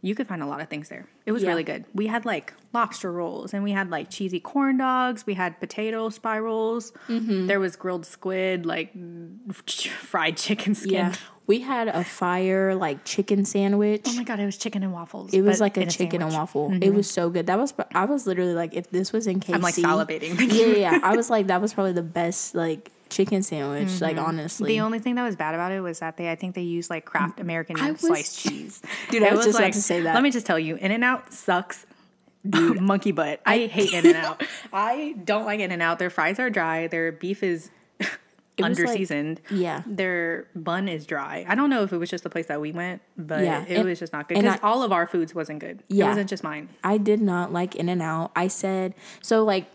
you 0.00 0.14
could 0.14 0.28
find 0.28 0.42
a 0.42 0.46
lot 0.46 0.60
of 0.60 0.68
things 0.68 0.88
there. 0.88 1.06
It 1.26 1.32
was 1.32 1.42
Yeah. 1.42 1.48
really 1.50 1.64
good. 1.64 1.84
We 1.94 2.06
had 2.06 2.24
like 2.24 2.54
lobster 2.72 3.10
rolls 3.10 3.52
and 3.52 3.64
we 3.64 3.72
had 3.72 3.90
like 3.90 4.10
cheesy 4.10 4.38
corn 4.40 4.78
dogs, 4.78 5.26
we 5.26 5.34
had 5.34 5.58
potato 5.58 6.08
spirals. 6.08 6.92
There 7.08 7.58
was 7.60 7.74
grilled 7.76 8.06
squid, 8.06 8.64
like 8.66 8.92
fried 9.66 10.36
chicken 10.36 10.74
skin. 10.74 10.92
Yeah, 10.92 11.14
we 11.46 11.60
had 11.60 11.88
a 11.88 12.04
fire 12.04 12.74
like 12.74 13.04
chicken 13.04 13.44
sandwich. 13.44 14.02
Oh 14.06 14.12
my 14.14 14.24
god, 14.24 14.38
it 14.40 14.46
was 14.46 14.56
chicken 14.56 14.82
and 14.82 14.92
waffles. 14.92 15.32
it 15.34 15.42
was 15.42 15.60
like 15.60 15.76
a 15.76 15.82
in 15.82 15.88
chicken 15.88 16.22
and 16.22 16.30
sandwich. 16.32 16.48
Mm-hmm. 16.50 16.70
waffle. 16.72 16.82
It 16.88 16.94
was 16.94 17.10
so 17.10 17.30
good. 17.30 17.46
That 17.46 17.58
was 17.58 17.74
I 17.94 18.04
was 18.04 18.26
literally 18.26 18.54
like, 18.54 18.74
if 18.74 18.90
this 18.90 19.12
was 19.12 19.26
in 19.26 19.40
KC, 19.40 19.54
I'm 19.54 19.62
like 19.62 19.74
salivating. 19.74 20.38
yeah, 20.52 20.66
yeah, 20.66 20.76
yeah. 20.76 21.00
I 21.02 21.16
was 21.16 21.28
like, 21.30 21.48
that 21.48 21.60
was 21.60 21.74
probably 21.74 21.92
the 21.92 22.02
best 22.02 22.54
like 22.54 22.92
chicken 23.10 23.42
sandwich. 23.42 24.00
Like 24.00 24.16
honestly, 24.16 24.70
Mm-hmm. 24.70 24.76
The 24.78 24.80
only 24.84 24.98
thing 24.98 25.14
that 25.16 25.24
was 25.24 25.36
bad 25.36 25.54
about 25.54 25.72
it 25.72 25.80
was 25.80 25.98
that 26.00 26.16
they, 26.16 26.30
I 26.30 26.34
think 26.36 26.54
they 26.54 26.62
used 26.62 26.90
like 26.90 27.04
Kraft 27.04 27.40
American 27.40 27.78
I 27.80 27.92
was- 27.92 28.00
sliced 28.00 28.38
cheese. 28.40 28.82
Dude, 29.10 29.22
I 29.22 29.28
It 29.28 29.34
was 29.34 29.46
just 29.46 29.58
about 29.58 29.72
to 29.72 29.82
say 29.82 30.00
that. 30.02 30.14
Let 30.14 30.22
me 30.22 30.30
just 30.30 30.46
tell 30.46 30.58
you, 30.58 30.76
In 30.76 30.90
and 30.92 31.04
Out 31.04 31.32
sucks. 31.32 31.86
monkey 32.44 33.12
butt. 33.12 33.40
I 33.44 33.66
hate 33.66 33.92
In 33.92 34.06
and 34.06 34.16
Out. 34.16 34.42
I 34.72 35.14
don't 35.24 35.44
like 35.44 35.60
In 35.60 35.70
and 35.72 35.82
Out. 35.82 35.98
Their 35.98 36.10
fries 36.10 36.38
are 36.38 36.50
dry. 36.50 36.86
Their 36.86 37.12
beef 37.12 37.42
is 37.42 37.70
was 38.00 38.64
under 38.80 38.86
like- 38.88 39.40
yeah. 39.50 39.82
Their 39.86 40.46
bun 40.54 40.88
is 40.88 41.06
dry. 41.06 41.44
I 41.48 41.54
don't 41.54 41.70
know 41.70 41.82
if 41.84 41.92
it 41.92 41.96
was 41.98 42.10
just 42.10 42.24
the 42.24 42.30
place 42.30 42.46
that 42.46 42.60
we 42.60 42.72
went, 42.72 43.02
but 43.16 43.44
Yeah, 43.44 43.64
it 43.64 43.76
and- 43.78 43.88
was 43.88 43.98
just 44.00 44.12
not 44.12 44.28
good 44.28 44.34
because 44.40 44.58
all 44.62 44.82
of 44.82 44.92
our 44.92 45.06
foods 45.06 45.34
wasn't 45.34 45.60
good. 45.60 45.80
It 45.88 45.96
Yeah. 45.96 46.08
wasn't 46.08 46.28
just 46.28 46.42
mine. 46.42 46.68
I 46.82 46.98
did 46.98 47.20
not 47.20 47.52
like 47.52 47.76
In 47.76 47.88
and 47.88 48.02
Out. 48.02 48.32
I 48.34 48.48
said 48.48 48.94
so. 49.22 49.44
Like 49.44 49.66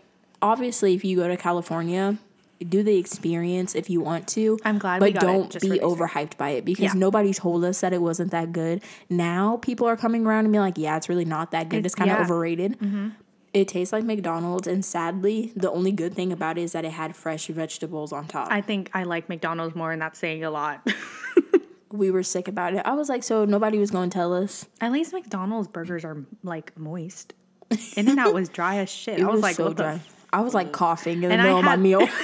obviously, 0.42 0.94
if 0.94 1.04
you 1.04 1.16
go 1.16 1.28
to 1.28 1.36
California, 1.36 2.18
do 2.60 2.82
the 2.82 2.96
experience 2.96 3.74
if 3.74 3.90
you 3.90 4.00
want 4.00 4.28
to. 4.28 4.58
I'm 4.64 4.78
glad 4.78 5.00
but 5.00 5.06
we 5.06 5.12
got 5.12 5.20
don't 5.22 5.50
just 5.50 5.68
be 5.68 5.78
overhyped 5.80 6.36
by 6.36 6.50
it 6.50 6.64
because 6.64 6.82
Yeah. 6.84 6.92
nobody 6.94 7.32
told 7.34 7.64
us 7.64 7.80
that 7.80 7.92
it 7.92 8.00
wasn't 8.00 8.30
that 8.30 8.52
good. 8.52 8.82
Now 9.10 9.58
people 9.62 9.86
are 9.86 9.96
coming 9.96 10.24
around 10.26 10.44
and 10.44 10.52
being 10.52 10.62
like, 10.62 10.78
"Yeah, 10.78 10.96
it's 10.96 11.08
really 11.08 11.24
not 11.24 11.50
that 11.50 11.68
good. 11.68 11.78
It's- 11.78 11.86
It's, 11.92 11.94
kind 11.94 12.10
of 12.10 12.16
yeah. 12.18 12.22
Mm-hmm. 12.24 12.32
overrated." 12.32 13.12
It 13.52 13.68
tastes 13.68 13.92
like 13.92 14.02
McDonald's, 14.02 14.66
and 14.66 14.84
sadly, 14.84 15.52
the 15.54 15.70
only 15.70 15.92
good 15.92 16.12
thing 16.14 16.32
about 16.32 16.58
it 16.58 16.62
is 16.62 16.72
that 16.72 16.84
it 16.84 16.90
had 16.90 17.14
fresh 17.14 17.46
vegetables 17.46 18.12
on 18.12 18.26
top. 18.26 18.48
I 18.50 18.60
think 18.60 18.90
I 18.94 19.04
like 19.04 19.28
McDonald's 19.28 19.76
more, 19.76 19.92
and 19.92 20.02
that's 20.02 20.18
saying 20.18 20.42
a 20.42 20.50
lot. 20.50 20.84
we 21.92 22.10
were 22.10 22.24
sick 22.24 22.48
about 22.48 22.74
it. 22.74 22.82
I 22.84 22.94
was 22.94 23.08
like, 23.08 23.22
so 23.22 23.44
nobody 23.44 23.78
was 23.78 23.92
going 23.92 24.10
to 24.10 24.14
tell 24.14 24.32
us. 24.34 24.66
At 24.80 24.90
least 24.90 25.12
McDonald's 25.12 25.68
burgers 25.68 26.04
are 26.04 26.24
like 26.42 26.76
moist. 26.76 27.34
In 27.96 28.08
and 28.08 28.18
Out 28.18 28.34
was 28.34 28.48
dry 28.48 28.78
as 28.78 28.90
shit. 28.90 29.18
It 29.20 29.24
I 29.24 29.30
was, 29.30 29.40
like, 29.40 29.54
so 29.54 29.66
what 29.68 29.76
the 29.76 29.82
dry. 29.84 30.00
I 30.34 30.40
was 30.40 30.52
like 30.52 30.68
mm. 30.68 30.72
coughing 30.72 31.22
in 31.22 31.28
the 31.28 31.34
And 31.34 31.42
middle 31.42 31.58
of 31.58 31.64
my 31.64 31.76
meal. 31.76 32.06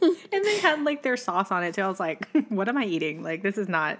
And 0.32 0.44
they 0.44 0.58
had 0.58 0.84
like 0.84 1.02
their 1.02 1.16
sauce 1.16 1.50
on 1.50 1.64
it 1.64 1.74
too. 1.74 1.82
I 1.82 1.88
was 1.88 2.00
like, 2.00 2.28
what 2.48 2.68
am 2.68 2.78
I 2.78 2.84
eating? 2.84 3.22
Like 3.22 3.42
this 3.42 3.58
is 3.58 3.68
not. 3.68 3.98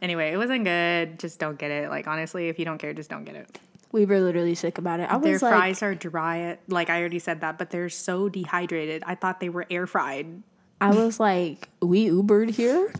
Anyway, 0.00 0.30
it 0.32 0.36
wasn't 0.36 0.64
good. 0.64 1.18
Just 1.18 1.38
don't 1.38 1.58
get 1.58 1.70
it. 1.70 1.88
Like 1.88 2.06
honestly, 2.06 2.48
if 2.48 2.58
you 2.58 2.64
don't 2.64 2.78
care, 2.78 2.92
just 2.92 3.08
don't 3.08 3.24
get 3.24 3.36
it. 3.36 3.58
We 3.90 4.04
were 4.04 4.20
literally 4.20 4.54
sick 4.54 4.78
about 4.78 5.00
it. 5.00 5.10
I 5.10 5.18
Their 5.18 5.32
was 5.32 5.42
like, 5.42 5.52
fries 5.52 5.82
are 5.82 5.94
dry. 5.94 6.58
Like 6.68 6.90
I 6.90 7.00
already 7.00 7.18
said 7.18 7.40
that, 7.40 7.58
but 7.58 7.70
they're 7.70 7.88
so 7.88 8.28
dehydrated. 8.28 9.02
I 9.06 9.14
thought 9.14 9.40
they 9.40 9.48
were 9.48 9.66
air 9.70 9.86
fried. 9.86 10.42
I 10.82 10.94
was 10.94 11.20
like, 11.20 11.68
we 11.80 12.08
Ubered 12.08 12.50
here. 12.50 12.92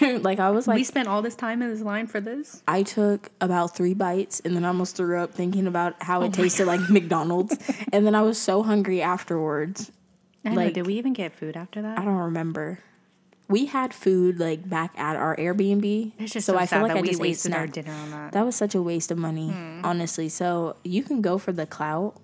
like 0.20 0.38
I 0.38 0.50
was 0.50 0.66
like, 0.66 0.76
we 0.76 0.84
spent 0.84 1.06
all 1.08 1.20
this 1.22 1.34
time 1.34 1.60
in 1.62 1.68
this 1.70 1.82
line 1.82 2.06
for 2.06 2.20
this. 2.20 2.62
I 2.66 2.82
took 2.82 3.30
about 3.40 3.76
three 3.76 3.92
bites 3.94 4.40
and 4.44 4.56
then 4.56 4.64
I 4.64 4.68
almost 4.68 4.96
threw 4.96 5.18
up 5.18 5.34
thinking 5.34 5.66
about 5.66 6.02
how 6.02 6.22
Oh 6.22 6.24
it 6.26 6.32
tasted 6.32 6.66
like 6.66 6.80
McDonald's. 6.88 7.56
and 7.92 8.06
then 8.06 8.14
I 8.14 8.22
was 8.22 8.38
so 8.38 8.62
hungry 8.62 9.02
afterwards. 9.02 9.92
I 10.44 10.50
know, 10.50 10.56
Like- 10.56 10.74
did 10.74 10.86
we 10.86 10.94
even 10.94 11.12
get 11.12 11.34
food 11.34 11.56
after 11.56 11.82
that? 11.82 11.98
I 11.98 12.04
don't 12.04 12.16
remember. 12.16 12.78
We 13.48 13.66
had 13.66 13.94
food 13.94 14.40
like 14.40 14.68
back 14.68 14.98
at 14.98 15.14
our 15.14 15.36
Airbnb. 15.36 16.12
It's 16.18 16.32
just 16.32 16.46
so, 16.46 16.54
so, 16.54 16.58
I 16.58 16.66
feel 16.66 16.82
like 16.82 16.92
I 16.92 17.00
we 17.00 17.08
just 17.08 17.20
ate 17.20 17.22
wasted 17.22 17.52
our 17.54 17.66
dinner 17.68 17.92
on 17.92 18.10
that. 18.10 18.32
That 18.32 18.44
was 18.44 18.56
such 18.56 18.74
a 18.74 18.82
waste 18.82 19.10
of 19.12 19.18
money, 19.18 19.50
Hmm. 19.50 19.82
honestly. 19.84 20.28
So 20.28 20.76
you 20.84 21.02
can 21.04 21.20
go 21.20 21.38
for 21.38 21.52
the 21.52 21.66
clout. 21.66 22.16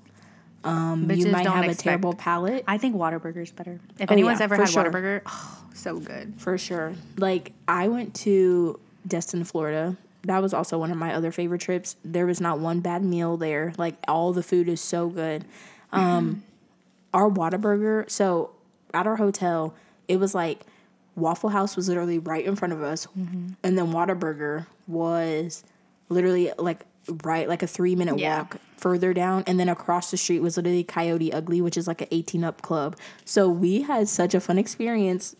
Um, 0.64 1.10
you 1.10 1.26
might 1.28 1.46
have 1.46 1.64
a 1.64 1.74
terrible 1.74 2.14
palate. 2.14 2.64
I 2.68 2.78
think 2.78 2.94
Whataburger's 2.96 3.50
better. 3.50 3.80
If 3.98 4.10
Oh, 4.10 4.14
anyone's 4.14 4.38
yeah, 4.40 4.44
ever 4.44 4.56
had 4.56 4.68
sure. 4.68 4.84
Whataburger, 4.84 5.22
oh, 5.26 5.62
so 5.74 5.98
good. 5.98 6.34
For 6.38 6.56
sure. 6.58 6.94
Like 7.16 7.52
I 7.66 7.88
went 7.88 8.14
to 8.16 8.78
Destin, 9.06 9.44
Florida. 9.44 9.96
That 10.24 10.40
was 10.40 10.54
also 10.54 10.78
one 10.78 10.92
of 10.92 10.96
my 10.96 11.12
other 11.14 11.32
favorite 11.32 11.60
trips. 11.60 11.96
There 12.04 12.26
was 12.26 12.40
not 12.40 12.60
one 12.60 12.78
bad 12.80 13.02
meal 13.02 13.36
there. 13.36 13.72
Like 13.76 13.96
all 14.06 14.32
the 14.32 14.42
food 14.42 14.68
is 14.68 14.80
so 14.80 15.08
good. 15.08 15.44
Um 15.90 16.44
our 17.14 17.28
Whataburger, 17.28 18.08
so 18.10 18.50
at 18.94 19.06
our 19.06 19.16
hotel, 19.16 19.74
it 20.08 20.16
was 20.18 20.34
like 20.34 20.60
Waffle 21.16 21.50
House 21.50 21.76
was 21.76 21.88
literally 21.88 22.18
right 22.18 22.44
in 22.44 22.56
front 22.56 22.72
of 22.72 22.82
us. 22.82 23.06
And 23.16 23.56
then 23.62 23.92
Whataburger 23.92 24.66
was 24.86 25.64
literally 26.08 26.52
like 26.56 26.86
right 27.24 27.48
like 27.48 27.62
a 27.62 27.66
3 27.66 27.96
minute 27.96 28.18
Yeah. 28.18 28.38
walk 28.38 28.56
further 28.76 29.12
down 29.14 29.44
and 29.46 29.58
then 29.60 29.68
across 29.68 30.10
the 30.10 30.16
street 30.16 30.40
was 30.40 30.56
literally 30.56 30.84
Coyote 30.84 31.32
Ugly, 31.32 31.60
which 31.60 31.76
is 31.76 31.86
like 31.86 32.00
an 32.02 32.08
18 32.10 32.44
up 32.44 32.62
club. 32.62 32.96
So 33.24 33.48
we 33.48 33.82
had 33.82 34.08
such 34.08 34.34
a 34.34 34.40
fun 34.40 34.58
experience 34.58 35.36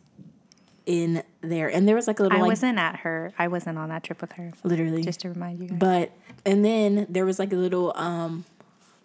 in 0.86 1.22
there. 1.40 1.68
And 1.68 1.86
there 1.88 1.94
was 1.96 2.06
like 2.06 2.18
a 2.20 2.22
little 2.22 2.38
I 2.38 2.40
like 2.42 2.48
wasn't 2.48 2.78
at 2.78 2.96
her. 3.00 3.32
I 3.38 3.48
wasn't 3.48 3.78
on 3.78 3.88
that 3.90 4.02
trip 4.04 4.20
with 4.20 4.32
her. 4.32 4.52
literally 4.64 5.02
Just 5.02 5.20
to 5.20 5.28
remind 5.28 5.60
you 5.60 5.68
guys. 5.68 5.78
but 5.78 6.12
and 6.44 6.64
then 6.64 7.06
there 7.08 7.24
was 7.24 7.38
like 7.38 7.52
a 7.52 7.56
little 7.56 7.92
um 7.96 8.44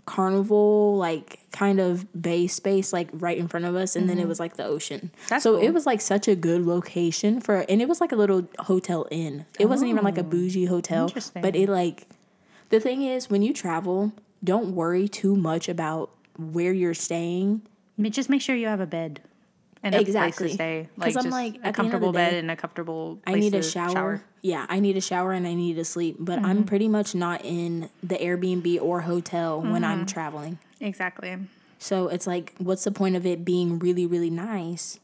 carnival 0.06 0.96
like 0.98 1.40
kind 1.52 1.80
of 1.82 2.06
bay 2.20 2.48
space 2.48 2.94
like 2.94 3.10
right 3.12 3.38
in 3.38 3.48
front 3.50 3.66
of 3.66 3.76
us 3.76 3.94
and 3.96 4.10
then 4.10 4.18
it 4.18 4.26
was 4.28 4.40
like 4.40 4.56
the 4.56 4.64
ocean 4.64 5.12
Mm-hmm. 5.14 5.28
That's 5.28 5.44
so 5.44 5.56
cool. 5.58 5.64
it 5.68 5.72
was 5.74 5.86
like 5.86 6.00
such 6.00 6.30
a 6.30 6.36
good 6.36 6.66
location 6.66 7.42
for 7.42 7.66
and 7.68 7.82
it 7.82 7.90
was 7.90 8.00
like 8.00 8.14
a 8.14 8.16
little 8.16 8.48
hotel 8.60 9.06
inn 9.12 9.46
it 9.60 9.66
wasn't 9.66 9.90
even 9.90 10.06
like 10.06 10.18
a 10.18 10.24
bougie 10.24 10.66
hotel 10.66 11.12
Oh, 11.14 11.22
but 11.42 11.56
it 11.58 11.68
like 11.68 12.08
the 12.70 12.80
thing 12.80 13.02
is 13.02 13.30
when 13.30 13.42
you 13.42 13.54
travel 13.54 14.12
don't 14.44 14.76
worry 14.76 15.08
too 15.08 15.36
much 15.36 15.68
about 15.70 16.10
where 16.38 16.72
you're 16.74 16.94
staying 16.94 17.62
just 18.10 18.30
make 18.30 18.42
sure 18.42 18.56
you 18.56 18.68
have 18.68 18.80
a 18.80 18.86
bed 18.88 19.22
and 19.84 19.96
a 19.96 20.00
Exactly. 20.00 20.50
to 20.50 20.54
stay. 20.54 20.90
'Cause 21.00 21.16
Like 21.16 21.26
I'm 21.26 21.32
like, 21.32 21.56
a 21.56 21.68
at 21.68 21.76
the 21.76 21.82
end 21.84 21.94
of 21.94 22.02
the 22.02 22.08
comfortable 22.08 22.12
bed 22.14 22.34
and 22.36 22.52
a 22.52 22.56
comfortable. 22.56 23.20
Place 23.26 23.36
I 23.36 23.40
need 23.40 23.52
to 23.54 23.60
a 23.60 23.64
shower. 23.64 24.24
Yeah, 24.42 24.66
I 24.70 24.80
need 24.80 24.98
a 24.98 25.02
shower 25.02 25.32
and 25.34 25.46
I 25.48 25.54
need 25.54 25.76
to 25.76 25.86
sleep. 25.86 26.18
But 26.20 26.40
I'm 26.40 26.58
Mm-hmm. 26.58 26.66
pretty 26.66 26.88
much 26.88 27.16
not 27.16 27.44
in 27.46 27.90
the 28.04 28.16
Airbnb 28.18 28.80
or 28.82 29.02
hotel 29.02 29.62
when 29.62 29.84
I'm 29.84 30.00
Mm-hmm. 30.00 30.06
traveling. 30.06 30.58
Exactly. 30.82 31.38
So 31.80 32.08
it's 32.08 32.26
like, 32.28 32.54
what's 32.58 32.84
the 32.84 32.92
point 32.92 33.16
of 33.16 33.26
it 33.26 33.46
being 33.46 33.78
really, 33.80 34.06
really 34.06 34.30
nice 34.32 35.00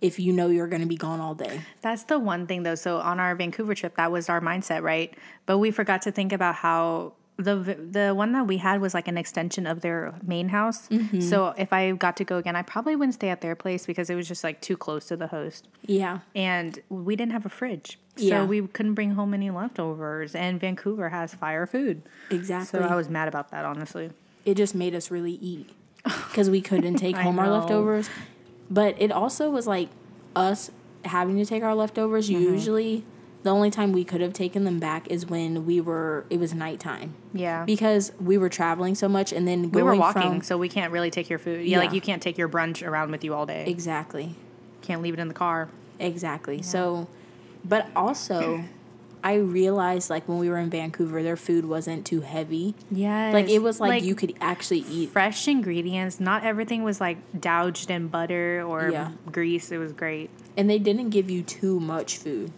if 0.00 0.18
you 0.18 0.32
know 0.32 0.48
you're 0.48 0.66
going 0.68 0.82
to 0.82 0.88
be 0.88 0.96
gone 0.96 1.20
all 1.20 1.34
day? 1.34 1.60
That's 1.82 2.04
the 2.04 2.18
one 2.18 2.46
thing 2.46 2.62
though. 2.62 2.74
So 2.74 2.98
on 2.98 3.20
our 3.20 3.34
Vancouver 3.34 3.74
trip, 3.74 3.96
that 3.96 4.10
was 4.12 4.28
our 4.28 4.40
mindset, 4.40 4.82
right? 4.82 5.12
But 5.46 5.58
we 5.58 5.70
forgot 5.70 6.02
to 6.02 6.12
think 6.12 6.32
about 6.32 6.56
how 6.56 7.14
the 7.36 7.54
the 7.56 8.12
one 8.14 8.32
that 8.32 8.46
we 8.46 8.58
had 8.58 8.82
was 8.82 8.92
like 8.92 9.08
an 9.08 9.16
extension 9.16 9.66
of 9.66 9.80
their 9.80 10.12
main 10.22 10.48
house. 10.50 10.88
Mm-hmm. 10.88 11.20
So 11.20 11.54
if 11.56 11.72
I 11.72 11.90
got 11.92 12.16
to 12.18 12.24
go 12.24 12.36
again, 12.36 12.54
I 12.54 12.60
probably 12.60 12.94
wouldn't 12.96 13.14
stay 13.14 13.30
at 13.30 13.40
their 13.40 13.54
place 13.54 13.86
because 13.86 14.10
it 14.10 14.14
was 14.14 14.28
just 14.28 14.44
like 14.44 14.60
too 14.60 14.76
close 14.76 15.06
to 15.06 15.16
the 15.16 15.28
host. 15.28 15.66
Yeah. 15.86 16.18
And 16.34 16.78
we 16.90 17.16
didn't 17.16 17.32
have 17.32 17.46
a 17.46 17.48
fridge. 17.48 17.98
So 18.16 18.24
Yeah. 18.26 18.44
we 18.44 18.66
couldn't 18.66 18.92
bring 18.92 19.12
home 19.12 19.32
any 19.32 19.50
leftovers. 19.50 20.34
And 20.34 20.60
Vancouver 20.60 21.08
has 21.08 21.32
fire 21.32 21.66
food. 21.66 22.02
Exactly. 22.30 22.78
So 22.80 22.86
I 22.86 22.94
was 22.94 23.08
mad 23.08 23.26
about 23.28 23.50
that, 23.52 23.64
honestly. 23.64 24.10
it 24.44 24.56
just 24.58 24.74
made 24.74 24.94
us 24.94 25.10
really 25.10 25.38
eat 25.40 25.70
because 26.04 26.50
we 26.50 26.60
couldn't 26.60 26.96
take 27.06 27.16
home 27.16 27.38
our 27.38 27.48
leftovers. 27.48 28.10
But 28.70 28.94
it 28.98 29.10
also 29.10 29.50
was 29.50 29.66
like 29.66 29.88
us 30.36 30.70
having 31.04 31.36
to 31.36 31.44
take 31.44 31.62
our 31.62 31.74
leftovers. 31.74 32.30
Mm-hmm. 32.30 32.42
Usually, 32.42 33.04
the 33.42 33.50
only 33.50 33.70
time 33.70 33.92
we 33.92 34.04
could 34.04 34.20
have 34.20 34.32
taken 34.32 34.64
them 34.64 34.78
back 34.78 35.08
is 35.08 35.26
when 35.26 35.64
we 35.66 35.80
were, 35.80 36.24
it 36.30 36.38
was 36.38 36.52
nighttime. 36.52 37.14
Yeah. 37.32 37.64
Because 37.64 38.12
we 38.20 38.36
were 38.36 38.48
traveling 38.48 38.94
so 38.94 39.08
much 39.08 39.32
and 39.32 39.48
then 39.48 39.70
we 39.70 39.82
were 39.82 39.94
walking, 39.94 40.22
from. 40.22 40.42
so 40.42 40.58
we 40.58 40.68
can't 40.68 40.92
really 40.92 41.10
take 41.10 41.30
your 41.30 41.38
food. 41.38 41.66
Yeah, 41.66 41.78
like 41.78 41.92
you 41.92 42.00
can't 42.00 42.22
take 42.22 42.36
your 42.36 42.48
brunch 42.48 42.86
around 42.86 43.10
with 43.10 43.24
you 43.24 43.34
all 43.34 43.46
day. 43.46 43.64
Exactly. 43.66 44.34
Can't 44.82 45.02
leave 45.02 45.14
it 45.14 45.20
in 45.20 45.28
the 45.28 45.34
car. 45.34 45.68
Exactly. 45.98 46.62
So, 46.62 47.08
but 47.64 47.88
also, 47.96 48.64
I 49.22 49.34
realized 49.34 50.08
like 50.10 50.28
when 50.28 50.38
we 50.38 50.48
were 50.48 50.58
in 50.58 50.70
Vancouver, 50.70 51.22
their 51.22 51.36
food 51.36 51.64
wasn't 51.66 52.06
too 52.06 52.22
heavy. 52.22 52.74
Yeah. 52.90 53.30
Like 53.32 53.48
it 53.48 53.60
was 53.60 53.78
like, 53.80 54.02
you 54.02 54.14
could 54.14 54.34
actually 54.40 54.80
eat. 54.90 55.10
fresh 55.10 55.46
ingredients. 55.46 56.20
Not 56.20 56.44
everything 56.44 56.82
was 56.82 57.00
like 57.00 57.18
doused 57.38 57.90
in 57.90 58.08
butter 58.08 58.62
or 58.66 58.90
Yeah. 58.90 59.12
grease. 59.30 59.70
It 59.72 59.78
was 59.78 59.92
great. 59.92 60.30
And 60.56 60.70
they 60.70 60.78
didn't 60.78 61.10
give 61.10 61.28
you 61.30 61.42
too 61.42 61.80
much 61.80 62.16
food. 62.16 62.52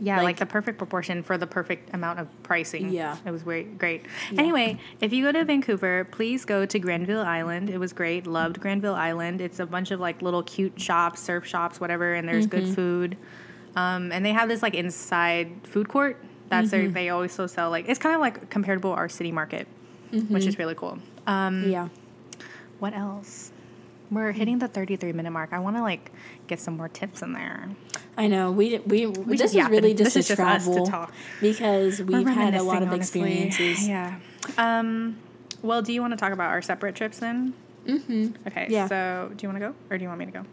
Yeah, 0.00 0.16
like, 0.16 0.24
Like- 0.24 0.36
the 0.38 0.46
perfect 0.46 0.76
proportion 0.78 1.22
for 1.22 1.38
the 1.38 1.46
perfect 1.46 1.94
amount 1.94 2.18
of 2.18 2.26
pricing. 2.42 2.90
Yeah. 2.90 3.16
It 3.24 3.30
was 3.30 3.44
great. 3.44 3.78
Great. 3.78 4.02
Anyway, 4.36 4.78
if 5.00 5.12
you 5.12 5.24
go 5.24 5.30
to 5.30 5.44
Vancouver, 5.44 6.04
please 6.10 6.44
go 6.44 6.66
to 6.66 6.78
Granville 6.80 7.22
Island. 7.22 7.70
It 7.70 7.78
was 7.78 7.92
great. 7.92 8.26
Loved 8.26 8.60
Granville 8.60 8.96
Island. 8.96 9.40
It's 9.40 9.60
a 9.60 9.66
bunch 9.66 9.92
of 9.92 10.00
like 10.00 10.20
little 10.20 10.42
cute 10.42 10.80
shops, 10.80 11.20
surf 11.20 11.46
shops, 11.46 11.80
whatever, 11.80 12.12
and 12.14 12.26
there's 12.28 12.46
Mm-hmm. 12.48 12.66
good 12.66 12.74
food. 12.74 13.16
Um, 13.76 14.12
and 14.12 14.24
they 14.24 14.32
have 14.32 14.48
this 14.48 14.62
like 14.62 14.74
inside 14.74 15.50
food 15.64 15.88
court. 15.88 16.16
That's 16.48 16.70
Mm-hmm. 16.70 16.92
they 16.92 17.08
always 17.08 17.32
so 17.32 17.46
sell 17.46 17.70
like 17.70 17.88
it's 17.88 17.98
kind 17.98 18.14
of 18.14 18.20
like 18.20 18.50
comparable 18.50 18.92
to 18.92 18.96
our 18.96 19.08
city 19.08 19.32
market, 19.32 19.66
Mm-hmm. 20.12 20.32
which 20.32 20.46
is 20.46 20.58
really 20.58 20.74
cool. 20.74 20.98
Um, 21.26 21.68
yeah. 21.68 21.88
what 22.78 22.94
else? 22.94 23.50
We're 24.10 24.32
hitting 24.32 24.58
the 24.58 24.68
33 24.68 25.12
minute 25.12 25.30
mark. 25.30 25.52
I 25.52 25.58
want 25.58 25.76
to 25.76 25.82
like 25.82 26.12
get 26.46 26.60
some 26.60 26.76
more 26.76 26.88
tips 26.88 27.22
in 27.22 27.32
there. 27.32 27.70
I 28.16 28.28
know. 28.28 28.52
We 28.52 28.78
we, 28.86 29.06
this 29.06 29.40
just 29.40 29.56
is 29.56 29.68
really 29.68 29.94
just 29.94 30.14
This 30.14 30.16
a 30.16 30.18
is 30.20 30.28
just 30.28 30.40
us 30.40 30.64
to 30.66 30.70
travel 30.72 30.86
talk. 30.86 31.12
because 31.40 32.00
we've 32.02 32.28
had 32.28 32.54
a 32.54 32.62
lot 32.62 32.82
of 32.82 32.90
honestly. 32.90 33.22
experiences. 33.22 33.88
Yeah. 33.88 34.18
Um, 34.58 35.16
well, 35.62 35.80
do 35.82 35.92
you 35.92 36.00
want 36.02 36.12
to 36.12 36.16
talk 36.18 36.32
about 36.32 36.50
our 36.50 36.62
separate 36.62 36.94
trips 36.94 37.18
then? 37.18 37.54
Mm-hmm. 37.86 38.46
Okay. 38.46 38.66
Yeah. 38.68 38.86
So, 38.86 39.32
do 39.34 39.42
you 39.44 39.48
want 39.48 39.60
to 39.62 39.68
go, 39.70 39.74
or 39.90 39.96
do 39.98 40.02
you 40.02 40.08
want 40.08 40.18
me 40.20 40.26
to 40.26 40.32
go? 40.32 40.44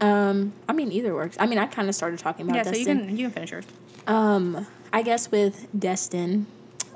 Um, 0.00 0.52
I 0.68 0.72
mean, 0.72 0.92
either 0.92 1.14
works. 1.14 1.36
I 1.40 1.46
mean, 1.46 1.58
I 1.58 1.66
kind 1.66 1.88
of 1.88 1.94
started 1.94 2.18
talking 2.18 2.46
about 2.46 2.56
yeah. 2.56 2.62
Destin. 2.64 2.84
So 2.84 2.90
you 2.90 2.98
can 2.98 3.16
you 3.16 3.24
can 3.26 3.32
finish 3.32 3.50
yours. 3.50 3.66
Um, 4.06 4.66
I 4.92 5.02
guess 5.02 5.30
with 5.30 5.66
Destin, 5.78 6.46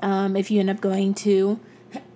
um, 0.03 0.37
if 0.37 0.51
you 0.51 0.61
end 0.61 0.71
up 0.71 0.81
going 0.81 1.15
to, 1.15 1.61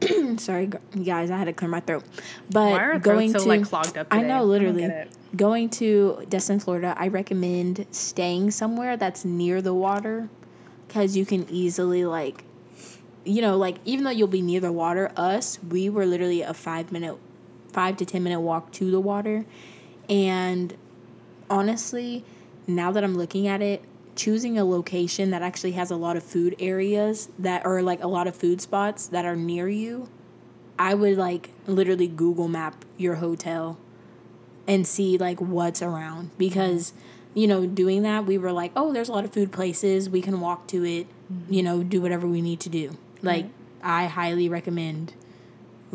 sorry 0.38 0.70
guys, 1.04 1.30
I 1.30 1.36
had 1.38 1.44
to 1.44 1.52
clear 1.52 1.70
my 1.70 1.80
throat. 1.80 2.04
But 2.50 2.72
Why 2.72 2.82
are 2.82 2.98
going 2.98 3.30
throats 3.30 3.44
to, 3.44 3.50
so, 3.50 3.56
like, 3.56 3.64
clogged 3.64 3.98
up 3.98 4.06
I 4.10 4.18
today? 4.18 4.32
I 4.32 4.38
know, 4.38 4.44
literally. 4.44 4.84
it. 4.84 5.10
Going 5.36 5.68
to 5.70 6.24
Destin, 6.28 6.60
Florida, 6.60 6.94
I 6.96 7.08
recommend 7.08 7.86
staying 7.90 8.52
somewhere 8.52 8.96
that's 8.96 9.24
near 9.24 9.60
the 9.60 9.74
water, 9.74 10.30
because 10.86 11.16
you 11.16 11.26
can 11.26 11.46
easily 11.50 12.04
like, 12.04 12.44
you 13.24 13.42
know, 13.42 13.56
like 13.56 13.76
even 13.84 14.04
though 14.04 14.10
you'll 14.10 14.28
be 14.28 14.40
near 14.40 14.60
the 14.60 14.72
water, 14.72 15.12
us 15.16 15.58
we 15.68 15.90
were 15.90 16.06
literally 16.06 16.42
a 16.42 16.54
five 16.54 16.90
minute, 16.92 17.18
five 17.72 17.96
to 17.98 18.06
ten 18.06 18.22
minute 18.22 18.40
walk 18.40 18.72
to 18.72 18.90
the 18.90 19.00
water, 19.00 19.44
and 20.08 20.76
honestly, 21.50 22.24
now 22.66 22.92
that 22.92 23.04
I'm 23.04 23.16
looking 23.16 23.46
at 23.46 23.62
it, 23.62 23.82
choosing 24.14 24.58
a 24.58 24.64
location 24.64 25.30
that 25.30 25.42
actually 25.42 25.72
has 25.72 25.90
a 25.90 25.96
lot 25.96 26.16
of 26.16 26.22
food 26.22 26.56
areas 26.58 27.28
that 27.38 27.64
are 27.66 27.82
like 27.82 28.02
a 28.02 28.08
lot 28.08 28.26
of 28.26 28.34
food 28.34 28.60
spots 28.60 29.06
that 29.08 29.24
are 29.24 29.36
near 29.36 29.68
you, 29.68 30.08
I 30.78 30.94
would 30.94 31.16
like 31.16 31.50
literally 31.66 32.08
Google 32.08 32.48
map 32.48 32.84
your 32.96 33.16
hotel 33.16 33.78
and 34.66 34.86
see 34.86 35.18
like 35.18 35.40
what's 35.40 35.82
around. 35.82 36.30
Because 36.38 36.92
you 37.34 37.46
know 37.46 37.66
doing 37.66 38.02
that 38.02 38.24
we 38.24 38.38
were 38.38 38.50
like 38.50 38.72
oh 38.74 38.94
there's 38.94 39.10
a 39.10 39.12
lot 39.12 39.24
of 39.24 39.32
food 39.32 39.52
places. 39.52 40.08
We 40.08 40.22
can 40.22 40.40
walk 40.40 40.66
to 40.68 40.84
it 40.84 41.06
you 41.48 41.62
mm-hmm. 41.62 41.64
know 41.64 41.82
do 41.82 42.00
whatever 42.00 42.26
we 42.26 42.40
need 42.40 42.60
to 42.60 42.68
do. 42.68 42.96
Like 43.22 43.46
i 43.82 44.06
highly 44.06 44.48
recommend 44.48 45.14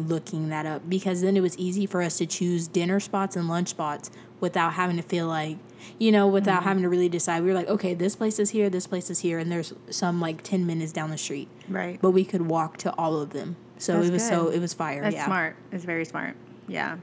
looking 0.01 0.49
that 0.49 0.65
up 0.65 0.89
because 0.89 1.21
then 1.21 1.37
it 1.37 1.41
was 1.41 1.57
easy 1.57 1.85
for 1.85 2.01
us 2.01 2.17
to 2.17 2.25
choose 2.25 2.67
dinner 2.67 2.99
spots 2.99 3.35
and 3.35 3.47
lunch 3.47 3.69
spots 3.69 4.11
without 4.39 4.73
having 4.73 4.97
to 4.97 5.03
feel 5.03 5.27
like 5.27 5.57
you 5.97 6.11
know 6.11 6.27
without 6.27 6.63
having 6.63 6.83
to 6.83 6.89
really 6.89 7.09
decide 7.09 7.41
we 7.41 7.47
were 7.49 7.53
like 7.55 7.67
okay 7.67 7.93
this 7.93 8.15
place 8.15 8.37
is 8.39 8.51
here 8.51 8.69
this 8.69 8.85
place 8.87 9.09
is 9.09 9.19
here 9.19 9.39
and 9.39 9.51
there's 9.51 9.73
some 9.89 10.19
like 10.19 10.41
10 10.43 10.65
minutes 10.65 10.91
down 10.91 11.09
the 11.09 11.17
street 11.17 11.47
Right. 11.69 11.99
but 12.01 12.11
we 12.11 12.23
could 12.25 12.43
walk 12.43 12.77
to 12.77 12.93
all 12.95 13.19
of 13.21 13.31
them 13.31 13.55
so 13.77 13.93
That's 13.97 14.09
it 14.09 14.11
was 14.11 14.27
so 14.27 14.49
it 14.49 14.59
was 14.59 14.73
fire 14.73 15.01
That's 15.01 15.15
yeah 15.15 15.25
smart. 15.25 15.55
It's 15.71 15.85
very 15.85 16.05
smart. 16.05 16.35
Yeah. 16.67 16.97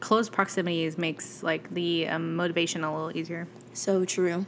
close 0.00 0.28
proximities 0.28 0.96
makes 0.96 1.42
like 1.42 1.72
the 1.74 2.06
um, 2.08 2.36
motivation 2.36 2.84
a 2.84 2.92
little 2.94 3.16
easier. 3.16 3.48
So 3.72 4.04
true. 4.04 4.46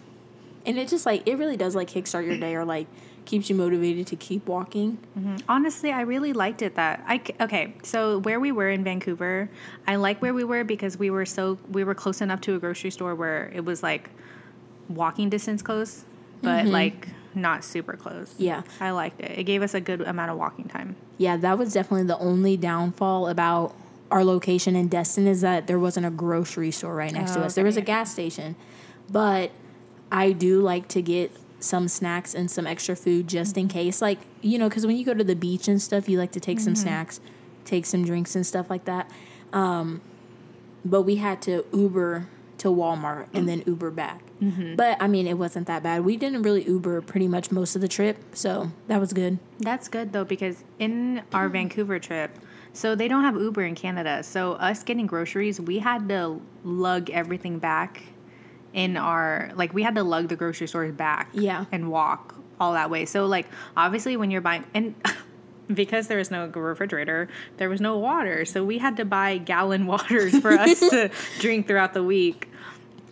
And 0.65 0.79
it 0.79 0.89
just 0.89 1.07
like 1.07 1.27
it 1.27 1.37
really 1.39 1.57
does 1.57 1.75
like 1.75 1.89
kickstart 1.91 2.25
your 2.27 2.37
day 2.39 2.55
or 2.55 2.65
like 2.65 2.87
keeps 3.27 3.51
you 3.51 3.57
motivated 3.57 4.07
to 4.09 4.17
keep 4.17 4.47
walking. 4.47 4.99
Mm-hmm. 5.19 5.37
Honestly, 5.49 5.93
I 5.93 6.03
really 6.03 6.33
liked 6.33 6.63
it 6.63 6.77
that 6.77 7.05
I 7.07 7.21
okay. 7.41 7.75
So 7.83 8.19
where 8.19 8.41
we 8.41 8.53
were 8.53 8.71
in 8.71 8.85
Vancouver, 8.85 9.51
I 9.87 9.97
like 9.97 10.23
where 10.23 10.33
we 10.33 10.45
were 10.45 10.65
because 10.65 10.97
we 10.97 11.11
were 11.11 11.27
so 11.27 11.59
we 11.71 11.85
were 11.85 11.95
close 11.95 12.21
enough 12.21 12.41
to 12.43 12.55
a 12.55 12.59
grocery 12.59 12.91
store 12.91 13.15
where 13.15 13.51
it 13.55 13.65
was 13.65 13.83
like 13.83 14.11
walking 14.89 15.29
distance 15.29 15.63
close, 15.63 16.05
but 16.43 16.65
mm-hmm. 16.65 16.73
like 16.73 17.09
not 17.35 17.65
super 17.65 17.97
close. 17.97 18.35
Yeah. 18.39 18.63
I 18.81 18.91
liked 18.91 19.21
it. 19.21 19.39
It 19.39 19.45
gave 19.45 19.63
us 19.63 19.75
a 19.75 19.81
good 19.81 20.01
amount 20.01 20.31
of 20.31 20.39
walking 20.39 20.69
time. 20.69 20.97
Yeah, 21.19 21.37
that 21.37 21.59
was 21.59 21.73
definitely 21.73 22.07
the 22.07 22.19
only 22.19 22.57
downfall 22.57 23.29
about 23.29 23.75
our 24.11 24.25
location 24.25 24.77
in 24.77 24.89
Destin 24.89 25.27
is 25.27 25.41
that 25.43 25.67
there 25.67 25.79
wasn't 25.79 26.07
a 26.07 26.11
grocery 26.11 26.71
store 26.71 26.95
right 26.95 27.13
next 27.13 27.33
to 27.33 27.41
Oh, 27.41 27.45
us. 27.45 27.55
There 27.55 27.65
was 27.65 27.77
a 27.77 27.83
gas 27.83 28.11
station. 28.13 28.57
But 29.11 29.51
I 30.11 30.33
do 30.33 30.61
like 30.61 30.89
to 30.89 31.03
get 31.03 31.33
some 31.59 31.89
snacks 31.89 32.35
and 32.35 32.51
some 32.51 32.67
extra 32.67 32.97
food 32.97 33.29
just 33.29 33.57
in 33.57 33.69
mm-hmm. 33.69 33.79
case. 33.79 34.03
Like, 34.03 34.19
you 34.43 34.59
know, 34.59 34.69
because 34.69 34.87
when 34.87 34.97
you 34.97 35.05
go 35.05 35.15
to 35.15 35.25
the 35.25 35.37
beach 35.37 35.69
and 35.69 35.81
stuff, 35.81 36.09
you 36.09 36.19
like 36.19 36.33
to 36.33 36.41
take 36.41 36.61
some 36.61 36.75
mm-hmm. 36.75 36.83
snacks, 36.83 37.21
take 37.65 37.87
some 37.87 38.05
drinks 38.05 38.37
and 38.37 38.47
stuff 38.47 38.71
like 38.71 38.85
that. 38.85 39.11
Um, 39.53 40.01
but 40.85 41.03
we 41.03 41.17
had 41.17 41.43
to 41.43 41.65
Uber 41.73 42.29
to 42.59 42.69
Walmart 42.69 43.29
and 43.33 43.49
then 43.49 43.63
Uber 43.67 43.91
back. 43.91 44.23
Mm-hmm. 44.41 44.77
But 44.77 44.97
I 45.01 45.09
mean, 45.09 45.27
it 45.27 45.35
wasn't 45.39 45.67
that 45.67 45.83
bad. 45.83 46.05
We 46.05 46.17
didn't 46.17 46.43
really 46.43 46.65
Uber 46.65 47.01
pretty 47.03 47.29
much 47.29 47.51
most 47.51 47.75
of 47.75 47.83
the 47.83 47.89
trip, 47.89 48.19
so 48.33 48.71
that 48.89 49.01
was 49.01 49.13
good. 49.13 49.39
That's 49.59 49.89
good 49.89 50.13
though 50.13 50.25
because 50.25 50.65
in 50.79 51.23
our 51.33 51.49
mm. 51.49 51.53
Vancouver 51.53 51.99
trip, 51.99 52.39
so 52.73 52.95
they 52.95 53.09
don't 53.09 53.23
have 53.25 53.37
Uber 53.37 53.63
in 53.63 53.75
Canada. 53.75 54.23
So 54.23 54.53
us 54.55 54.83
getting 54.83 55.07
groceries, 55.07 55.61
we 55.61 55.79
had 55.79 56.09
to 56.09 56.41
lug 56.65 57.11
everything 57.11 57.59
back 57.59 58.03
in 58.73 58.97
our 58.97 59.51
like 59.57 59.73
we 59.75 59.83
had 59.83 59.95
to 59.95 60.03
lug 60.03 60.29
the 60.29 60.37
grocery 60.37 60.67
stores 60.69 60.93
back 60.95 61.31
Yeah. 61.33 61.65
and 61.73 61.91
walk 61.91 62.35
all 62.61 62.73
that 62.75 62.91
way. 62.91 63.05
So 63.07 63.27
like 63.27 63.47
obviously 63.77 64.17
when 64.17 64.31
you're 64.31 64.41
buying 64.41 64.65
and 64.75 64.95
because 65.73 66.07
there 66.09 66.19
was 66.19 66.31
no 66.31 66.47
refrigerator, 66.47 67.29
there 67.57 67.69
was 67.69 67.81
no 67.81 67.99
water. 67.99 68.45
So 68.45 68.65
we 68.65 68.79
had 68.79 68.97
to 68.99 69.05
buy 69.05 69.39
gallon 69.39 69.87
waters 69.93 70.39
for 70.39 70.53
us 70.53 70.81
to 70.91 71.11
drink 71.39 71.67
throughout 71.67 71.93
the 71.95 72.03
week. 72.05 72.51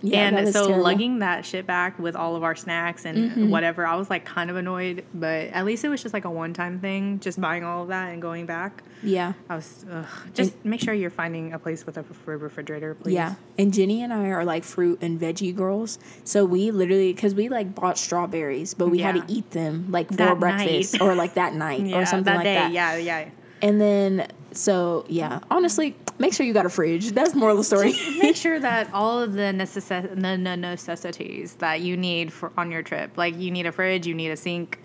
Yeah, 0.07 0.29
and 0.37 0.49
so 0.53 0.67
terrible. 0.67 0.85
lugging 0.85 1.19
that 1.21 1.45
shit 1.47 1.67
back 1.67 1.99
with 1.99 2.15
all 2.15 2.37
of 2.37 2.43
our 2.43 2.55
snacks 2.55 3.05
and 3.05 3.31
Mm-hmm. 3.31 3.51
whatever, 3.51 3.87
I 3.87 3.97
was 3.97 4.11
like 4.11 4.25
kind 4.25 4.51
of 4.51 4.57
annoyed, 4.57 5.05
but 5.15 5.47
at 5.49 5.65
least 5.65 5.83
it 5.85 5.89
was 5.89 6.03
just 6.03 6.13
like 6.13 6.25
a 6.25 6.31
one 6.31 6.53
time 6.53 6.79
thing, 6.79 7.21
just 7.21 7.41
buying 7.41 7.65
all 7.65 7.83
of 7.83 7.89
that 7.89 8.13
and 8.13 8.21
going 8.21 8.45
back. 8.47 8.83
Yeah. 9.03 9.33
I 9.49 9.57
was 9.57 9.85
ugh. 9.91 10.07
just 10.35 10.63
make 10.65 10.81
sure 10.81 10.95
you're 10.95 11.11
finding 11.11 11.53
a 11.53 11.59
place 11.59 11.87
with 11.87 11.97
a 11.99 12.05
refrigerator, 12.27 12.95
please. 12.95 13.15
Yeah, 13.15 13.35
and 13.59 13.73
Jenny 13.73 14.03
and 14.03 14.13
I 14.13 14.29
are 14.29 14.45
like 14.45 14.65
fruit 14.65 14.99
and 15.03 15.19
veggie 15.21 15.55
girls. 15.55 15.99
So 16.25 16.45
we 16.45 16.71
literally, 16.71 17.13
because 17.13 17.35
we 17.35 17.49
like 17.49 17.75
bought 17.75 17.97
strawberries, 17.99 18.75
but 18.75 18.89
we 18.89 18.99
had 19.01 19.15
to 19.15 19.25
eat 19.33 19.51
them 19.53 19.87
like 19.91 20.09
for 20.09 20.17
That 20.17 20.39
breakfast 20.39 20.95
night. 20.95 21.03
or 21.03 21.15
like 21.15 21.35
that 21.35 21.55
night 21.55 21.81
yeah, 21.87 21.99
or 21.99 22.07
something 22.07 22.25
that 22.25 22.37
like 22.37 22.45
day, 22.45 22.55
that. 22.55 22.73
yeah, 22.73 22.97
yeah. 22.97 23.29
And 23.63 23.81
then, 23.81 24.27
so 24.55 25.05
yeah, 25.09 25.41
honestly, 25.51 25.97
make 26.19 26.33
sure 26.33 26.47
you 26.47 26.53
got 26.53 26.67
a 26.67 26.71
fridge. 26.71 27.11
That's 27.13 27.33
the 27.33 27.39
moral 27.39 27.55
of 27.55 27.59
the 27.59 27.65
story. 27.65 27.93
Make 28.21 28.37
sure 28.37 28.59
that 28.61 28.93
all 28.93 29.21
of 29.21 29.33
the, 29.35 29.53
the 29.53 30.11
the 30.17 30.57
necessities 30.57 31.55
that 31.57 31.81
you 31.81 31.97
need 31.97 32.33
for 32.33 32.53
on 32.57 32.71
your 32.71 32.83
trip, 32.83 33.17
like 33.17 33.37
you 33.39 33.51
need 33.51 33.67
a 33.67 33.73
fridge, 33.73 34.07
you 34.07 34.15
need 34.15 34.31
a 34.31 34.37
sink, 34.37 34.79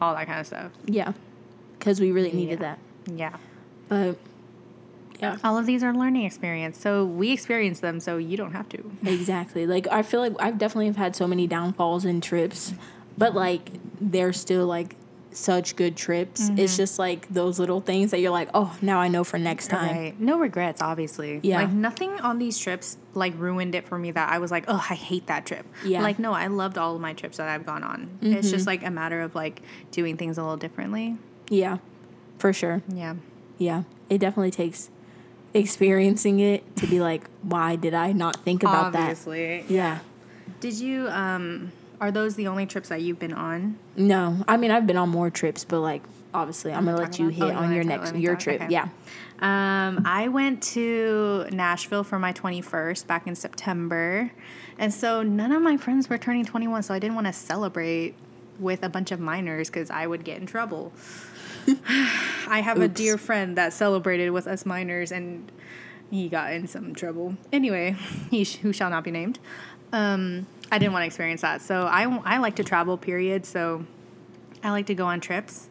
all 0.00 0.14
that 0.14 0.26
kind 0.26 0.40
of 0.40 0.46
stuff. 0.46 0.72
yeah, 0.86 1.12
because 1.78 2.00
we 2.00 2.12
really 2.12 2.32
needed 2.32 2.60
Yeah. 2.60 2.76
that. 2.76 2.78
Yeah. 3.16 3.36
But 3.88 4.16
yeah, 5.20 5.36
All 5.44 5.58
of 5.58 5.66
these 5.66 5.82
are 5.82 5.92
learning 5.92 6.24
experience. 6.24 6.78
So 6.78 7.04
we 7.04 7.30
experience 7.32 7.80
them 7.80 8.00
so 8.00 8.16
you 8.16 8.36
don't 8.38 8.52
have 8.52 8.68
to. 8.70 8.90
exactly. 9.04 9.66
Like 9.66 9.86
I 9.88 10.02
feel 10.02 10.20
like 10.20 10.32
I've 10.38 10.56
definitely 10.58 10.86
have 10.86 10.96
had 10.96 11.14
so 11.16 11.26
many 11.26 11.46
downfalls 11.46 12.04
in 12.06 12.20
trips, 12.22 12.72
but 13.18 13.34
like 13.34 13.70
they're 14.00 14.32
still 14.32 14.66
like 14.66 14.94
such 15.32 15.76
good 15.76 15.96
trips. 15.96 16.42
Mm-hmm. 16.42 16.58
It's 16.58 16.76
just 16.76 16.98
like 16.98 17.28
those 17.28 17.58
little 17.58 17.80
things 17.80 18.10
that 18.10 18.20
you're 18.20 18.30
like, 18.32 18.48
oh, 18.54 18.76
now 18.82 18.98
I 18.98 19.08
know 19.08 19.24
for 19.24 19.38
next 19.38 19.68
time. 19.68 19.96
Right. 19.96 20.20
No 20.20 20.38
regrets, 20.38 20.82
obviously. 20.82 21.40
Yeah. 21.42 21.62
Like 21.62 21.72
nothing 21.72 22.20
on 22.20 22.38
these 22.38 22.58
trips 22.58 22.96
like 23.14 23.34
ruined 23.36 23.74
it 23.74 23.86
for 23.86 23.98
me 23.98 24.10
that 24.10 24.30
I 24.30 24.38
was 24.38 24.50
like, 24.50 24.64
oh, 24.68 24.84
I 24.90 24.94
hate 24.94 25.26
that 25.26 25.46
trip. 25.46 25.66
Yeah. 25.84 25.98
Mm-hmm. 25.98 26.04
Like 26.04 26.18
no, 26.18 26.32
I 26.32 26.48
loved 26.48 26.78
all 26.78 26.94
of 26.94 27.00
my 27.00 27.12
trips 27.12 27.36
that 27.36 27.48
I've 27.48 27.66
gone 27.66 27.84
on. 27.84 28.18
It's 28.20 28.50
just 28.50 28.66
like 28.66 28.84
a 28.84 28.90
matter 28.90 29.20
of 29.20 29.34
like 29.34 29.62
doing 29.90 30.16
things 30.16 30.38
a 30.38 30.42
little 30.42 30.56
differently. 30.56 31.16
Yeah, 31.48 31.78
for 32.38 32.52
sure. 32.52 32.82
Yeah. 32.92 33.16
Yeah, 33.58 33.82
it 34.08 34.18
definitely 34.18 34.52
takes 34.52 34.90
experiencing 35.52 36.40
it 36.40 36.76
to 36.76 36.86
be 36.86 37.00
like, 37.00 37.28
why 37.42 37.76
did 37.76 37.92
I 37.92 38.12
not 38.12 38.36
think 38.44 38.62
about 38.62 38.94
Obviously. 38.94 39.46
that? 39.46 39.60
Obviously. 39.60 39.76
Yeah. 39.76 39.98
Did 40.60 40.74
you 40.74 41.08
um 41.08 41.72
are 42.00 42.10
those 42.10 42.34
the 42.34 42.46
only 42.48 42.66
trips 42.66 42.88
that 42.88 43.02
you've 43.02 43.18
been 43.18 43.34
on? 43.34 43.78
No, 43.96 44.44
I 44.48 44.56
mean 44.56 44.70
I've 44.70 44.86
been 44.86 44.96
on 44.96 45.08
more 45.08 45.30
trips, 45.30 45.64
but 45.64 45.80
like 45.80 46.02
obviously 46.32 46.72
I'm 46.72 46.84
gonna 46.84 46.96
let 46.96 47.18
you 47.18 47.28
hit 47.28 47.42
oh, 47.42 47.58
on 47.58 47.72
your 47.72 47.84
next 47.84 48.14
your 48.14 48.34
talk? 48.34 48.42
trip. 48.42 48.62
Okay. 48.62 48.72
Yeah. 48.72 48.88
Um, 49.40 50.02
I 50.04 50.28
went 50.28 50.62
to 50.74 51.46
Nashville 51.50 52.04
for 52.04 52.18
my 52.18 52.32
21st 52.32 53.06
back 53.06 53.26
in 53.26 53.34
September. 53.34 54.30
And 54.78 54.92
so 54.92 55.22
none 55.22 55.50
of 55.52 55.62
my 55.62 55.78
friends 55.78 56.10
were 56.10 56.18
turning 56.18 56.44
21, 56.44 56.82
so 56.82 56.92
I 56.92 56.98
didn't 56.98 57.14
want 57.14 57.26
to 57.26 57.32
celebrate 57.32 58.14
with 58.58 58.82
a 58.82 58.90
bunch 58.90 59.12
of 59.12 59.18
minors 59.18 59.70
because 59.70 59.90
I 59.90 60.06
would 60.06 60.24
get 60.24 60.38
in 60.38 60.46
trouble. 60.46 60.92
I 62.48 62.60
have 62.60 62.80
a 62.80 62.88
dear 62.88 63.16
friend 63.16 63.56
that 63.56 63.72
celebrated 63.72 64.30
with 64.30 64.46
us 64.46 64.66
minors 64.66 65.10
and 65.10 65.50
he 66.10 66.28
got 66.28 66.52
in 66.52 66.66
some 66.66 66.94
trouble. 66.94 67.36
Anyway, 67.52 67.96
he 68.30 68.44
sh- 68.44 68.56
who 68.56 68.72
shall 68.72 68.90
not 68.90 69.04
be 69.04 69.10
named. 69.10 69.38
Um, 69.92 70.46
I 70.70 70.78
didn't 70.78 70.92
want 70.92 71.02
to 71.02 71.06
experience 71.06 71.42
that. 71.42 71.62
So 71.62 71.82
I, 71.86 72.02
I 72.24 72.38
like 72.38 72.56
to 72.56 72.64
travel, 72.64 72.96
period. 72.96 73.44
So 73.44 73.84
I 74.62 74.70
like 74.70 74.86
to 74.86 74.94
go 74.94 75.06
on 75.06 75.20
trips 75.20 75.68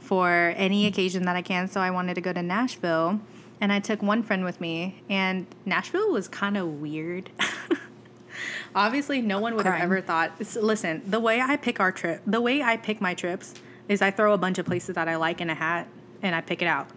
for 0.00 0.54
any 0.56 0.86
occasion 0.86 1.24
that 1.24 1.36
I 1.36 1.42
can. 1.42 1.68
So 1.68 1.80
I 1.80 1.90
wanted 1.90 2.14
to 2.14 2.20
go 2.20 2.32
to 2.32 2.42
Nashville, 2.42 3.20
and 3.60 3.72
I 3.72 3.80
took 3.80 4.02
one 4.02 4.22
friend 4.22 4.44
with 4.44 4.60
me. 4.60 5.02
And 5.08 5.46
Nashville 5.66 6.10
was 6.10 6.28
kind 6.28 6.56
of 6.56 6.80
weird. 6.80 7.30
Obviously, 8.74 9.20
no 9.20 9.40
one 9.40 9.54
would 9.56 9.66
have 9.66 9.80
ever 9.80 10.00
thought. 10.00 10.32
Listen, 10.56 11.02
the 11.04 11.20
way 11.20 11.40
I 11.40 11.56
pick 11.56 11.80
our 11.80 11.92
trip, 11.92 12.22
the 12.26 12.40
way 12.40 12.62
I 12.62 12.76
pick 12.76 13.00
my 13.00 13.14
trips, 13.14 13.54
is 13.88 14.00
I 14.00 14.10
throw 14.10 14.32
a 14.32 14.38
bunch 14.38 14.58
of 14.58 14.66
places 14.66 14.94
that 14.94 15.08
I 15.08 15.16
like 15.16 15.40
in 15.40 15.50
a 15.50 15.54
hat, 15.54 15.88
and 16.22 16.34
I 16.34 16.40
pick 16.40 16.62
it 16.62 16.68
out. 16.68 16.88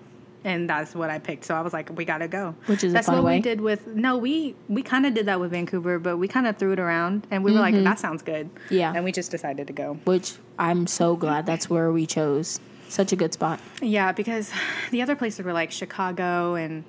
And 0.43 0.69
that's 0.69 0.95
what 0.95 1.09
I 1.09 1.19
picked. 1.19 1.45
So 1.45 1.55
I 1.55 1.61
was 1.61 1.73
like, 1.73 1.95
we 1.95 2.03
gotta 2.03 2.27
go. 2.27 2.55
Which 2.65 2.83
is 2.83 2.91
a 2.91 2.95
that's 2.95 3.07
fun 3.07 3.17
what 3.17 3.25
way. 3.25 3.35
we 3.37 3.41
did 3.41 3.61
with. 3.61 3.87
No, 3.87 4.17
we 4.17 4.55
we 4.67 4.81
kind 4.81 5.05
of 5.05 5.13
did 5.13 5.27
that 5.27 5.39
with 5.39 5.51
Vancouver, 5.51 5.99
but 5.99 6.17
we 6.17 6.27
kind 6.27 6.47
of 6.47 6.57
threw 6.57 6.71
it 6.71 6.79
around, 6.79 7.27
and 7.29 7.43
we 7.43 7.51
were 7.51 7.59
like, 7.59 7.75
that 7.75 7.99
sounds 7.99 8.21
good. 8.21 8.53
Mm-hmm. 8.55 8.73
Yeah. 8.73 8.93
And 8.95 9.03
we 9.03 9.11
just 9.11 9.29
decided 9.31 9.67
to 9.67 9.73
go. 9.73 9.99
Which 10.05 10.33
I'm 10.57 10.87
so 10.87 11.15
glad 11.15 11.45
that's 11.45 11.69
where 11.69 11.91
we 11.91 12.05
chose. 12.05 12.59
Such 12.89 13.13
a 13.13 13.15
good 13.15 13.33
spot. 13.33 13.59
Yeah, 13.81 14.11
because 14.11 14.51
the 14.89 15.01
other 15.01 15.15
places 15.15 15.45
were 15.45 15.53
like 15.53 15.71
Chicago 15.71 16.55
and 16.55 16.83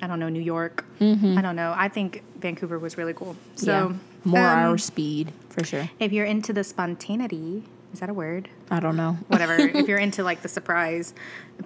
I 0.00 0.06
don't 0.06 0.20
know 0.20 0.28
New 0.28 0.40
York. 0.40 0.84
I 1.00 1.42
don't 1.42 1.56
know. 1.56 1.74
I 1.76 1.88
think 1.88 2.22
Vancouver 2.38 2.78
was 2.78 2.96
really 2.96 3.12
cool. 3.12 3.36
So 3.56 3.72
yeah. 3.72 3.96
More 4.24 4.40
um, 4.40 4.58
our 4.70 4.78
speed 4.78 5.32
for 5.50 5.64
sure. 5.64 5.90
if 5.98 6.12
you're 6.12 6.26
into 6.26 6.52
the 6.52 6.64
spontaneity, 6.64 7.64
is 7.92 8.00
that 8.00 8.10
a 8.10 8.14
word? 8.14 8.48
I 8.70 8.80
don't 8.80 8.96
know. 8.96 9.18
Whatever. 9.28 9.56
if 9.56 9.88
you're 9.88 9.98
into 9.98 10.22
like 10.22 10.42
the 10.42 10.48
surprise, 10.48 11.14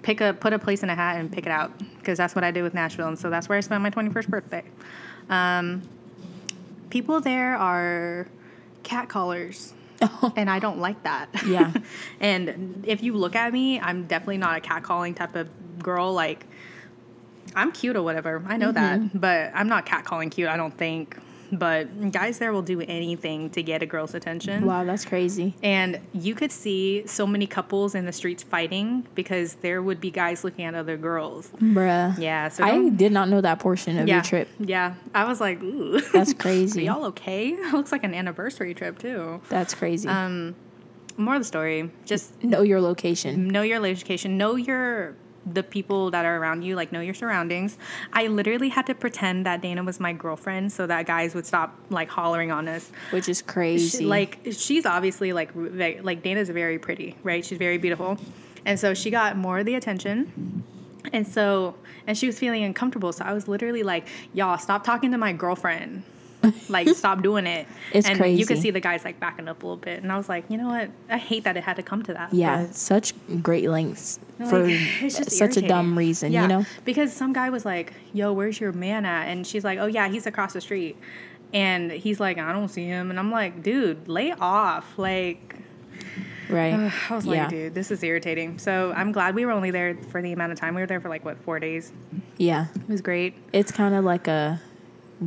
pick 0.01 0.21
a 0.21 0.33
put 0.33 0.53
a 0.53 0.59
place 0.59 0.83
in 0.83 0.89
a 0.89 0.95
hat 0.95 1.17
and 1.17 1.31
pick 1.31 1.45
it 1.45 1.51
out 1.51 1.77
because 1.97 2.17
that's 2.17 2.35
what 2.35 2.43
I 2.43 2.51
did 2.51 2.63
with 2.63 2.73
Nashville, 2.73 3.07
and 3.07 3.19
so 3.19 3.29
that's 3.29 3.49
where 3.49 3.57
I 3.57 3.61
spent 3.61 3.81
my 3.81 3.89
21st 3.89 4.27
birthday. 4.27 4.63
Um, 5.29 5.83
people 6.89 7.21
there 7.21 7.55
are 7.55 8.27
cat 8.83 9.09
callers. 9.09 9.73
and 10.35 10.49
I 10.49 10.59
don't 10.59 10.79
like 10.79 11.03
that. 11.03 11.29
Yeah. 11.47 11.71
and 12.19 12.83
if 12.85 13.03
you 13.03 13.13
look 13.13 13.35
at 13.35 13.53
me, 13.53 13.79
I'm 13.79 14.05
definitely 14.05 14.37
not 14.37 14.57
a 14.57 14.61
catcalling 14.61 15.15
type 15.15 15.35
of 15.35 15.47
girl. 15.81 16.13
Like, 16.13 16.45
I'm 17.55 17.71
cute 17.71 17.95
or 17.95 18.03
whatever. 18.03 18.43
I 18.47 18.57
know 18.57 18.71
that. 18.71 19.19
But 19.19 19.51
I'm 19.53 19.67
not 19.67 19.85
catcalling 19.85 20.31
cute, 20.31 20.49
I 20.49 20.57
don't 20.57 20.77
think. 20.77 21.17
But 21.57 22.11
guys 22.11 22.39
there 22.39 22.51
will 22.51 22.61
do 22.63 22.81
anything 22.81 23.49
to 23.51 23.61
get 23.63 23.83
a 23.83 23.85
girl's 23.85 24.13
attention. 24.13 24.65
Wow, 24.65 24.83
that's 24.83 25.05
crazy. 25.05 25.53
And 25.61 25.99
you 26.13 26.35
could 26.35 26.51
see 26.51 27.05
so 27.05 27.27
many 27.27 27.45
couples 27.47 27.93
in 27.95 28.05
the 28.05 28.11
streets 28.11 28.41
fighting 28.43 29.07
because 29.13 29.55
there 29.55 29.81
would 29.81 30.01
be 30.01 30.09
guys 30.11 30.43
looking 30.43 30.65
at 30.65 30.73
other 30.75 30.97
girls. 30.97 31.49
Bruh. 31.61 32.17
Yeah. 32.17 32.49
So 32.49 32.63
I 32.63 32.89
did 32.89 33.11
not 33.11 33.29
know 33.29 33.41
that 33.41 33.59
portion 33.59 33.99
of 33.99 34.07
yeah, 34.07 34.15
your 34.15 34.23
trip. 34.23 34.49
Yeah. 34.59 34.95
I 35.13 35.25
was 35.25 35.39
like, 35.39 35.61
ooh. 35.61 36.01
That's 36.11 36.31
Are 36.33 36.35
crazy. 36.35 36.85
y'all 36.85 37.05
okay? 37.05 37.49
It 37.53 37.73
looks 37.73 37.91
like 37.91 38.03
an 38.03 38.13
anniversary 38.13 38.73
trip 38.73 38.99
too. 38.99 39.41
That's 39.49 39.73
crazy. 39.73 40.07
Um, 40.07 40.55
More 41.17 41.35
of 41.35 41.41
the 41.41 41.45
story. 41.45 41.91
Just 42.05 42.43
know 42.43 42.61
your 42.61 42.81
location. 42.81 43.47
know 43.47 43.61
your 43.61 43.79
location 43.79 44.37
know 44.37 44.55
your 44.55 45.15
the 45.45 45.63
people 45.63 46.09
that 46.11 46.25
are 46.25 46.37
around 46.37 46.61
you 46.61 46.75
like 46.75 46.91
know 46.91 47.01
your 47.01 47.13
surroundings 47.13 47.77
i 48.13 48.27
literally 48.27 48.69
had 48.69 48.85
to 48.85 48.95
pretend 48.95 49.45
that 49.45 49.61
dana 49.61 49.83
was 49.83 49.99
my 49.99 50.13
girlfriend 50.13 50.71
so 50.71 50.87
that 50.87 51.05
guys 51.05 51.35
would 51.35 51.45
stop 51.45 51.77
like 51.89 52.09
hollering 52.09 52.51
on 52.51 52.67
us 52.67 52.91
Which 53.11 53.27
is 53.27 53.39
She- 53.39 53.43
crazy. 53.43 54.05
like 54.05 54.39
she's 54.51 54.85
obviously 54.85 55.33
like 55.33 55.51
ve- 55.53 55.99
like 56.01 56.23
dana's 56.23 56.49
very 56.49 56.79
pretty 56.79 57.15
right 57.23 57.43
she's 57.45 57.57
very 57.57 57.77
beautiful 57.77 58.17
and 58.65 58.79
so 58.79 58.93
she 58.93 59.09
got 59.11 59.35
more 59.35 59.59
of 59.59 59.65
the 59.65 59.75
attention 59.75 60.63
And 61.11 61.27
so, 61.27 61.75
and 62.07 62.17
she 62.17 62.27
was 62.27 62.39
feeling 62.39 62.63
uncomfortable. 62.63 63.11
So 63.11 63.25
I 63.25 63.33
was 63.33 63.45
literally 63.49 63.83
like, 63.83 64.07
y'all, 64.33 64.57
stop 64.57 64.85
talking 64.85 65.11
to 65.11 65.17
my 65.17 65.33
girlfriend. 65.33 66.03
Like, 66.69 66.87
stop 66.95 67.21
doing 67.21 67.45
it. 67.47 67.67
It's 67.91 68.07
and 68.07 68.17
you 68.17 68.45
could 68.45 68.47
crazy. 68.47 68.61
see 68.61 68.71
the 68.71 68.79
guys 68.79 69.03
like 69.03 69.19
backing 69.19 69.47
up 69.47 69.63
a 69.63 69.65
little 69.65 69.77
bit. 69.77 70.01
And 70.03 70.11
I 70.11 70.17
was 70.17 70.29
like, 70.29 70.45
you 70.49 70.57
know 70.57 70.67
what? 70.67 70.89
I 71.09 71.17
hate 71.17 71.43
that 71.45 71.57
it 71.57 71.63
had 71.63 71.75
to 71.77 71.83
come 71.83 72.03
to 72.03 72.13
that. 72.13 72.33
Yeah, 72.33 72.65
but- 72.65 72.75
such 72.75 73.13
great 73.41 73.69
lengths 73.69 74.19
like, 74.39 74.49
for 74.49 74.63
it's 74.67 75.17
just 75.17 75.31
such 75.31 75.57
a 75.57 75.61
dumb 75.61 75.97
reason, 75.97 76.31
Yeah, 76.31 76.43
you 76.43 76.47
know? 76.47 76.65
Because 76.85 77.13
some 77.13 77.33
guy 77.33 77.49
was 77.49 77.65
like, 77.65 77.93
"Yo, 78.13 78.33
where's 78.33 78.59
your 78.59 78.71
man 78.73 79.05
at?" 79.05 79.27
And 79.27 79.45
she's 79.45 79.63
like, 79.63 79.79
"Oh 79.79 79.85
yeah, 79.85 80.07
he's 80.09 80.25
across 80.25 80.53
the 80.53 80.61
street." 80.61 80.97
And 81.53 81.91
he's 81.91 82.19
like, 82.19 82.37
"I 82.37 82.51
don't 82.51 82.67
see 82.69 82.85
him." 82.85 83.09
And 83.11 83.19
I'm 83.19 83.31
like, 83.31 83.61
"Dude, 83.63 84.07
lay 84.07 84.31
off!" 84.31 84.97
Like, 84.97 85.55
Right. 86.49 86.73
I 87.09 87.15
was 87.15 87.25
like, 87.25 87.37
yeah. 87.37 87.47
"Dude, 87.49 87.73
this 87.73 87.89
is 87.91 88.03
irritating." 88.03 88.57
So 88.59 88.91
I'm 88.95 89.11
glad 89.11 89.35
we 89.35 89.45
were 89.45 89.51
only 89.51 89.71
there 89.71 89.95
for 90.09 90.21
the 90.21 90.33
amount 90.33 90.51
of 90.51 90.59
time 90.59 90.75
we 90.75 90.81
were 90.81 90.87
there 90.87 90.99
for. 90.99 91.09
Like 91.09 91.23
what, 91.23 91.37
four 91.43 91.59
days? 91.59 91.91
Yeah. 92.37 92.67
It 92.75 92.89
was 92.89 93.01
great. 93.01 93.35
It's 93.53 93.71
kind 93.71 93.93
of 93.95 94.03
like 94.03 94.27
a 94.27 94.59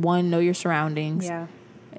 one, 0.01 0.29
know 0.29 0.39
your 0.39 0.53
surroundings. 0.53 1.25
Yeah. 1.25 1.47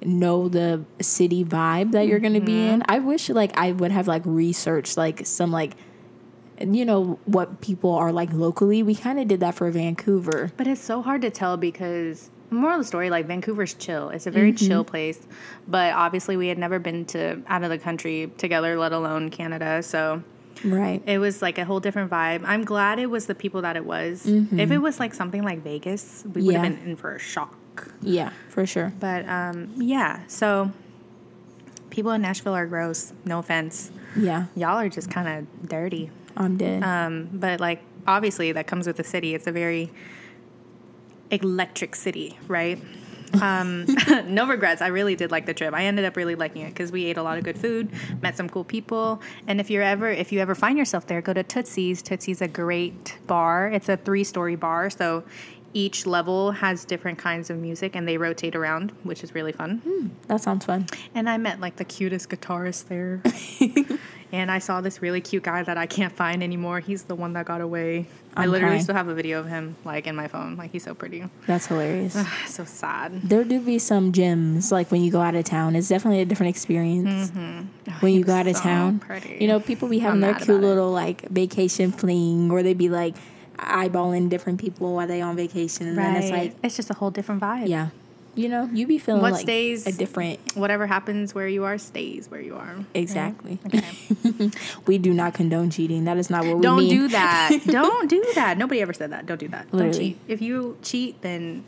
know 0.04 0.48
the 0.48 0.84
city 1.00 1.44
vibe 1.44 1.90
that 1.92 2.06
you're 2.06 2.20
going 2.20 2.34
to 2.34 2.40
be 2.40 2.52
Mm-hmm. 2.52 2.74
in. 2.74 2.82
I 2.88 2.98
wish 3.00 3.28
like 3.30 3.56
I 3.58 3.72
would 3.72 3.90
have 3.90 4.06
like 4.06 4.22
researched 4.24 4.96
like 4.96 5.26
some 5.26 5.50
like 5.50 5.72
you 6.60 6.84
know 6.84 7.18
what 7.24 7.60
people 7.60 7.92
are 7.92 8.10
like 8.12 8.32
locally. 8.32 8.82
We 8.82 8.94
kind 8.94 9.20
of 9.20 9.28
did 9.28 9.40
that 9.40 9.54
for 9.54 9.70
Vancouver. 9.70 10.50
But 10.56 10.66
it's 10.66 10.80
so 10.80 11.02
hard 11.02 11.22
to 11.22 11.30
tell 11.30 11.56
because 11.56 12.30
moral 12.50 12.76
of 12.76 12.80
the 12.80 12.84
story, 12.84 13.10
like 13.10 13.26
Vancouver's 13.26 13.74
chill. 13.74 14.10
It's 14.10 14.26
a 14.26 14.30
very 14.30 14.52
Mm-hmm. 14.52 14.66
chill 14.66 14.84
place. 14.84 15.20
But 15.68 15.92
obviously 15.94 16.36
we 16.36 16.48
had 16.48 16.58
never 16.58 16.78
been 16.78 17.04
to 17.06 17.42
out 17.46 17.62
of 17.62 17.70
the 17.70 17.78
country 17.78 18.30
together, 18.38 18.76
let 18.78 18.92
alone 18.92 19.30
Canada. 19.30 19.82
So 19.82 20.22
Right. 20.64 21.00
it 21.06 21.18
was 21.18 21.40
like 21.42 21.58
a 21.58 21.64
whole 21.64 21.78
different 21.78 22.10
vibe. 22.10 22.42
I'm 22.44 22.64
glad 22.64 22.98
it 22.98 23.06
was 23.10 23.26
the 23.26 23.34
people 23.36 23.62
that 23.62 23.76
it 23.76 23.84
was. 23.84 24.26
If 24.26 24.72
it 24.72 24.78
was 24.78 24.98
like 24.98 25.14
something 25.14 25.42
like 25.44 25.62
Vegas, 25.62 26.24
we 26.34 26.42
would 26.42 26.54
Mm-hmm. 26.56 26.64
Have 26.64 26.78
been 26.80 26.88
in 26.90 26.96
for 26.96 27.14
a 27.14 27.18
shock. 27.20 27.56
Yeah, 28.02 28.30
for 28.48 28.66
sure. 28.66 28.92
But 28.98 29.28
um, 29.28 29.72
yeah, 29.76 30.20
so 30.26 30.72
people 31.90 32.12
in 32.12 32.22
Nashville 32.22 32.54
are 32.54 32.66
gross. 32.66 33.12
No 33.24 33.38
offense. 33.38 33.90
Yeah, 34.16 34.46
Y'all 34.54 34.78
are 34.78 34.88
just 34.88 35.10
kind 35.10 35.28
of 35.28 35.68
dirty. 35.68 36.10
I'm 36.36 36.56
dead. 36.56 36.82
Um, 36.82 37.28
but 37.32 37.60
like 37.60 37.82
obviously 38.06 38.52
that 38.52 38.66
comes 38.66 38.86
with 38.86 38.96
the 38.96 39.04
city. 39.04 39.34
It's 39.34 39.46
a 39.46 39.52
very 39.52 39.90
electric 41.30 41.94
city, 41.94 42.38
right? 42.48 42.82
Um, 43.42 43.84
no 44.24 44.46
regrets. 44.46 44.80
I 44.80 44.86
really 44.86 45.14
did 45.14 45.30
like 45.30 45.44
the 45.44 45.52
trip. 45.52 45.74
I 45.74 45.84
ended 45.84 46.06
up 46.06 46.16
really 46.16 46.34
liking 46.34 46.62
it 46.62 46.70
because 46.70 46.90
we 46.90 47.04
ate 47.04 47.18
a 47.18 47.22
lot 47.22 47.36
of 47.36 47.44
good 47.44 47.58
food, 47.58 47.90
met 48.22 48.38
some 48.38 48.48
cool 48.48 48.64
people, 48.64 49.20
and 49.46 49.60
if 49.60 49.68
you're 49.68 49.82
ever 49.82 50.08
if 50.08 50.32
you 50.32 50.40
ever 50.40 50.54
find 50.54 50.78
yourself 50.78 51.06
there, 51.06 51.20
go 51.20 51.34
to 51.34 51.42
Tootsie's. 51.42 52.00
Tootsie's 52.00 52.40
a 52.40 52.48
great 52.48 53.18
bar. 53.26 53.68
It's 53.68 53.90
a 53.90 53.98
three 53.98 54.24
story 54.24 54.56
bar, 54.56 54.88
so 54.88 55.24
each 55.78 56.06
level 56.06 56.50
has 56.50 56.84
different 56.84 57.18
kinds 57.18 57.50
of 57.50 57.56
music 57.56 57.94
and 57.94 58.08
they 58.08 58.18
rotate 58.18 58.56
around, 58.56 58.90
which 59.04 59.22
is 59.22 59.32
really 59.32 59.52
fun. 59.52 59.78
Hmm, 59.84 60.08
that 60.26 60.40
sounds 60.40 60.64
fun. 60.64 60.86
And 61.14 61.30
I 61.30 61.38
met 61.38 61.60
like 61.60 61.76
the 61.76 61.84
cutest 61.84 62.28
guitarist 62.30 62.88
there. 62.88 63.22
and 64.32 64.50
I 64.50 64.58
saw 64.58 64.80
this 64.80 65.00
really 65.00 65.20
cute 65.20 65.44
guy 65.44 65.62
that 65.62 65.78
I 65.78 65.86
can't 65.86 66.12
find 66.12 66.42
anymore. 66.42 66.80
He's 66.80 67.04
the 67.04 67.14
one 67.14 67.32
that 67.34 67.46
got 67.46 67.60
away. 67.60 68.08
i 68.34 68.42
I'm 68.42 68.50
literally 68.50 68.72
crying. 68.72 68.82
still 68.82 68.96
have 68.96 69.06
a 69.06 69.14
video 69.14 69.38
of 69.38 69.46
him 69.46 69.76
like 69.84 70.08
in 70.08 70.16
my 70.16 70.26
phone. 70.26 70.56
Like 70.56 70.72
he's 70.72 70.82
so 70.82 70.94
pretty. 70.94 71.24
That's 71.46 71.66
hilarious. 71.66 72.18
so 72.48 72.64
sad. 72.64 73.22
there 73.22 73.44
do 73.44 73.60
be 73.60 73.78
some 73.78 74.12
gyms 74.12 74.72
like 74.72 74.90
when 74.90 75.02
you 75.02 75.12
go 75.12 75.20
out 75.20 75.36
of 75.36 75.44
town. 75.44 75.76
It's 75.76 75.88
definitely 75.88 76.22
a 76.22 76.26
different 76.26 76.50
experience 76.50 77.30
mm-hmm. 77.30 77.92
when 78.00 78.14
you 78.14 78.24
go 78.24 78.34
out 78.34 78.48
of 78.48 78.56
so 78.56 78.64
town. 78.64 78.98
pretty. 78.98 79.38
You 79.40 79.46
know, 79.46 79.60
people 79.60 79.86
be 79.86 80.00
having 80.00 80.24
I'm 80.24 80.32
their 80.32 80.34
cute 80.34 80.48
about 80.48 80.64
it. 80.64 80.66
little 80.66 80.90
like 80.90 81.28
vacation 81.28 81.92
fling, 81.92 82.50
or 82.50 82.64
they 82.64 82.74
be 82.74 82.88
like 82.88 83.14
eyeballing 83.58 84.28
different 84.28 84.60
people 84.60 84.94
while 84.94 85.06
they 85.06 85.20
on 85.20 85.36
vacation, 85.36 85.86
and 85.88 85.98
then 85.98 86.16
it's 86.16 86.30
like, 86.30 86.54
it's 86.62 86.76
just 86.76 86.90
a 86.90 86.94
whole 86.94 87.10
different 87.10 87.40
vibe. 87.40 87.68
yeah, 87.68 87.88
you 88.34 88.48
know, 88.48 88.68
you 88.72 88.86
be 88.86 88.98
feeling 88.98 89.20
What 89.22 89.32
like 89.32 89.40
stays- 89.42 89.86
a 89.86 89.92
different. 89.92 90.38
Whatever 90.54 90.86
happens 90.86 91.34
where 91.34 91.48
you 91.48 91.64
are 91.64 91.76
stays 91.78 92.30
where 92.30 92.40
you 92.40 92.54
are. 92.54 92.76
Exactly. 92.94 93.58
Okay. 93.66 94.50
We 94.86 94.96
do 94.98 95.12
not 95.12 95.34
condone 95.34 95.70
cheating. 95.70 96.04
That 96.04 96.16
is 96.18 96.30
not 96.30 96.44
what 96.46 96.56
we 96.56 96.62
Don't 96.62 96.78
mean. 96.78 96.88
do 96.90 97.08
that. 97.08 97.50
Don't 97.66 98.08
do 98.08 98.24
that. 98.36 98.56
Nobody 98.58 98.80
ever 98.80 98.92
said 98.92 99.10
that. 99.10 99.26
Don't 99.26 99.38
do 99.40 99.48
that. 99.48 99.70
Don't 99.70 99.92
cheat. 99.92 100.18
If 100.28 100.40
you 100.40 100.78
cheat, 100.82 101.20
then 101.22 101.64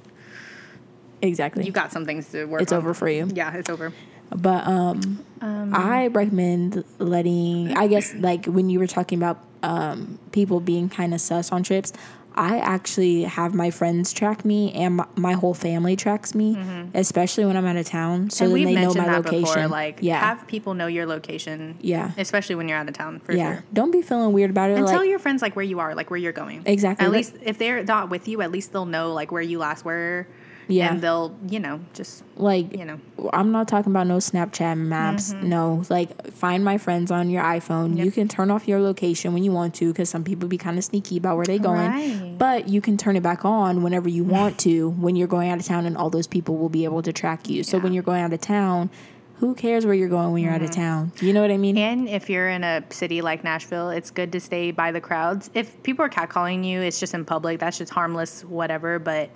Exactly. 1.22 1.64
you 1.66 1.72
got 1.72 1.92
some 1.92 2.06
things 2.06 2.30
to 2.32 2.46
work 2.46 2.62
it's 2.62 2.72
on. 2.72 2.78
over 2.78 2.94
for 2.94 3.08
you. 3.08 3.28
Yeah, 3.34 3.54
it's 3.54 3.68
over. 3.68 3.92
But 4.34 4.66
um, 4.66 5.24
I 5.42 6.06
recommend 6.06 6.84
letting. 6.98 7.76
I 7.76 7.88
guess 7.88 8.14
like 8.14 8.46
when 8.46 8.70
you 8.70 8.78
were 8.78 8.86
talking 8.86 9.18
about 9.18 9.38
um 9.62 10.18
people 10.32 10.60
being 10.60 10.88
kind 10.88 11.14
of 11.14 11.20
sus 11.20 11.52
on 11.52 11.62
trips. 11.62 11.92
I 12.32 12.58
actually 12.60 13.24
have 13.24 13.54
my 13.56 13.72
friends 13.72 14.12
track 14.12 14.44
me 14.44 14.72
and 14.72 14.96
my, 14.98 15.06
my 15.16 15.32
whole 15.32 15.52
family 15.52 15.96
tracks 15.96 16.32
me, 16.32 16.56
especially 16.94 17.44
when 17.44 17.56
I'm 17.56 17.66
out 17.66 17.74
of 17.76 17.86
town, 17.86 18.30
so 18.30 18.44
Mm-hmm. 18.46 18.54
and 18.54 18.66
then 18.66 18.74
they 18.74 18.74
know 18.74 18.80
mentioned 18.86 19.06
my 19.06 19.12
that 19.14 19.24
location. 19.24 19.42
before. 19.42 19.68
Like, 19.68 19.98
yeah, 20.00 20.20
have 20.20 20.46
people 20.46 20.74
know 20.74 20.86
your 20.86 21.06
location. 21.06 21.76
Yeah. 21.80 22.12
especially 22.16 22.54
when 22.54 22.68
you're 22.68 22.78
out 22.78 22.88
of 22.88 22.94
town. 22.94 23.18
For 23.18 23.32
yeah. 23.32 23.54
sure. 23.54 23.64
Don't 23.72 23.90
be 23.90 24.00
feeling 24.00 24.32
weird 24.32 24.50
about 24.50 24.70
it. 24.70 24.74
And 24.76 24.86
like, 24.86 24.94
tell 24.94 25.04
your 25.04 25.18
friends 25.18 25.42
like 25.42 25.56
where 25.56 25.64
you 25.64 25.80
are, 25.80 25.94
like 25.96 26.08
where 26.10 26.18
you're 26.18 26.32
going. 26.32 26.62
Exactly. 26.66 27.04
At 27.04 27.10
least 27.10 27.34
if 27.42 27.58
they're 27.58 27.82
not 27.82 28.10
with 28.10 28.28
you, 28.28 28.42
at 28.42 28.52
least 28.52 28.72
they'll 28.72 28.86
know 28.86 29.12
like 29.12 29.32
where 29.32 29.42
you 29.42 29.58
last 29.58 29.84
were. 29.84 30.28
Yeah. 30.70 30.92
And 30.92 31.02
they'll, 31.02 31.36
you 31.48 31.60
know, 31.60 31.80
just 31.94 32.22
like 32.36 32.76
you 32.76 32.84
know. 32.84 33.00
I'm 33.32 33.52
not 33.52 33.68
talking 33.68 33.92
about 33.92 34.06
no 34.06 34.16
Snapchat 34.16 34.78
maps. 34.78 35.32
Mm-hmm. 35.32 35.48
No, 35.48 35.82
like 35.90 36.32
find 36.32 36.64
my 36.64 36.78
friends 36.78 37.10
on 37.10 37.28
your 37.30 37.42
iPhone. 37.42 38.02
You 38.02 38.10
can 38.10 38.28
turn 38.28 38.50
off 38.50 38.66
your 38.68 38.80
location 38.80 39.32
when 39.34 39.42
you 39.44 39.52
want 39.52 39.74
to 39.76 39.92
because 39.92 40.08
some 40.08 40.24
people 40.24 40.48
be 40.48 40.58
kind 40.58 40.78
of 40.78 40.84
sneaky 40.84 41.16
about 41.18 41.36
where 41.36 41.46
they're 41.46 41.58
going. 41.58 41.90
Right. 41.90 42.38
But 42.38 42.68
you 42.68 42.80
can 42.80 42.96
turn 42.96 43.16
it 43.16 43.22
back 43.22 43.44
on 43.44 43.82
whenever 43.82 44.08
you 44.08 44.24
want 44.24 44.58
to 44.66 44.90
when 44.90 45.16
you're 45.16 45.28
going 45.28 45.50
out 45.50 45.58
of 45.60 45.66
town, 45.66 45.86
and 45.86 45.96
all 45.96 46.10
those 46.10 46.26
people 46.26 46.56
will 46.56 46.68
be 46.70 46.84
able 46.84 47.02
to 47.02 47.12
track 47.12 47.48
you. 47.48 47.62
So 47.62 47.78
when 47.78 47.92
you're 47.92 48.02
going 48.02 48.22
out 48.22 48.32
of 48.32 48.40
town, 48.40 48.90
who 49.38 49.54
cares 49.54 49.86
where 49.86 49.94
you're 49.94 50.08
going 50.08 50.32
when 50.32 50.42
you're 50.42 50.52
Mm-hmm. 50.52 50.64
out 50.64 50.68
of 50.68 50.74
town? 50.76 51.12
You 51.20 51.32
know 51.32 51.40
what 51.40 51.50
I 51.50 51.56
mean? 51.56 51.78
And 51.78 52.08
if 52.10 52.28
you're 52.28 52.48
in 52.50 52.62
a 52.62 52.84
city 52.90 53.22
like 53.22 53.42
Nashville, 53.42 53.88
it's 53.88 54.10
good 54.10 54.32
to 54.32 54.40
stay 54.40 54.70
by 54.70 54.92
the 54.92 55.00
crowds. 55.00 55.48
If 55.54 55.82
people 55.82 56.04
are 56.04 56.10
catcalling 56.10 56.62
you, 56.64 56.82
it's 56.82 57.00
just 57.00 57.14
in 57.14 57.24
public. 57.24 57.58
That's 57.58 57.78
just 57.78 57.90
harmless, 57.92 58.44
whatever. 58.44 58.98
But 58.98 59.30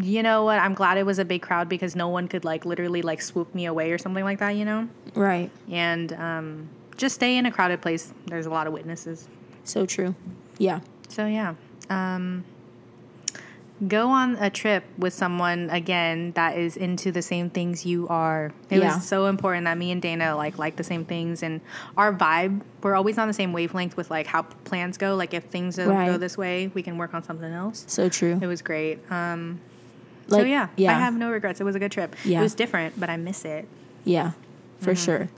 you 0.00 0.22
know 0.22 0.44
what? 0.44 0.58
I'm 0.58 0.74
glad 0.74 0.98
it 0.98 1.06
was 1.06 1.18
a 1.18 1.24
big 1.24 1.42
crowd 1.42 1.68
because 1.68 1.96
no 1.96 2.08
one 2.08 2.28
could 2.28 2.44
like 2.44 2.64
literally 2.64 3.02
like 3.02 3.22
swoop 3.22 3.54
me 3.54 3.66
away 3.66 3.92
or 3.92 3.98
something 3.98 4.24
like 4.24 4.38
that. 4.38 4.50
You 4.50 4.64
know. 4.64 4.88
right. 5.14 5.50
And 5.70 6.12
um, 6.12 6.68
just 6.96 7.14
stay 7.14 7.36
in 7.36 7.46
a 7.46 7.50
crowded 7.50 7.80
place. 7.80 8.12
There's 8.26 8.46
a 8.46 8.50
lot 8.50 8.66
of 8.66 8.72
witnesses. 8.72 9.28
So 9.64 9.86
true. 9.86 10.14
Yeah. 10.58 10.80
So 11.08 11.26
yeah, 11.26 11.54
um, 11.90 12.44
go 13.88 14.08
on 14.08 14.36
a 14.36 14.48
trip 14.48 14.84
with 14.96 15.12
someone 15.12 15.68
again 15.70 16.32
that 16.32 16.56
is 16.56 16.76
into 16.78 17.12
the 17.12 17.20
same 17.20 17.50
things 17.50 17.84
you 17.84 18.08
are. 18.08 18.52
It 18.70 18.78
Yeah. 18.78 18.94
was 18.94 19.06
so 19.06 19.26
important 19.26 19.64
that 19.66 19.76
me 19.76 19.90
and 19.90 20.00
Dana 20.00 20.34
like 20.34 20.56
like 20.58 20.76
the 20.76 20.84
same 20.84 21.04
things 21.04 21.42
and 21.42 21.60
our 21.96 22.12
vibe. 22.12 22.62
We're 22.82 22.94
always 22.94 23.18
on 23.18 23.28
the 23.28 23.34
same 23.34 23.52
wavelength 23.52 23.96
with 23.96 24.10
like 24.10 24.26
how 24.26 24.42
plans 24.64 24.96
go. 24.96 25.14
Like 25.14 25.34
if 25.34 25.44
things 25.44 25.76
don't 25.76 25.88
Right. 25.88 26.06
go 26.06 26.16
this 26.16 26.38
way, 26.38 26.70
we 26.72 26.82
can 26.82 26.96
work 26.96 27.12
on 27.12 27.22
something 27.22 27.52
else. 27.52 27.84
So 27.86 28.08
true. 28.08 28.38
It 28.40 28.46
was 28.46 28.62
great. 28.62 28.98
Um, 29.12 29.60
so 30.28 30.38
yeah, 30.40 30.68
yeah. 30.76 30.96
I 30.96 30.98
have 30.98 31.14
no 31.14 31.30
regrets. 31.30 31.60
It 31.60 31.64
was 31.64 31.76
a 31.76 31.78
good 31.78 31.92
trip. 31.92 32.16
Yeah. 32.24 32.40
It 32.40 32.42
was 32.42 32.54
different, 32.54 32.98
but 32.98 33.10
I 33.10 33.16
miss 33.18 33.44
it. 33.44 33.68
Yeah, 34.04 34.30
for 34.80 34.92
Mm-hmm. 34.92 35.04
sure. 35.04 35.28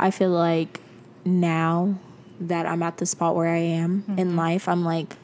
I 0.00 0.10
feel 0.10 0.30
like 0.30 0.80
now 1.24 1.94
that 2.40 2.66
I'm 2.66 2.82
at 2.82 2.96
the 2.96 3.06
spot 3.06 3.36
where 3.36 3.46
I 3.48 3.58
am 3.58 4.02
Mm-hmm. 4.02 4.18
in 4.18 4.34
life, 4.36 4.68
I'm 4.68 4.84
like, 4.84 5.14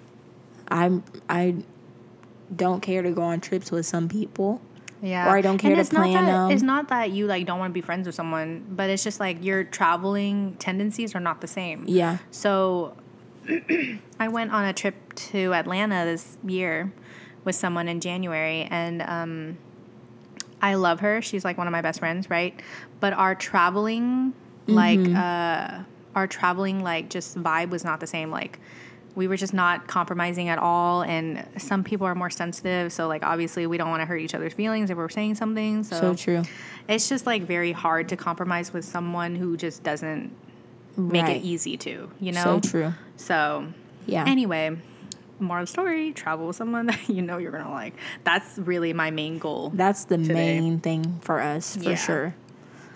I'm 0.69 1.03
I 1.29 1.57
don't 2.55 2.81
care 2.81 3.03
to 3.03 3.11
go 3.11 3.23
on 3.23 3.41
trips 3.41 3.71
with 3.71 3.87
some 3.87 4.09
people. 4.09 4.61
Yeah. 5.03 5.31
Or 5.33 5.37
I 5.37 5.43
don't 5.43 5.59
care 5.59 5.75
to 5.75 5.81
it's 5.81 5.93
not 5.93 6.07
plan 6.07 6.25
that, 6.27 6.33
them. 6.33 6.51
It's 6.51 6.63
not 6.63 6.89
that 6.89 7.11
you 7.13 7.27
like 7.27 7.47
don't 7.47 7.59
want 7.59 7.71
to 7.71 7.75
be 7.75 7.81
friends 7.81 8.07
with 8.07 8.15
someone, 8.15 8.67
but 8.71 8.91
it's 8.91 9.05
just 9.05 9.21
like 9.21 9.45
your 9.45 9.65
traveling 9.65 10.57
tendencies 10.59 11.15
are 11.15 11.21
not 11.21 11.41
the 11.41 11.47
same. 11.47 11.85
Yeah, 11.87 12.19
So 12.31 12.97
I 14.21 14.29
went 14.29 14.53
on 14.53 14.65
a 14.65 14.73
trip 14.73 15.15
to 15.15 15.55
Atlanta 15.55 16.05
this 16.05 16.37
year 16.45 16.93
with 17.45 17.55
someone 17.55 17.89
in 17.89 18.01
January 18.01 18.63
and 18.71 19.03
um 19.03 19.59
I 20.61 20.75
love 20.75 21.01
her. 21.01 21.23
She's 21.23 21.45
like 21.45 21.57
one 21.57 21.69
of 21.69 21.73
my 21.73 21.83
best 21.83 22.01
friends, 22.01 22.29
right? 22.29 22.61
But 22.99 23.13
our 23.13 23.35
traveling 23.35 24.35
like 24.67 24.99
uh 24.99 25.83
our 26.15 26.27
traveling 26.27 26.83
like 26.83 27.09
just 27.09 27.39
vibe 27.39 27.71
was 27.71 27.85
not 27.85 28.01
the 28.01 28.07
same 28.07 28.31
like 28.31 28.59
we 29.15 29.27
were 29.27 29.37
just 29.37 29.55
not 29.55 29.87
compromising 29.89 30.49
at 30.49 30.59
all 30.59 31.03
and 31.03 31.45
some 31.57 31.83
people 31.83 32.07
are 32.07 32.15
more 32.15 32.31
sensitive 32.31 32.93
so 32.93 33.09
like 33.09 33.23
obviously 33.25 33.67
we 33.67 33.77
don't 33.77 33.91
want 33.91 34.01
to 34.01 34.07
hurt 34.07 34.19
each 34.19 34.35
other's 34.35 34.53
feelings 34.53 34.91
if 34.91 34.97
we're 34.97 35.09
saying 35.09 35.35
something 35.35 35.83
so, 35.83 36.01
so 36.01 36.15
true. 36.15 36.43
it's 36.89 37.09
just 37.09 37.27
like 37.27 37.43
very 37.43 37.73
hard 37.73 38.09
to 38.09 38.17
compromise 38.17 38.73
with 38.73 38.85
someone 38.85 39.35
who 39.35 39.57
just 39.57 39.83
doesn't 39.83 40.31
make 40.97 41.27
it 41.29 41.43
easy 41.45 41.77
to 41.77 42.11
you 42.21 42.33
know 42.33 42.61
So 42.63 42.71
true. 42.71 42.93
so 43.17 43.67
Yeah. 44.07 44.25
anyway 44.27 44.77
moral 45.41 45.63
of 45.63 45.69
the 45.69 45.73
story 45.73 46.13
travel 46.13 46.49
with 46.49 46.57
someone 46.57 46.87
that 46.87 47.09
you 47.09 47.23
know 47.23 47.39
you're 47.39 47.53
gonna 47.53 47.71
like 47.71 47.95
that's 48.25 48.59
really 48.59 48.93
my 48.93 49.11
main 49.11 49.39
goal 49.39 49.71
That's 49.75 50.05
the 50.05 50.19
today. 50.19 50.59
main 50.61 50.81
thing 50.81 51.19
for 51.23 51.41
us 51.41 51.77
for 51.77 51.91
Yeah. 51.91 51.95
sure. 51.97 52.35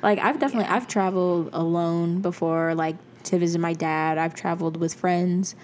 Like 0.02 0.18
I've 0.18 0.40
definitely 0.40 0.68
I've 0.68 0.88
traveled 0.88 1.50
alone 1.52 2.22
before, 2.22 2.74
like 2.74 2.96
to 3.24 3.38
visit 3.38 3.60
my 3.60 3.72
dad. 3.72 4.18
I've 4.18 4.34
traveled 4.34 4.76
with 4.76 4.94
friends, 4.94 5.54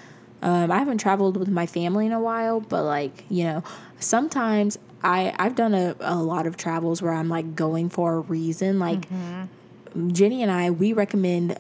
Um, 0.43 0.71
I 0.71 0.79
haven't 0.79 0.99
traveled 0.99 1.37
with 1.37 1.49
my 1.49 1.67
family 1.67 2.07
in 2.07 2.13
a 2.13 2.21
while, 2.21 2.61
but 2.61 2.85
like 2.85 3.25
you 3.29 3.45
know, 3.45 3.65
sometimes 3.99 4.79
I 5.03 5.35
I've 5.39 5.55
done 5.55 5.75
a, 5.75 5.97
a 6.01 6.17
lot 6.17 6.47
of 6.47 6.57
travels 6.57 7.03
where 7.03 7.13
I'm 7.13 7.29
like 7.29 7.55
going 7.57 7.89
for 7.89 8.15
a 8.15 8.21
reason. 8.21 8.79
Like 8.79 9.09
Mm-hmm. 9.11 10.11
Jenny 10.13 10.43
and 10.43 10.53
I, 10.53 10.71
we 10.71 10.93
recommend 10.93 11.57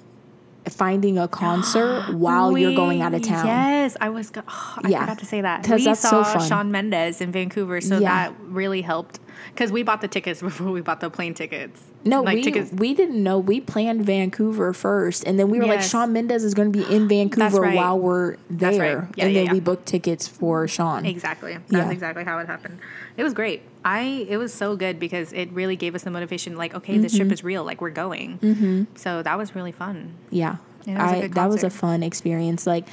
finding 0.69 1.19
a 1.19 1.27
concert 1.27 2.05
while 2.15 2.57
you're 2.57 2.75
going 2.75 3.01
out 3.03 3.15
of 3.15 3.23
town. 3.23 3.47
Yes, 3.47 3.97
I 4.01 4.11
was. 4.11 4.31
Go- 4.31 4.43
oh, 4.47 4.79
I 4.85 4.89
Yeah. 4.91 5.01
forgot 5.01 5.19
to 5.21 5.27
say 5.27 5.41
that. 5.41 5.67
We 5.69 5.83
that's 5.85 6.01
so 6.01 6.23
saw 6.23 6.35
fun. 6.39 6.49
Shawn 6.49 6.71
Mendes 6.71 7.21
in 7.21 7.33
Vancouver, 7.33 7.81
so 7.81 7.99
Yeah. 7.99 8.29
that 8.29 8.35
really 8.43 8.83
helped 8.83 9.19
because 9.59 9.73
we 9.73 9.83
bought 9.83 10.01
the 10.01 10.07
tickets 10.07 10.41
before 10.49 10.71
we 10.71 10.81
bought 10.81 11.01
the 11.01 11.11
plane 11.11 11.35
tickets. 11.35 11.83
No, 12.05 12.23
like 12.23 12.37
we 12.37 12.43
tickets. 12.43 12.73
we 12.73 12.95
didn't 12.95 13.21
know. 13.21 13.41
We 13.41 13.61
planned 13.61 14.07
Vancouver 14.07 14.73
first, 14.73 15.25
and 15.25 15.37
then 15.37 15.51
we 15.51 15.59
were 15.59 15.67
like, 15.67 15.83
Shawn 15.83 16.13
Mendes 16.13 16.45
is 16.45 16.55
going 16.55 16.73
to 16.73 16.79
be 16.79 16.95
in 16.95 17.09
Vancouver 17.09 17.63
right. 17.63 17.75
while 17.75 17.99
we're 17.99 18.37
there, 18.49 18.99
right. 19.01 19.09
Yeah, 19.17 19.25
and 19.25 19.35
yeah, 19.35 19.41
then 19.41 19.47
yeah. 19.47 19.53
we 19.53 19.61
booked 19.61 19.87
tickets 19.87 20.29
for 20.29 20.69
Shawn. 20.69 21.05
Exactly. 21.05 21.55
That's 21.55 21.73
Yeah. 21.73 21.91
exactly 21.91 22.23
how 22.23 22.39
it 22.39 22.47
happened. 22.47 22.79
It 23.17 23.25
was 23.25 23.35
great. 23.35 23.63
I 23.85 24.27
it 24.29 24.37
was 24.37 24.55
so 24.55 24.77
good 24.77 25.01
because 25.01 25.33
it 25.33 25.51
really 25.51 25.75
gave 25.75 25.97
us 25.97 26.05
the 26.05 26.11
motivation. 26.11 26.57
Like, 26.57 26.75
okay, 26.75 26.97
this 26.99 27.13
Mm-hmm. 27.13 27.23
trip 27.23 27.33
is 27.33 27.43
real. 27.43 27.65
Like, 27.65 27.81
we're 27.81 27.91
going. 27.91 28.39
Mm-hmm. 28.39 28.85
So 28.95 29.23
that 29.25 29.37
was 29.37 29.57
really 29.57 29.73
fun. 29.73 30.15
Yeah, 30.31 30.57
was 30.87 30.97
a 30.97 31.01
I 31.01 31.21
good 31.23 31.35
that 31.35 31.49
was 31.49 31.65
a 31.65 31.71
fun 31.71 32.05
experience. 32.05 32.65
Like, 32.65 32.87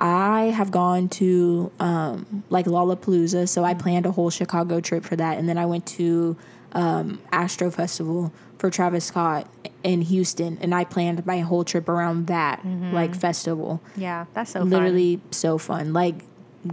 I 0.00 0.44
have 0.46 0.70
gone 0.70 1.10
to 1.10 1.70
um, 1.78 2.42
like 2.48 2.64
Lollapalooza, 2.64 3.48
so. 3.48 3.64
I 3.64 3.74
planned 3.74 4.06
a 4.06 4.10
whole 4.10 4.30
Chicago 4.30 4.80
trip 4.80 5.04
for 5.04 5.14
that, 5.16 5.38
and 5.38 5.46
then 5.48 5.58
I 5.58 5.66
went 5.66 5.86
to 5.88 6.36
um, 6.72 7.20
Astro 7.30 7.70
Festival 7.70 8.32
for 8.58 8.70
Travis 8.70 9.04
Scott 9.04 9.46
in 9.82 10.00
Houston, 10.02 10.58
and 10.62 10.74
I 10.74 10.84
planned 10.84 11.24
my 11.26 11.40
whole 11.40 11.64
trip 11.64 11.88
around 11.88 12.26
that 12.28 12.64
like 12.92 13.14
festival. 13.14 13.82
Yeah, 13.96 14.24
that's 14.32 14.52
so 14.52 14.60
fun. 14.60 14.70
literally 14.70 15.20
so 15.30 15.58
fun. 15.58 15.92
Like 15.92 16.24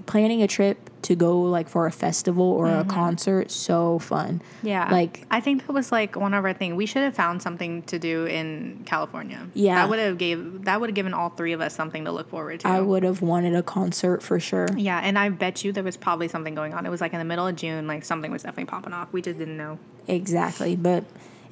planning 0.05 0.41
a 0.41 0.47
trip 0.47 0.86
to 1.03 1.15
go 1.15 1.41
like 1.41 1.69
for 1.69 1.85
a 1.85 1.91
festival 1.91 2.45
or 2.45 2.67
a 2.67 2.83
concert, 2.83 3.51
so 3.51 3.99
fun. 3.99 4.39
Mm-hmm. 4.39 4.67
Yeah. 4.67 4.91
Like 4.91 5.25
I 5.31 5.39
think 5.39 5.65
that 5.67 5.73
was 5.73 5.91
like 5.91 6.15
one 6.15 6.33
of 6.33 6.43
our 6.43 6.53
things. 6.53 6.75
We 6.75 6.85
should 6.85 7.03
have 7.03 7.15
found 7.15 7.41
something 7.41 7.83
to 7.83 7.99
do 7.99 8.25
in 8.25 8.83
California. 8.85 9.47
Yeah. 9.53 9.75
That 9.75 9.89
would 9.89 9.99
have 9.99 10.17
gave 10.17 10.65
that 10.65 10.81
would 10.81 10.89
have 10.89 10.95
given 10.95 11.13
all 11.13 11.29
three 11.29 11.53
of 11.53 11.61
us 11.61 11.75
something 11.75 12.05
to 12.05 12.11
look 12.11 12.29
forward 12.29 12.61
to. 12.61 12.67
I 12.67 12.81
would 12.81 13.03
have 13.03 13.21
wanted 13.21 13.55
a 13.55 13.63
concert 13.63 14.21
for 14.23 14.39
sure. 14.39 14.67
yeah, 14.75 14.99
and 15.03 15.17
I 15.17 15.29
bet 15.29 15.63
you 15.63 15.71
there 15.71 15.83
was 15.83 15.97
probably 15.97 16.27
something 16.27 16.55
going 16.55 16.73
on. 16.73 16.85
It 16.85 16.89
was 16.89 17.01
like 17.01 17.13
in 17.13 17.19
the 17.19 17.25
middle 17.25 17.47
of 17.47 17.55
June, 17.55 17.87
like 17.87 18.03
something 18.03 18.31
was 18.31 18.43
definitely 18.43 18.65
popping 18.65 18.93
off. 18.93 19.11
We 19.13 19.21
just 19.21 19.39
didn't 19.39 19.57
know. 19.57 19.79
Exactly. 20.07 20.75
But 20.75 21.03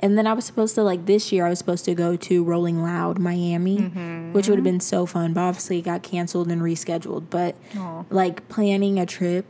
and 0.05 0.17
then 0.19 0.27
I 0.27 0.33
was 0.33 0.45
supposed 0.45 0.75
to 0.75 0.83
like 0.83 1.07
this 1.07 1.31
year 1.31 1.45
I 1.47 1.49
was 1.49 1.57
supposed 1.57 1.83
to 1.85 1.95
go 1.95 2.15
to 2.15 2.43
Rolling 2.43 2.81
Loud 2.83 3.17
Miami, 3.17 3.77
Mm-hmm. 3.79 4.33
which 4.33 4.47
would 4.47 4.57
have 4.59 4.63
been 4.63 4.79
so 4.79 5.05
fun, 5.07 5.33
but 5.33 5.41
obviously 5.41 5.79
it 5.79 5.81
got 5.81 6.03
canceled 6.03 6.49
and 6.51 6.61
rescheduled. 6.61 7.23
But 7.31 7.55
Aw. 7.75 8.03
like 8.11 8.47
planning 8.47 8.99
a 8.99 9.05
trip 9.07 9.45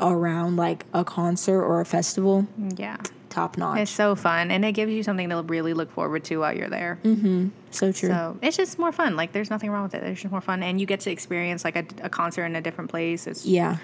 around 0.00 0.56
like 0.56 0.84
a 0.92 1.04
concert 1.04 1.62
or 1.62 1.80
a 1.80 1.84
festival, 1.84 2.48
Yeah. 2.76 2.96
top 3.28 3.56
notch. 3.56 3.78
It's 3.78 3.90
so 3.90 4.16
fun 4.16 4.50
and 4.50 4.64
it 4.64 4.72
gives 4.72 4.90
you 4.92 5.02
something 5.04 5.28
to 5.30 5.42
really 5.42 5.74
look 5.74 5.92
forward 5.92 6.24
to 6.24 6.38
while 6.38 6.56
you're 6.56 6.68
there. 6.70 6.98
So 7.70 7.92
true. 7.92 8.08
So 8.08 8.36
it's 8.42 8.56
just 8.56 8.78
more 8.78 8.92
fun. 8.92 9.16
Like 9.16 9.32
there's 9.32 9.50
nothing 9.50 9.70
wrong 9.70 9.84
with 9.84 9.94
it. 9.94 10.02
It's 10.02 10.20
just 10.22 10.32
more 10.32 10.40
fun, 10.40 10.62
and 10.62 10.80
you 10.80 10.86
get 10.86 11.00
to 11.00 11.10
experience 11.10 11.64
like 11.64 11.76
a, 11.76 11.84
a 12.02 12.08
concert 12.08 12.44
in 12.44 12.56
a 12.56 12.60
different 12.60 12.90
place. 12.90 13.26
It's 13.26 13.46
Yeah. 13.46 13.76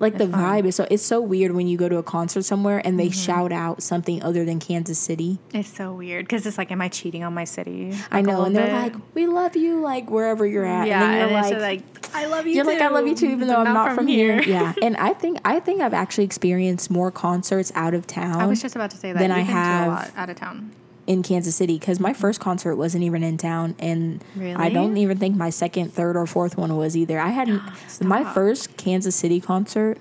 Like 0.00 0.16
the 0.18 0.26
vibe 0.26 0.64
is 0.64 0.76
so 0.76 0.86
it's 0.90 1.02
so 1.02 1.20
weird 1.20 1.52
when 1.52 1.66
you 1.66 1.76
go 1.76 1.88
to 1.88 1.96
a 1.96 2.02
concert 2.02 2.42
somewhere 2.44 2.80
and 2.84 2.98
they 2.98 3.06
Mm-hmm. 3.08 3.12
shout 3.32 3.52
out 3.52 3.82
something 3.82 4.22
other 4.22 4.44
than 4.44 4.58
Kansas 4.60 4.98
City. 4.98 5.38
it's 5.52 5.68
so 5.68 5.92
weird 5.92 6.24
because 6.24 6.46
it's 6.46 6.56
like, 6.58 6.70
am 6.70 6.80
I 6.80 6.88
cheating 6.88 7.24
on 7.24 7.34
my 7.34 7.44
city? 7.44 7.92
I 8.10 8.16
Like, 8.20 8.24
a 8.24 8.26
know, 8.30 8.44
and 8.44 8.56
they're 8.56 8.66
bit. 8.66 8.72
like, 8.94 9.14
"We 9.14 9.26
love 9.26 9.56
you," 9.56 9.80
like 9.80 10.10
wherever 10.10 10.46
you're 10.46 10.64
at. 10.64 10.86
yeah, 10.86 11.02
and 11.02 11.12
then 11.12 11.28
you're 11.30 11.38
and 11.38 11.46
it's 11.46 11.60
like, 11.62 12.04
like, 12.04 12.14
I 12.14 12.26
love 12.26 12.46
you. 12.46 12.54
you're 12.54 12.64
too, 12.64 12.70
like, 12.70 12.80
"I 12.80 12.88
love 12.88 13.06
you 13.06 13.14
too," 13.14 13.26
even 13.30 13.48
though 13.48 13.54
but 13.56 13.66
I'm 13.68 13.74
not, 13.74 13.94
from, 13.94 14.06
here. 14.06 14.40
Yeah, 14.42 14.72
and 14.82 14.96
I 14.96 15.12
think 15.14 15.38
I 15.44 15.60
think 15.60 15.80
I've 15.82 15.94
actually 15.94 16.24
experienced 16.24 16.90
more 16.90 17.10
concerts 17.10 17.70
out 17.74 17.94
of 17.94 18.06
town 18.06 18.40
I 18.40 18.46
was 18.46 18.62
just 18.62 18.74
about 18.76 18.90
to 18.92 18.96
say 18.96 19.12
that. 19.12 19.18
Then 19.18 19.30
You've 19.30 19.38
I 19.38 19.40
been 19.42 19.46
to 19.48 19.52
a 19.52 19.62
have- 19.62 19.88
lot 19.88 20.10
out 20.16 20.30
of 20.30 20.36
town. 20.36 20.72
In 21.06 21.22
Kansas 21.22 21.56
City 21.56 21.78
because 21.78 21.98
my 21.98 22.12
first 22.12 22.38
concert 22.40 22.76
wasn't 22.76 23.02
even 23.04 23.22
in 23.24 23.36
town, 23.36 23.74
and 23.78 24.22
I 24.56 24.68
don't 24.70 24.96
even 24.96 25.18
think 25.18 25.36
my 25.36 25.50
second, 25.50 25.92
third, 25.92 26.16
or 26.16 26.26
fourth 26.26 26.56
one 26.56 26.76
was 26.76 26.96
either. 26.96 27.18
I 27.18 27.28
had 27.30 27.48
my 28.00 28.24
first 28.32 28.76
Kansas 28.76 29.16
City 29.16 29.40
concert. 29.40 29.98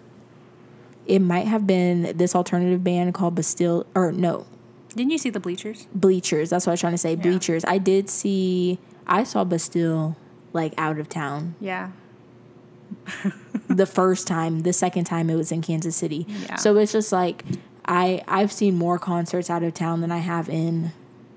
It 1.08 1.20
might 1.20 1.48
have 1.48 1.66
been 1.66 2.16
this 2.18 2.36
alternative 2.36 2.84
band 2.84 3.14
called 3.16 3.34
Bastille, 3.36 3.86
or 3.96 4.12
no, 4.12 4.46
Didn't 4.96 5.12
you 5.12 5.18
see 5.18 5.32
the 5.32 5.40
bleachers? 5.40 5.88
Bleachers. 5.94 6.52
That's 6.52 6.66
what 6.68 6.72
I 6.72 6.74
was 6.74 6.80
trying 6.82 6.94
to 6.94 6.98
say. 7.00 7.16
Bleachers. 7.16 7.66
I 7.66 7.80
did 7.80 8.10
see. 8.10 8.78
I 9.08 9.24
saw 9.24 9.44
Bastille 9.44 10.16
like 10.54 10.74
out 10.78 11.00
of 11.00 11.10
town 11.10 11.56
Yeah. 11.60 11.92
the 13.68 13.86
first 13.86 14.28
time. 14.28 14.62
The 14.62 14.74
second 14.74 15.06
time 15.06 15.30
it 15.30 15.36
was 15.36 15.52
in 15.52 15.62
Kansas 15.62 15.96
City. 15.96 16.28
Yeah. 16.28 16.56
So 16.56 16.78
it's 16.78 16.92
just 16.92 17.12
like 17.12 17.44
I 17.86 18.24
I've 18.28 18.52
seen 18.52 18.76
more 18.78 19.00
concerts 19.00 19.50
out 19.50 19.64
of 19.64 19.74
town 19.74 20.02
than 20.02 20.12
I 20.12 20.20
have 20.20 20.50
in 20.50 20.92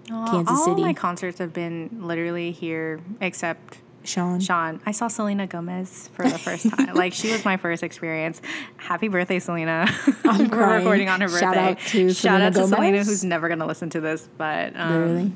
Kansas 0.08 0.48
all 0.48 0.64
City. 0.64 0.82
All 0.82 0.86
my 0.86 0.94
concerts 0.94 1.38
have 1.38 1.52
been 1.52 2.00
literally 2.02 2.52
here, 2.52 3.00
except 3.20 3.78
Shawn. 4.04 4.40
Shawn. 4.40 4.80
I 4.84 4.92
saw 4.92 5.08
Selena 5.08 5.46
Gomez 5.46 6.10
for 6.14 6.28
the 6.28 6.38
first 6.38 6.68
time. 6.68 6.94
like 6.94 7.12
she 7.14 7.32
was 7.32 7.44
my 7.44 7.56
first 7.56 7.82
experience. 7.82 8.42
Happy 8.76 9.08
birthday, 9.08 9.38
Selena! 9.38 9.86
I'm 10.24 10.48
We're 10.50 10.76
recording 10.76 11.08
on 11.08 11.20
her 11.20 11.28
birthday. 11.28 11.40
Shout 11.40 11.56
out 11.56 11.78
to 11.78 12.08
Shout 12.08 12.16
Selena 12.16 12.44
out 12.44 12.54
to 12.54 12.68
Selena, 12.68 13.04
who's 13.04 13.24
never 13.24 13.48
gonna 13.48 13.66
listen 13.66 13.90
to 13.90 14.00
this, 14.00 14.28
but 14.36 14.76
um, 14.76 14.92
Literally. 14.92 15.32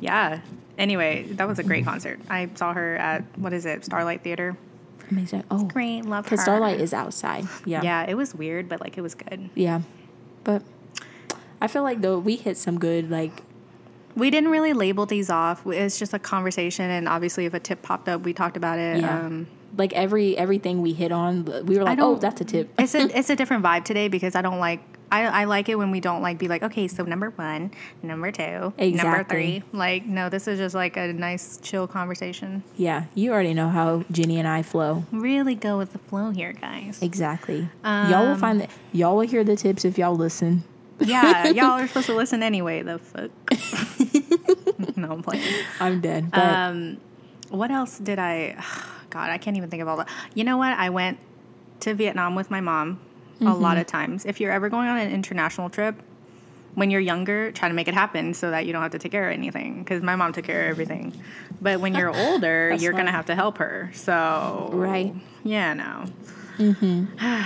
yeah. 0.00 0.40
Anyway, 0.78 1.24
that 1.32 1.46
was 1.46 1.58
a 1.58 1.62
great 1.62 1.84
concert. 1.84 2.18
I 2.28 2.48
saw 2.54 2.72
her 2.72 2.96
at 2.96 3.24
what 3.38 3.52
is 3.52 3.66
it, 3.66 3.84
Starlight 3.84 4.22
Theater. 4.22 4.56
Amazing. 5.10 5.44
Oh, 5.50 5.64
Great, 5.64 6.06
love 6.06 6.24
her. 6.24 6.30
because 6.30 6.42
Starlight 6.42 6.80
is 6.80 6.94
outside. 6.94 7.46
Yeah. 7.66 7.82
Yeah, 7.82 8.04
it 8.08 8.14
was 8.14 8.34
weird, 8.34 8.68
but 8.68 8.80
like 8.80 8.96
it 8.96 9.02
was 9.02 9.14
good. 9.14 9.50
Yeah. 9.54 9.82
But 10.44 10.62
I 11.60 11.68
feel 11.68 11.82
like 11.82 12.00
though 12.00 12.18
we 12.18 12.36
hit 12.36 12.56
some 12.56 12.78
good 12.78 13.10
like 13.10 13.42
We 14.14 14.30
didn't 14.30 14.50
really 14.50 14.72
label 14.72 15.06
these 15.06 15.30
off. 15.30 15.66
It's 15.66 15.98
just 15.98 16.12
a 16.12 16.18
conversation, 16.18 16.90
and 16.90 17.08
obviously, 17.08 17.46
if 17.46 17.54
a 17.54 17.60
tip 17.60 17.82
popped 17.82 18.08
up, 18.08 18.22
we 18.22 18.32
talked 18.32 18.56
about 18.56 18.78
it. 18.78 19.00
Yeah. 19.00 19.20
Um, 19.20 19.46
like 19.76 19.92
every 19.94 20.36
everything 20.36 20.82
we 20.82 20.92
hit 20.92 21.12
on. 21.12 21.44
We 21.66 21.78
were 21.78 21.84
like, 21.84 21.98
oh, 21.98 22.16
that's 22.16 22.40
a 22.40 22.44
tip. 22.44 22.70
it's 22.78 22.94
a 22.94 23.16
it's 23.18 23.30
a 23.30 23.36
different 23.36 23.64
vibe 23.64 23.84
today 23.84 24.08
because 24.08 24.34
I 24.34 24.42
don't 24.42 24.58
like. 24.58 24.80
I, 25.12 25.42
I 25.42 25.44
like 25.44 25.68
it 25.68 25.76
when 25.76 25.90
we 25.90 26.00
don't 26.00 26.22
like 26.22 26.38
be 26.38 26.48
like 26.48 26.62
okay 26.62 26.88
so 26.88 27.04
number 27.04 27.30
one 27.30 27.70
number 28.02 28.32
two 28.32 28.72
number 28.78 29.24
three 29.24 29.62
like 29.72 30.06
no 30.06 30.28
this 30.28 30.48
is 30.48 30.58
just 30.58 30.74
like 30.74 30.96
a 30.96 31.12
nice 31.12 31.58
chill 31.62 31.86
conversation 31.86 32.62
Yeah, 32.76 33.04
you 33.14 33.32
already 33.32 33.54
know 33.54 33.68
how 33.68 34.04
Jenny 34.10 34.38
and 34.38 34.48
I 34.48 34.62
flow. 34.62 35.04
really 35.12 35.54
go 35.54 35.76
with 35.78 35.92
the 35.92 35.98
flow 35.98 36.30
here 36.30 36.52
guys 36.54 37.00
Exactly. 37.02 37.68
y'all 37.84 38.26
will 38.26 38.36
find 38.36 38.60
that 38.62 38.70
y'all 38.92 39.14
will 39.16 39.26
hear 39.28 39.44
the 39.44 39.54
tips 39.56 39.84
if 39.84 39.98
y'all 39.98 40.16
listen. 40.16 40.64
yeah 41.00 41.46
y'all 41.58 41.78
are 41.78 41.86
supposed 41.86 42.06
to 42.06 42.14
listen 42.14 42.42
anyway 42.42 42.82
the 42.82 42.98
fuck 42.98 43.30
no 44.96 45.12
I'm 45.12 45.22
playing 45.22 45.44
I'm 45.80 46.00
dead. 46.00 46.30
But 46.30 46.40
Um, 46.42 46.98
what 47.50 47.70
else 47.70 47.98
did 47.98 48.18
I? 48.18 48.62
God, 49.10 49.28
I 49.28 49.36
can't 49.36 49.58
even 49.58 49.68
think 49.68 49.82
of 49.82 49.88
all 49.88 49.98
that. 49.98 50.08
You 50.34 50.42
know 50.44 50.56
what? 50.56 50.72
I 50.78 50.88
went 50.88 51.18
to 51.80 51.92
Vietnam 51.92 52.34
with 52.34 52.50
my 52.50 52.62
mom 52.62 52.98
a 53.46 53.54
lot 53.54 53.76
of 53.78 53.86
times. 53.86 54.24
If 54.24 54.40
you're 54.40 54.52
ever 54.52 54.68
going 54.68 54.88
on 54.88 54.98
an 54.98 55.10
international 55.12 55.68
trip, 55.70 55.96
when 56.74 56.90
you're 56.90 57.00
younger, 57.00 57.52
try 57.52 57.68
to 57.68 57.74
make 57.74 57.86
it 57.88 57.94
happen 57.94 58.32
so 58.34 58.50
that 58.50 58.64
you 58.66 58.72
don't 58.72 58.80
have 58.82 58.92
to 58.92 58.98
take 58.98 59.12
care 59.12 59.28
of 59.30 59.34
anything. 59.36 59.80
Because 59.82 60.02
my 60.02 60.16
mom 60.16 60.32
took 60.32 60.44
care 60.44 60.64
of 60.64 60.70
everything. 60.70 61.12
But 61.60 61.80
when 61.80 61.94
you're 61.94 62.14
older, 62.28 62.74
you're 62.78 62.92
gonna 62.94 63.10
have 63.12 63.26
to 63.26 63.34
help 63.34 63.58
her. 63.58 63.90
So 63.94 64.70
Right. 64.72 65.14
yeah, 65.44 65.74
no. 65.74 66.04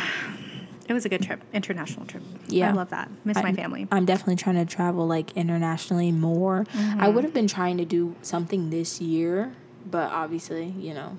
it 0.89 0.93
was 0.93 1.05
a 1.05 1.09
good 1.09 1.23
trip, 1.23 1.41
international 1.53 2.07
trip. 2.07 2.23
Yeah. 2.49 2.71
I 2.71 2.73
love 2.73 2.91
that. 2.91 3.11
Miss 3.25 3.37
my 3.37 3.45
I'm- 3.47 3.57
family. 3.57 3.89
I'm 3.91 4.05
definitely 4.05 4.37
trying 4.37 4.57
to 4.57 4.65
travel 4.65 5.07
like 5.07 5.37
internationally 5.37 6.13
more. 6.13 6.65
Mm-hmm. 6.73 7.01
I 7.01 7.09
would 7.09 7.25
have 7.25 7.35
been 7.35 7.49
trying 7.49 7.79
to 7.79 7.85
do 7.85 8.15
something 8.23 8.71
this 8.71 9.01
year, 9.01 9.53
but 9.91 10.11
obviously, 10.13 10.67
you 10.79 10.95
know, 10.95 11.19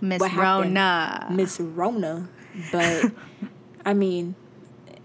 Miss? 0.00 0.22
Rona. 0.34 1.26
Miss 1.30 1.58
Rona. 1.58 2.28
But 2.70 3.10
I 3.86 3.94
mean, 3.94 4.34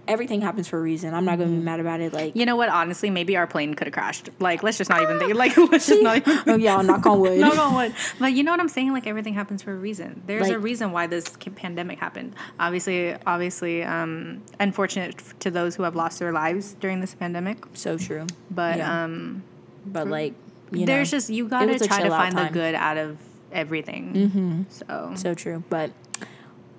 everything 0.08 0.42
happens 0.42 0.68
for 0.68 0.78
a 0.78 0.82
reason. 0.82 1.14
I'm 1.14 1.24
not 1.24 1.38
going 1.38 1.50
to 1.52 1.56
be 1.56 1.64
mad 1.64 1.80
about 1.80 2.02
it. 2.02 2.12
Like, 2.12 2.36
You 2.36 2.46
know 2.46 2.56
what? 2.56 2.68
Honestly, 2.70 3.10
maybe 3.10 3.38
our 3.38 3.46
plane 3.48 3.76
could 3.76 3.88
have 3.88 3.94
crashed. 3.94 4.30
Like, 4.40 4.64
let's 4.64 4.78
just 4.78 4.90
not 4.90 5.02
even 5.04 5.20
think. 5.20 5.36
Like, 5.36 5.56
let's 5.72 5.88
just 5.88 6.02
not 6.02 6.18
even. 6.18 6.40
oh 6.48 6.56
yeah, 6.56 6.82
knock 6.82 7.06
on 7.06 7.20
wood. 7.20 7.40
Knock 7.46 7.58
on 7.58 7.76
wood. 7.76 7.94
But 8.20 8.34
you 8.34 8.44
know 8.44 8.52
what 8.52 8.60
I'm 8.60 8.68
saying? 8.68 8.92
Like 8.92 9.08
everything 9.08 9.34
happens 9.36 9.62
for 9.62 9.72
a 9.72 9.76
reason. 9.78 10.24
There's 10.26 10.50
a 10.50 10.60
reason 10.60 10.92
why 10.92 11.08
this 11.08 11.26
pandemic 11.56 12.00
happened. 12.00 12.36
Obviously, 12.60 13.16
obviously, 13.26 13.84
um, 13.84 14.42
unfortunate 14.60 15.22
to 15.40 15.52
those 15.52 15.76
who 15.76 15.84
have 15.84 15.96
lost 15.96 16.20
their 16.20 16.32
lives 16.34 16.74
during 16.80 17.00
this 17.00 17.14
pandemic. 17.14 17.64
So 17.74 17.98
true. 17.98 18.26
But 18.50 18.78
Yeah. 18.78 19.04
um, 19.04 19.44
But 19.86 20.08
like, 20.08 20.34
you 20.72 20.86
there's 20.88 21.12
know, 21.12 21.18
just 21.18 21.30
you 21.30 21.48
gotta 21.48 21.78
try 21.80 22.02
to 22.02 22.10
find 22.10 22.36
the 22.38 22.50
good 22.52 22.76
out 22.76 22.98
of 22.98 23.18
everything. 23.52 24.14
Mm-hmm. 24.14 24.62
So 24.70 25.12
So 25.16 25.34
true. 25.36 25.64
But 25.70 25.92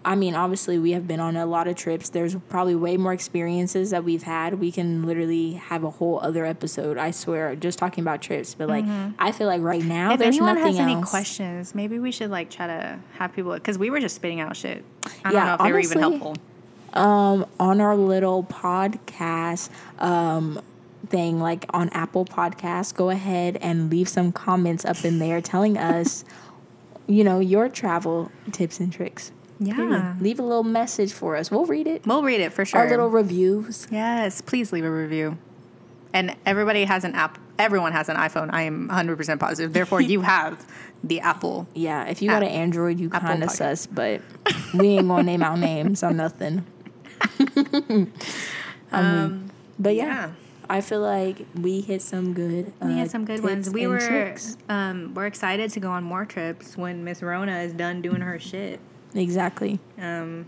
I 0.05 0.17
mean, 0.17 0.35
obviously, 0.35 0.79
we 0.79 0.93
have 0.93 1.07
been 1.07 1.21
on 1.21 1.37
a 1.37 1.47
lot 1.47 1.69
of 1.69 1.77
trips. 1.77 2.09
There's 2.09 2.35
probably 2.49 2.75
way 2.75 2.97
more 2.97 3.13
experiences 3.13 3.91
that 3.91 4.03
we've 4.03 4.25
had. 4.25 4.55
We 4.59 4.73
can 4.73 5.05
literally 5.05 5.53
have 5.53 5.85
a 5.85 5.91
whole 5.91 6.19
other 6.21 6.45
episode. 6.45 6.99
I 6.99 7.13
swear, 7.13 7.55
just 7.55 7.79
talking 7.79 8.03
about 8.03 8.21
trips. 8.21 8.55
But 8.55 8.69
like, 8.69 8.85
I 9.19 9.31
feel 9.33 9.47
like 9.47 9.63
right 9.63 9.85
now 9.85 10.09
Mm-hmm. 10.09 10.13
if 10.15 10.19
there's 10.19 10.37
anyone 10.37 10.55
nothing 10.57 10.77
has 10.77 10.81
any 10.81 11.03
questions, 11.03 11.75
maybe 11.75 11.99
we 12.01 12.11
should 12.11 12.31
like 12.31 12.51
try 12.51 12.67
to 12.67 12.99
have 13.15 13.33
people 13.33 13.53
because 13.55 13.79
we 13.79 13.91
were 13.91 14.01
just 14.01 14.17
spitting 14.17 14.41
out 14.41 14.57
shit. 14.57 14.85
I 15.07 15.11
don't 15.25 15.33
Yeah, 15.35 15.45
know 15.47 15.55
if 15.55 15.61
they 15.61 15.73
were 15.73 15.79
even 15.79 16.03
honestly, 16.03 16.19
helpful. 16.95 17.01
um, 17.01 17.47
on 17.61 17.81
our 17.81 17.97
little 17.97 18.43
podcast 18.45 19.71
um, 20.01 20.61
thing, 21.09 21.39
like 21.41 21.67
on 21.71 21.89
Apple 21.91 22.25
Podcasts, 22.25 22.93
go 22.95 23.11
ahead 23.11 23.57
and 23.61 23.89
leave 23.91 24.09
some 24.09 24.33
comments 24.33 24.85
up 24.85 25.05
in 25.05 25.19
there 25.21 25.41
telling 25.41 25.79
us, 25.79 26.25
you 27.07 27.23
know, 27.23 27.39
your 27.39 27.69
travel 27.69 28.33
tips 28.51 28.81
and 28.81 28.93
tricks. 28.93 29.31
Yeah. 29.65 29.77
Period. 29.77 30.17
Leave 30.21 30.39
a 30.39 30.43
little 30.43 30.65
message 30.65 31.13
for 31.13 31.37
us. 31.37 31.51
We'll 31.51 31.67
read 31.67 31.87
it. 31.87 32.07
We'll 32.07 32.23
read 32.23 32.41
it 32.41 32.53
for 32.53 32.65
sure. 32.65 32.81
Our 32.81 32.91
little 32.91 33.09
reviews. 33.09 33.87
yes, 33.91 34.41
please 34.41 34.73
leave 34.73 34.85
a 34.85 34.91
review. 34.91 35.39
And 36.13 36.37
everybody 36.45 36.85
has 36.85 37.05
an 37.05 37.15
app. 37.15 37.39
Everyone 37.59 37.93
has 37.93 38.09
an 38.09 38.17
iPhone. 38.17 38.51
I 38.53 38.63
am 38.63 38.89
100% 38.89 39.39
positive. 39.39 39.73
Therefore, 39.73 40.01
you 40.13 40.23
have 40.23 40.67
the 41.05 41.21
Apple. 41.21 41.67
Yeah, 41.75 42.05
if 42.07 42.21
you 42.23 42.29
got 42.29 42.43
an 42.43 42.49
Android, 42.49 43.01
you 43.01 43.09
kind 43.09 43.43
of 43.43 43.51
sus, 43.51 43.87
but 43.87 44.21
we 44.75 44.89
ain't 44.99 45.09
gonna 45.09 45.23
name 45.23 45.43
our 45.43 45.57
names 45.57 46.03
on 46.03 46.17
nothing. 46.17 46.67
um, 48.93 49.51
but 49.79 49.95
yeah, 49.95 50.05
yeah. 50.05 50.31
I 50.69 50.81
feel 50.81 51.01
like 51.01 51.47
we 51.55 51.81
hit 51.81 52.03
some 52.03 52.35
good. 52.35 52.73
Uh, 52.81 52.87
We 52.87 52.99
had 52.99 53.11
some 53.11 53.25
good 53.25 53.43
ones. 53.43 53.71
We 53.71 53.87
were 53.87 54.35
um, 54.69 55.15
we're 55.15 55.27
excited 55.27 55.71
to 55.73 55.81
go 55.81 55.91
on 55.91 56.05
more 56.05 56.25
trips 56.25 56.77
when 56.77 57.05
Miss 57.05 57.23
Rona 57.23 57.59
is 57.61 57.73
done 57.73 58.03
doing 58.03 58.21
her 58.21 58.39
shit. 58.39 58.81
Exactly. 59.15 59.79
Um, 59.99 60.47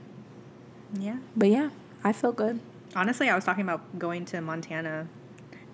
yeah. 0.98 1.16
But 1.36 1.48
yeah, 1.50 1.70
I 2.02 2.12
feel 2.12 2.32
good. 2.32 2.60
Honestly, 2.96 3.28
I 3.28 3.34
was 3.34 3.44
talking 3.44 3.62
about 3.64 3.98
going 3.98 4.24
to 4.26 4.40
Montana 4.40 5.08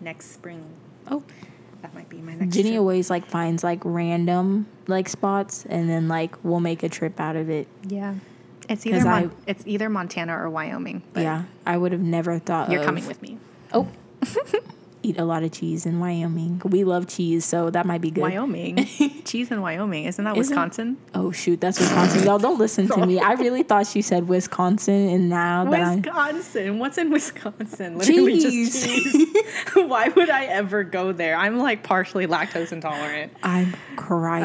next 0.00 0.32
spring. 0.32 0.64
Oh, 1.10 1.22
That 1.82 1.94
might 1.94 2.08
be 2.08 2.18
my 2.18 2.34
next. 2.34 2.54
Jenny 2.54 2.70
trip. 2.70 2.80
always 2.80 3.10
like 3.10 3.26
finds 3.26 3.62
like 3.64 3.80
random 3.84 4.66
like 4.86 5.08
spots, 5.08 5.64
and 5.66 5.88
then 5.88 6.08
like 6.08 6.36
we'll 6.44 6.60
make 6.60 6.82
a 6.82 6.88
trip 6.88 7.20
out 7.20 7.36
of 7.36 7.48
it. 7.50 7.68
Yeah. 7.86 8.14
It's 8.68 8.86
either 8.86 9.06
I- 9.08 9.30
it's 9.46 9.66
either 9.66 9.88
Montana 9.90 10.36
or 10.38 10.48
Wyoming. 10.48 11.02
But 11.12 11.22
yeah, 11.24 11.44
I 11.66 11.76
would 11.76 11.92
have 11.92 12.00
never 12.02 12.38
thought 12.38 12.70
You're 12.70 12.80
of- 12.80 12.86
coming 12.86 13.06
with 13.06 13.20
me. 13.20 13.38
Oh, 13.72 13.88
eat 15.02 15.18
a 15.18 15.24
lot 15.24 15.42
of 15.42 15.50
cheese 15.52 15.86
in 15.86 15.98
Wyoming. 16.00 16.60
We 16.64 16.84
love 16.84 17.06
cheese, 17.08 17.44
so 17.44 17.70
that 17.70 17.86
might 17.86 18.00
be 18.00 18.10
good. 18.10 18.20
Wyoming. 18.22 18.84
Cheese 19.24 19.50
in 19.50 19.60
Wyoming. 19.62 20.04
Isn't 20.04 20.24
that 20.24 20.36
Isn't- 20.36 20.54
Wisconsin? 20.54 20.96
Oh 21.14 21.30
shoot, 21.32 21.60
that's 21.60 21.78
Wisconsin. 21.80 22.24
Y'all 22.24 22.38
don't 22.38 22.58
listen 22.58 22.88
to 22.88 23.06
me. 23.06 23.18
I 23.20 23.32
really 23.34 23.62
thought 23.62 23.86
she 23.86 24.02
said 24.02 24.28
Wisconsin, 24.28 25.08
and 25.08 25.28
now 25.28 25.64
that 25.70 25.80
I'm 25.80 26.02
Wisconsin. 26.02 26.78
What's 26.78 26.98
in 26.98 27.10
Wisconsin? 27.10 27.98
Literally 27.98 28.40
Cheese. 28.40 28.72
just 28.82 28.86
cheese. 28.86 29.26
Why 29.74 30.08
would 30.08 30.30
I 30.30 30.44
ever 30.46 30.84
go 30.84 31.12
there? 31.12 31.36
I'm 31.36 31.58
like 31.58 31.82
partially 31.82 32.26
lactose 32.26 32.72
intolerant. 32.72 33.32
I'm 33.42 33.74
crying. 33.96 34.44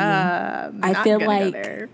Um, 0.76 0.80
I 0.84 1.04
feel 1.04 1.20
like- 1.26 1.90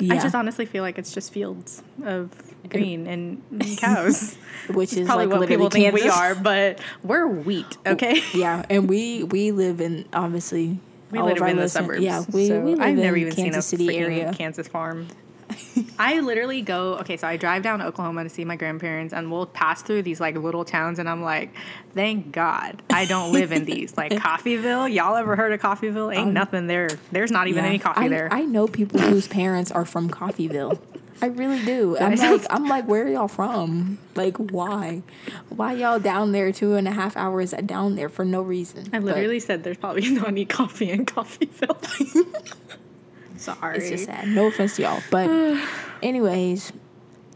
yeah, 0.00 0.14
I 0.14 0.18
just 0.18 0.34
honestly 0.34 0.64
feel 0.64 0.84
like 0.84 0.96
it's 0.96 1.12
just 1.12 1.32
fields 1.32 1.82
of 2.04 2.30
green 2.68 3.06
and 3.08 3.42
cows. 3.78 4.36
which 4.68 4.92
is 4.94 5.06
Probably 5.06 5.26
like 5.26 5.38
what 5.40 5.48
people 5.48 5.70
think 5.70 5.94
we 5.94 6.08
are, 6.08 6.34
but 6.34 6.80
we're 7.02 7.26
wheat. 7.26 7.76
Okay. 7.86 8.22
Yeah, 8.34 8.64
and 8.68 8.88
we 8.88 9.22
we 9.24 9.50
live 9.52 9.80
in 9.80 10.06
obviously. 10.12 10.78
We 11.10 11.18
all 11.20 11.26
live 11.26 11.40
in 11.40 11.56
the 11.56 11.68
suburbs. 11.70 12.00
Yeah, 12.02 12.22
we, 12.32 12.48
so 12.48 12.60
we 12.60 12.72
live 12.72 12.80
I've 12.80 12.88
in 12.90 12.96
never 12.96 13.16
even 13.16 13.32
Kansas 13.34 13.66
seen 13.66 13.80
a 13.80 13.84
City 13.84 13.98
area. 13.98 14.34
Kansas 14.36 14.68
farm. 14.68 15.08
I 15.98 16.20
literally 16.20 16.60
go 16.60 16.96
okay, 16.98 17.16
so 17.16 17.26
I 17.26 17.38
drive 17.38 17.62
down 17.62 17.78
to 17.78 17.86
Oklahoma 17.86 18.24
to 18.24 18.28
see 18.28 18.44
my 18.44 18.56
grandparents, 18.56 19.14
and 19.14 19.32
we'll 19.32 19.46
pass 19.46 19.80
through 19.80 20.02
these 20.02 20.20
like 20.20 20.36
little 20.36 20.66
towns, 20.66 20.98
and 20.98 21.08
I'm 21.08 21.22
like, 21.22 21.54
thank 21.94 22.30
God 22.32 22.82
I 22.90 23.06
don't 23.06 23.32
live 23.32 23.52
in 23.52 23.64
these. 23.64 23.96
Like 23.96 24.12
Coffeyville, 24.20 24.92
y'all 24.92 25.16
ever 25.16 25.34
heard 25.36 25.52
of 25.54 25.60
Coffeyville? 25.60 26.14
Ain't 26.14 26.32
nothing 26.34 26.66
there. 26.66 26.90
There's 27.10 27.30
not 27.30 27.46
even 27.48 27.60
Um, 27.60 27.64
Yeah. 27.64 27.68
any 27.70 27.78
coffee 27.78 28.00
I, 28.02 28.08
there. 28.08 28.28
I 28.30 28.42
know 28.44 28.66
people 28.68 29.00
whose 29.00 29.26
parents 29.26 29.72
are 29.72 29.86
from 29.86 30.10
Coffeyville. 30.10 30.78
I 31.20 31.26
really 31.26 31.64
do. 31.64 31.96
I'm 31.98 32.14
like, 32.14 32.46
I'm 32.50 32.68
like, 32.68 32.86
where 32.86 33.04
are 33.04 33.08
y'all 33.08 33.28
from? 33.28 33.98
Like, 34.14 34.36
why? 34.36 35.02
Why 35.48 35.72
y'all 35.72 35.98
down 35.98 36.32
there 36.32 36.52
two 36.52 36.74
and 36.74 36.86
a 36.86 36.92
half 36.92 37.16
hours 37.16 37.50
down 37.50 37.96
there 37.96 38.08
for 38.08 38.24
no 38.24 38.42
reason? 38.42 38.88
I 38.92 38.98
But 38.98 39.16
literally 39.16 39.40
said 39.40 39.64
there's 39.64 39.76
probably 39.78 40.08
no 40.10 40.24
any 40.24 40.44
coffee 40.44 40.90
in 40.90 41.06
Coffeyville. 41.06 42.26
Sorry. 43.36 43.78
it's 43.78 43.90
just 43.90 44.04
sad. 44.04 44.28
No 44.28 44.46
offense 44.46 44.76
to 44.76 44.82
y'all, 44.82 45.02
but 45.10 45.28
anyways, 46.02 46.72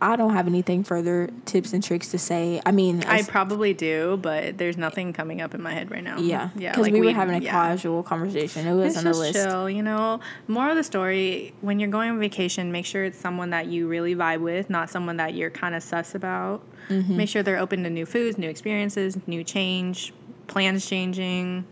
I 0.02 0.16
don't 0.16 0.32
have 0.32 0.48
anything 0.48 0.82
further 0.82 1.30
tips 1.44 1.72
and 1.72 1.82
tricks 1.82 2.08
to 2.08 2.18
say. 2.18 2.60
I 2.66 2.72
mean, 2.72 3.04
I 3.04 3.22
probably 3.22 3.72
do, 3.72 4.18
but 4.20 4.58
there's 4.58 4.76
nothing 4.76 5.12
coming 5.12 5.40
up 5.40 5.54
in 5.54 5.62
my 5.62 5.72
head 5.72 5.92
right 5.92 6.02
now. 6.02 6.18
yeah, 6.18 6.50
yeah, 6.56 6.72
because 6.72 6.86
like 6.86 6.92
we 6.92 7.02
were 7.02 7.12
having 7.12 7.36
a 7.36 7.38
yeah. 7.38 7.52
casual 7.52 8.02
conversation. 8.02 8.66
It 8.66 8.74
wasn't 8.74 9.06
a 9.06 9.10
just 9.10 9.20
list. 9.20 9.34
chill, 9.34 9.70
you 9.70 9.82
know. 9.84 10.18
More 10.48 10.68
of 10.68 10.76
the 10.76 10.82
story: 10.82 11.54
when 11.60 11.78
you're 11.78 11.88
going 11.88 12.10
on 12.10 12.18
vacation, 12.18 12.72
make 12.72 12.84
sure 12.84 13.04
it's 13.04 13.16
someone 13.16 13.50
that 13.50 13.66
you 13.66 13.86
really 13.86 14.16
vibe 14.16 14.40
with, 14.40 14.68
not 14.68 14.90
someone 14.90 15.18
that 15.18 15.34
you're 15.34 15.50
kind 15.50 15.76
of 15.76 15.84
sus 15.84 16.16
about. 16.16 16.64
Mm-hmm. 16.88 17.16
Make 17.16 17.28
sure 17.28 17.44
they're 17.44 17.60
open 17.60 17.84
to 17.84 17.90
new 17.90 18.04
foods, 18.04 18.38
new 18.38 18.50
experiences, 18.50 19.16
new 19.28 19.44
change, 19.44 20.12
plans 20.48 20.84
changing, 20.84 21.64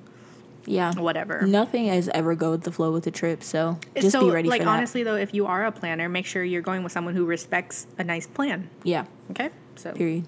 Yeah, 0.66 0.92
whatever. 0.94 1.42
nothing 1.46 1.86
is 1.86 2.08
ever 2.12 2.34
go 2.34 2.50
with 2.52 2.62
the 2.64 2.70
flow 2.72 2.92
with 2.92 3.04
the 3.04 3.10
trip. 3.10 3.42
So 3.42 3.78
just 3.96 4.10
so, 4.12 4.26
be 4.26 4.30
ready 4.30 4.48
like 4.48 4.60
for 4.60 4.64
that. 4.64 4.70
Like, 4.70 4.78
honestly, 4.78 5.02
though, 5.02 5.16
if 5.16 5.32
you 5.34 5.46
are 5.46 5.64
a 5.64 5.72
planner, 5.72 6.08
make 6.08 6.26
sure 6.26 6.44
you're 6.44 6.60
going 6.62 6.82
with 6.82 6.92
someone 6.92 7.14
who 7.14 7.24
respects 7.24 7.86
a 7.98 8.04
nice 8.04 8.26
plan. 8.26 8.68
yeah, 8.84 9.04
Okay, 9.30 9.48
so 9.76 9.92
period. 9.92 10.26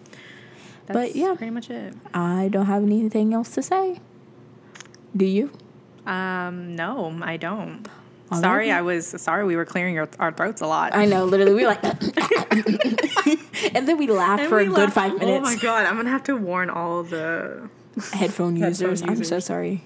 that's 0.87 0.99
But, 0.99 1.15
yeah. 1.17 1.35
pretty 1.37 1.51
much 1.51 1.69
it. 1.71 1.95
I 2.15 2.49
don't 2.51 2.67
have 2.67 2.83
anything 2.83 3.35
else 3.35 3.51
to 3.55 3.63
say. 3.63 4.01
Do 5.17 5.27
you? 5.27 5.51
Um, 6.07 6.75
no, 6.75 7.17
I 7.23 7.37
don't. 7.37 7.87
Alrighty. 8.31 8.41
Sorry, 8.41 8.71
I 8.73 8.81
was 8.81 9.07
sorry. 9.21 9.45
We 9.45 9.57
were 9.57 9.67
clearing 9.67 9.99
our, 9.99 10.09
our 10.19 10.33
throats 10.33 10.63
a 10.63 10.67
lot. 10.67 10.95
I 10.97 11.05
know, 11.05 11.27
literally, 11.27 11.53
we 11.53 11.63
were 11.63 11.69
like, 11.69 11.85
and 13.75 13.87
then 13.87 13.99
we 13.99 14.07
laughed 14.07 14.41
And 14.43 14.49
for 14.49 14.61
a 14.61 14.65
we 14.67 14.75
good 14.75 14.93
five 14.93 15.19
minutes. 15.19 15.39
Oh 15.39 15.41
my 15.43 15.57
god, 15.57 15.85
I'm 15.87 15.97
gonna 15.97 16.09
have 16.11 16.25
to 16.25 16.37
warn 16.37 16.71
all 16.71 17.03
the 17.03 17.69
Headphone 18.15 18.57
users, 18.57 19.03
I'm 19.03 19.23
so 19.23 19.39
sorry, 19.39 19.85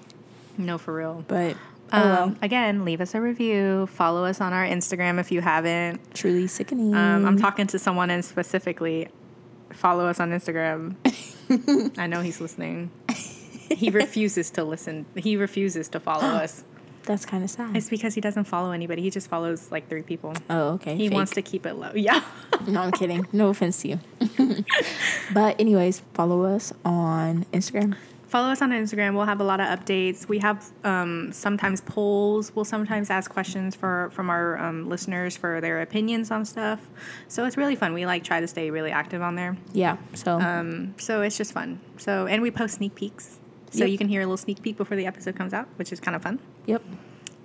no 0.57 0.77
for 0.77 0.93
real. 0.95 1.23
but 1.27 1.55
oh 1.93 1.97
Um, 1.97 2.09
well, 2.09 2.35
Again, 2.41 2.83
leave 2.85 2.99
us 3.01 3.15
a 3.15 3.21
review. 3.21 3.87
Follow 3.87 4.25
us 4.25 4.41
on 4.41 4.53
our 4.53 4.65
Instagram 4.65 5.19
if 5.19 5.31
you 5.31 5.41
haven't. 5.41 6.13
truly 6.13 6.47
sickening. 6.47 6.93
Um, 6.95 7.25
I'm 7.25 7.37
talking 7.39 7.67
to 7.67 7.79
someone 7.79 8.09
and 8.09 8.23
specifically 8.25 9.07
follow 9.71 10.07
us 10.07 10.19
on 10.19 10.31
Instagram. 10.31 10.95
I 11.97 12.07
know 12.07 12.21
he's 12.21 12.41
listening. 12.41 12.91
He 13.69 13.89
refuses 13.89 14.49
to 14.51 14.63
listen. 14.63 15.05
He 15.15 15.35
refuses 15.37 15.89
to 15.89 15.99
follow 15.99 16.23
us. 16.43 16.63
That's 17.03 17.25
kind 17.25 17.41
of 17.41 17.49
sad. 17.49 17.73
It's 17.75 17.89
because 17.89 18.15
he 18.15 18.19
doesn't 18.21 18.43
follow 18.45 18.71
anybody. 18.71 19.01
He 19.01 19.09
just 19.09 19.29
follows 19.29 19.71
like 19.71 19.87
three 19.87 20.01
people. 20.01 20.33
Oh, 20.49 20.71
okay. 20.73 20.95
He 20.97 21.07
fake. 21.07 21.13
wants 21.15 21.31
to 21.33 21.41
keep 21.41 21.65
it 21.65 21.75
low. 21.75 21.91
Yeah. 21.95 22.21
No, 22.67 22.81
I'm 22.81 22.91
kidding. 22.91 23.25
No 23.31 23.47
offense 23.47 23.81
to 23.83 23.87
you. 23.87 23.99
but 25.33 25.57
anyways, 25.59 26.01
follow 26.13 26.43
us 26.43 26.73
on 26.83 27.45
Instagram. 27.53 27.95
Follow 28.27 28.49
us 28.49 28.61
on 28.61 28.71
Instagram. 28.71 29.13
We'll 29.15 29.25
have 29.25 29.39
a 29.39 29.43
lot 29.45 29.59
of 29.61 29.67
updates. 29.67 30.27
We 30.27 30.39
have 30.39 30.69
um, 30.83 31.31
sometimes 31.31 31.79
polls. 31.81 32.53
We'll 32.53 32.65
sometimes 32.65 33.09
ask 33.09 33.31
questions 33.31 33.73
for 33.75 34.09
from 34.11 34.29
our 34.29 34.57
um, 34.57 34.89
listeners 34.89 35.37
for 35.37 35.61
their 35.61 35.81
opinions 35.81 36.29
on 36.29 36.43
stuff. 36.43 36.85
So 37.29 37.45
it's 37.45 37.55
really 37.55 37.75
fun. 37.77 37.93
We 37.93 38.05
like 38.05 38.25
try 38.25 38.41
to 38.41 38.47
stay 38.47 38.69
really 38.69 38.91
active 38.91 39.21
on 39.21 39.35
there. 39.35 39.55
Yeah. 39.71 39.95
So 40.13 40.39
Um, 40.41 40.93
so 40.97 41.21
it's 41.21 41.37
just 41.37 41.53
fun. 41.53 41.79
So 41.97 42.27
and 42.27 42.41
we 42.41 42.51
post 42.51 42.75
sneak 42.75 42.95
peeks, 42.95 43.39
so 43.71 43.79
Yep. 43.79 43.89
you 43.89 43.97
can 43.97 44.09
hear 44.09 44.21
a 44.21 44.25
little 44.25 44.37
sneak 44.37 44.61
peek 44.61 44.75
before 44.75 44.97
the 44.97 45.05
episode 45.05 45.35
comes 45.37 45.53
out, 45.53 45.67
which 45.77 45.93
is 45.93 45.99
kind 46.01 46.15
of 46.15 46.21
fun. 46.21 46.39
yep. 46.65 46.83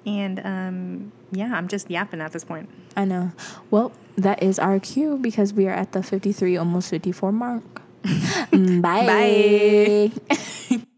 And 0.05 0.41
um, 0.45 1.12
yeah, 1.30 1.55
I'm 1.55 1.68
just 1.68 1.89
yapping 1.89 2.20
at 2.20 2.33
this 2.33 2.43
point. 2.43 2.68
I 2.97 3.05
know. 3.05 3.30
Well, 3.70 3.93
that 4.16 4.43
is 4.43 4.59
our 4.59 4.80
cue 4.80 5.16
because 5.16 5.55
we 5.55 5.68
are 5.68 5.72
at 5.72 5.93
the 5.93 6.03
53, 6.03 6.57
almost 6.57 6.91
54 6.91 7.30
mark. 7.30 7.62
Bye. 8.53 10.11
Bye. 10.31 10.83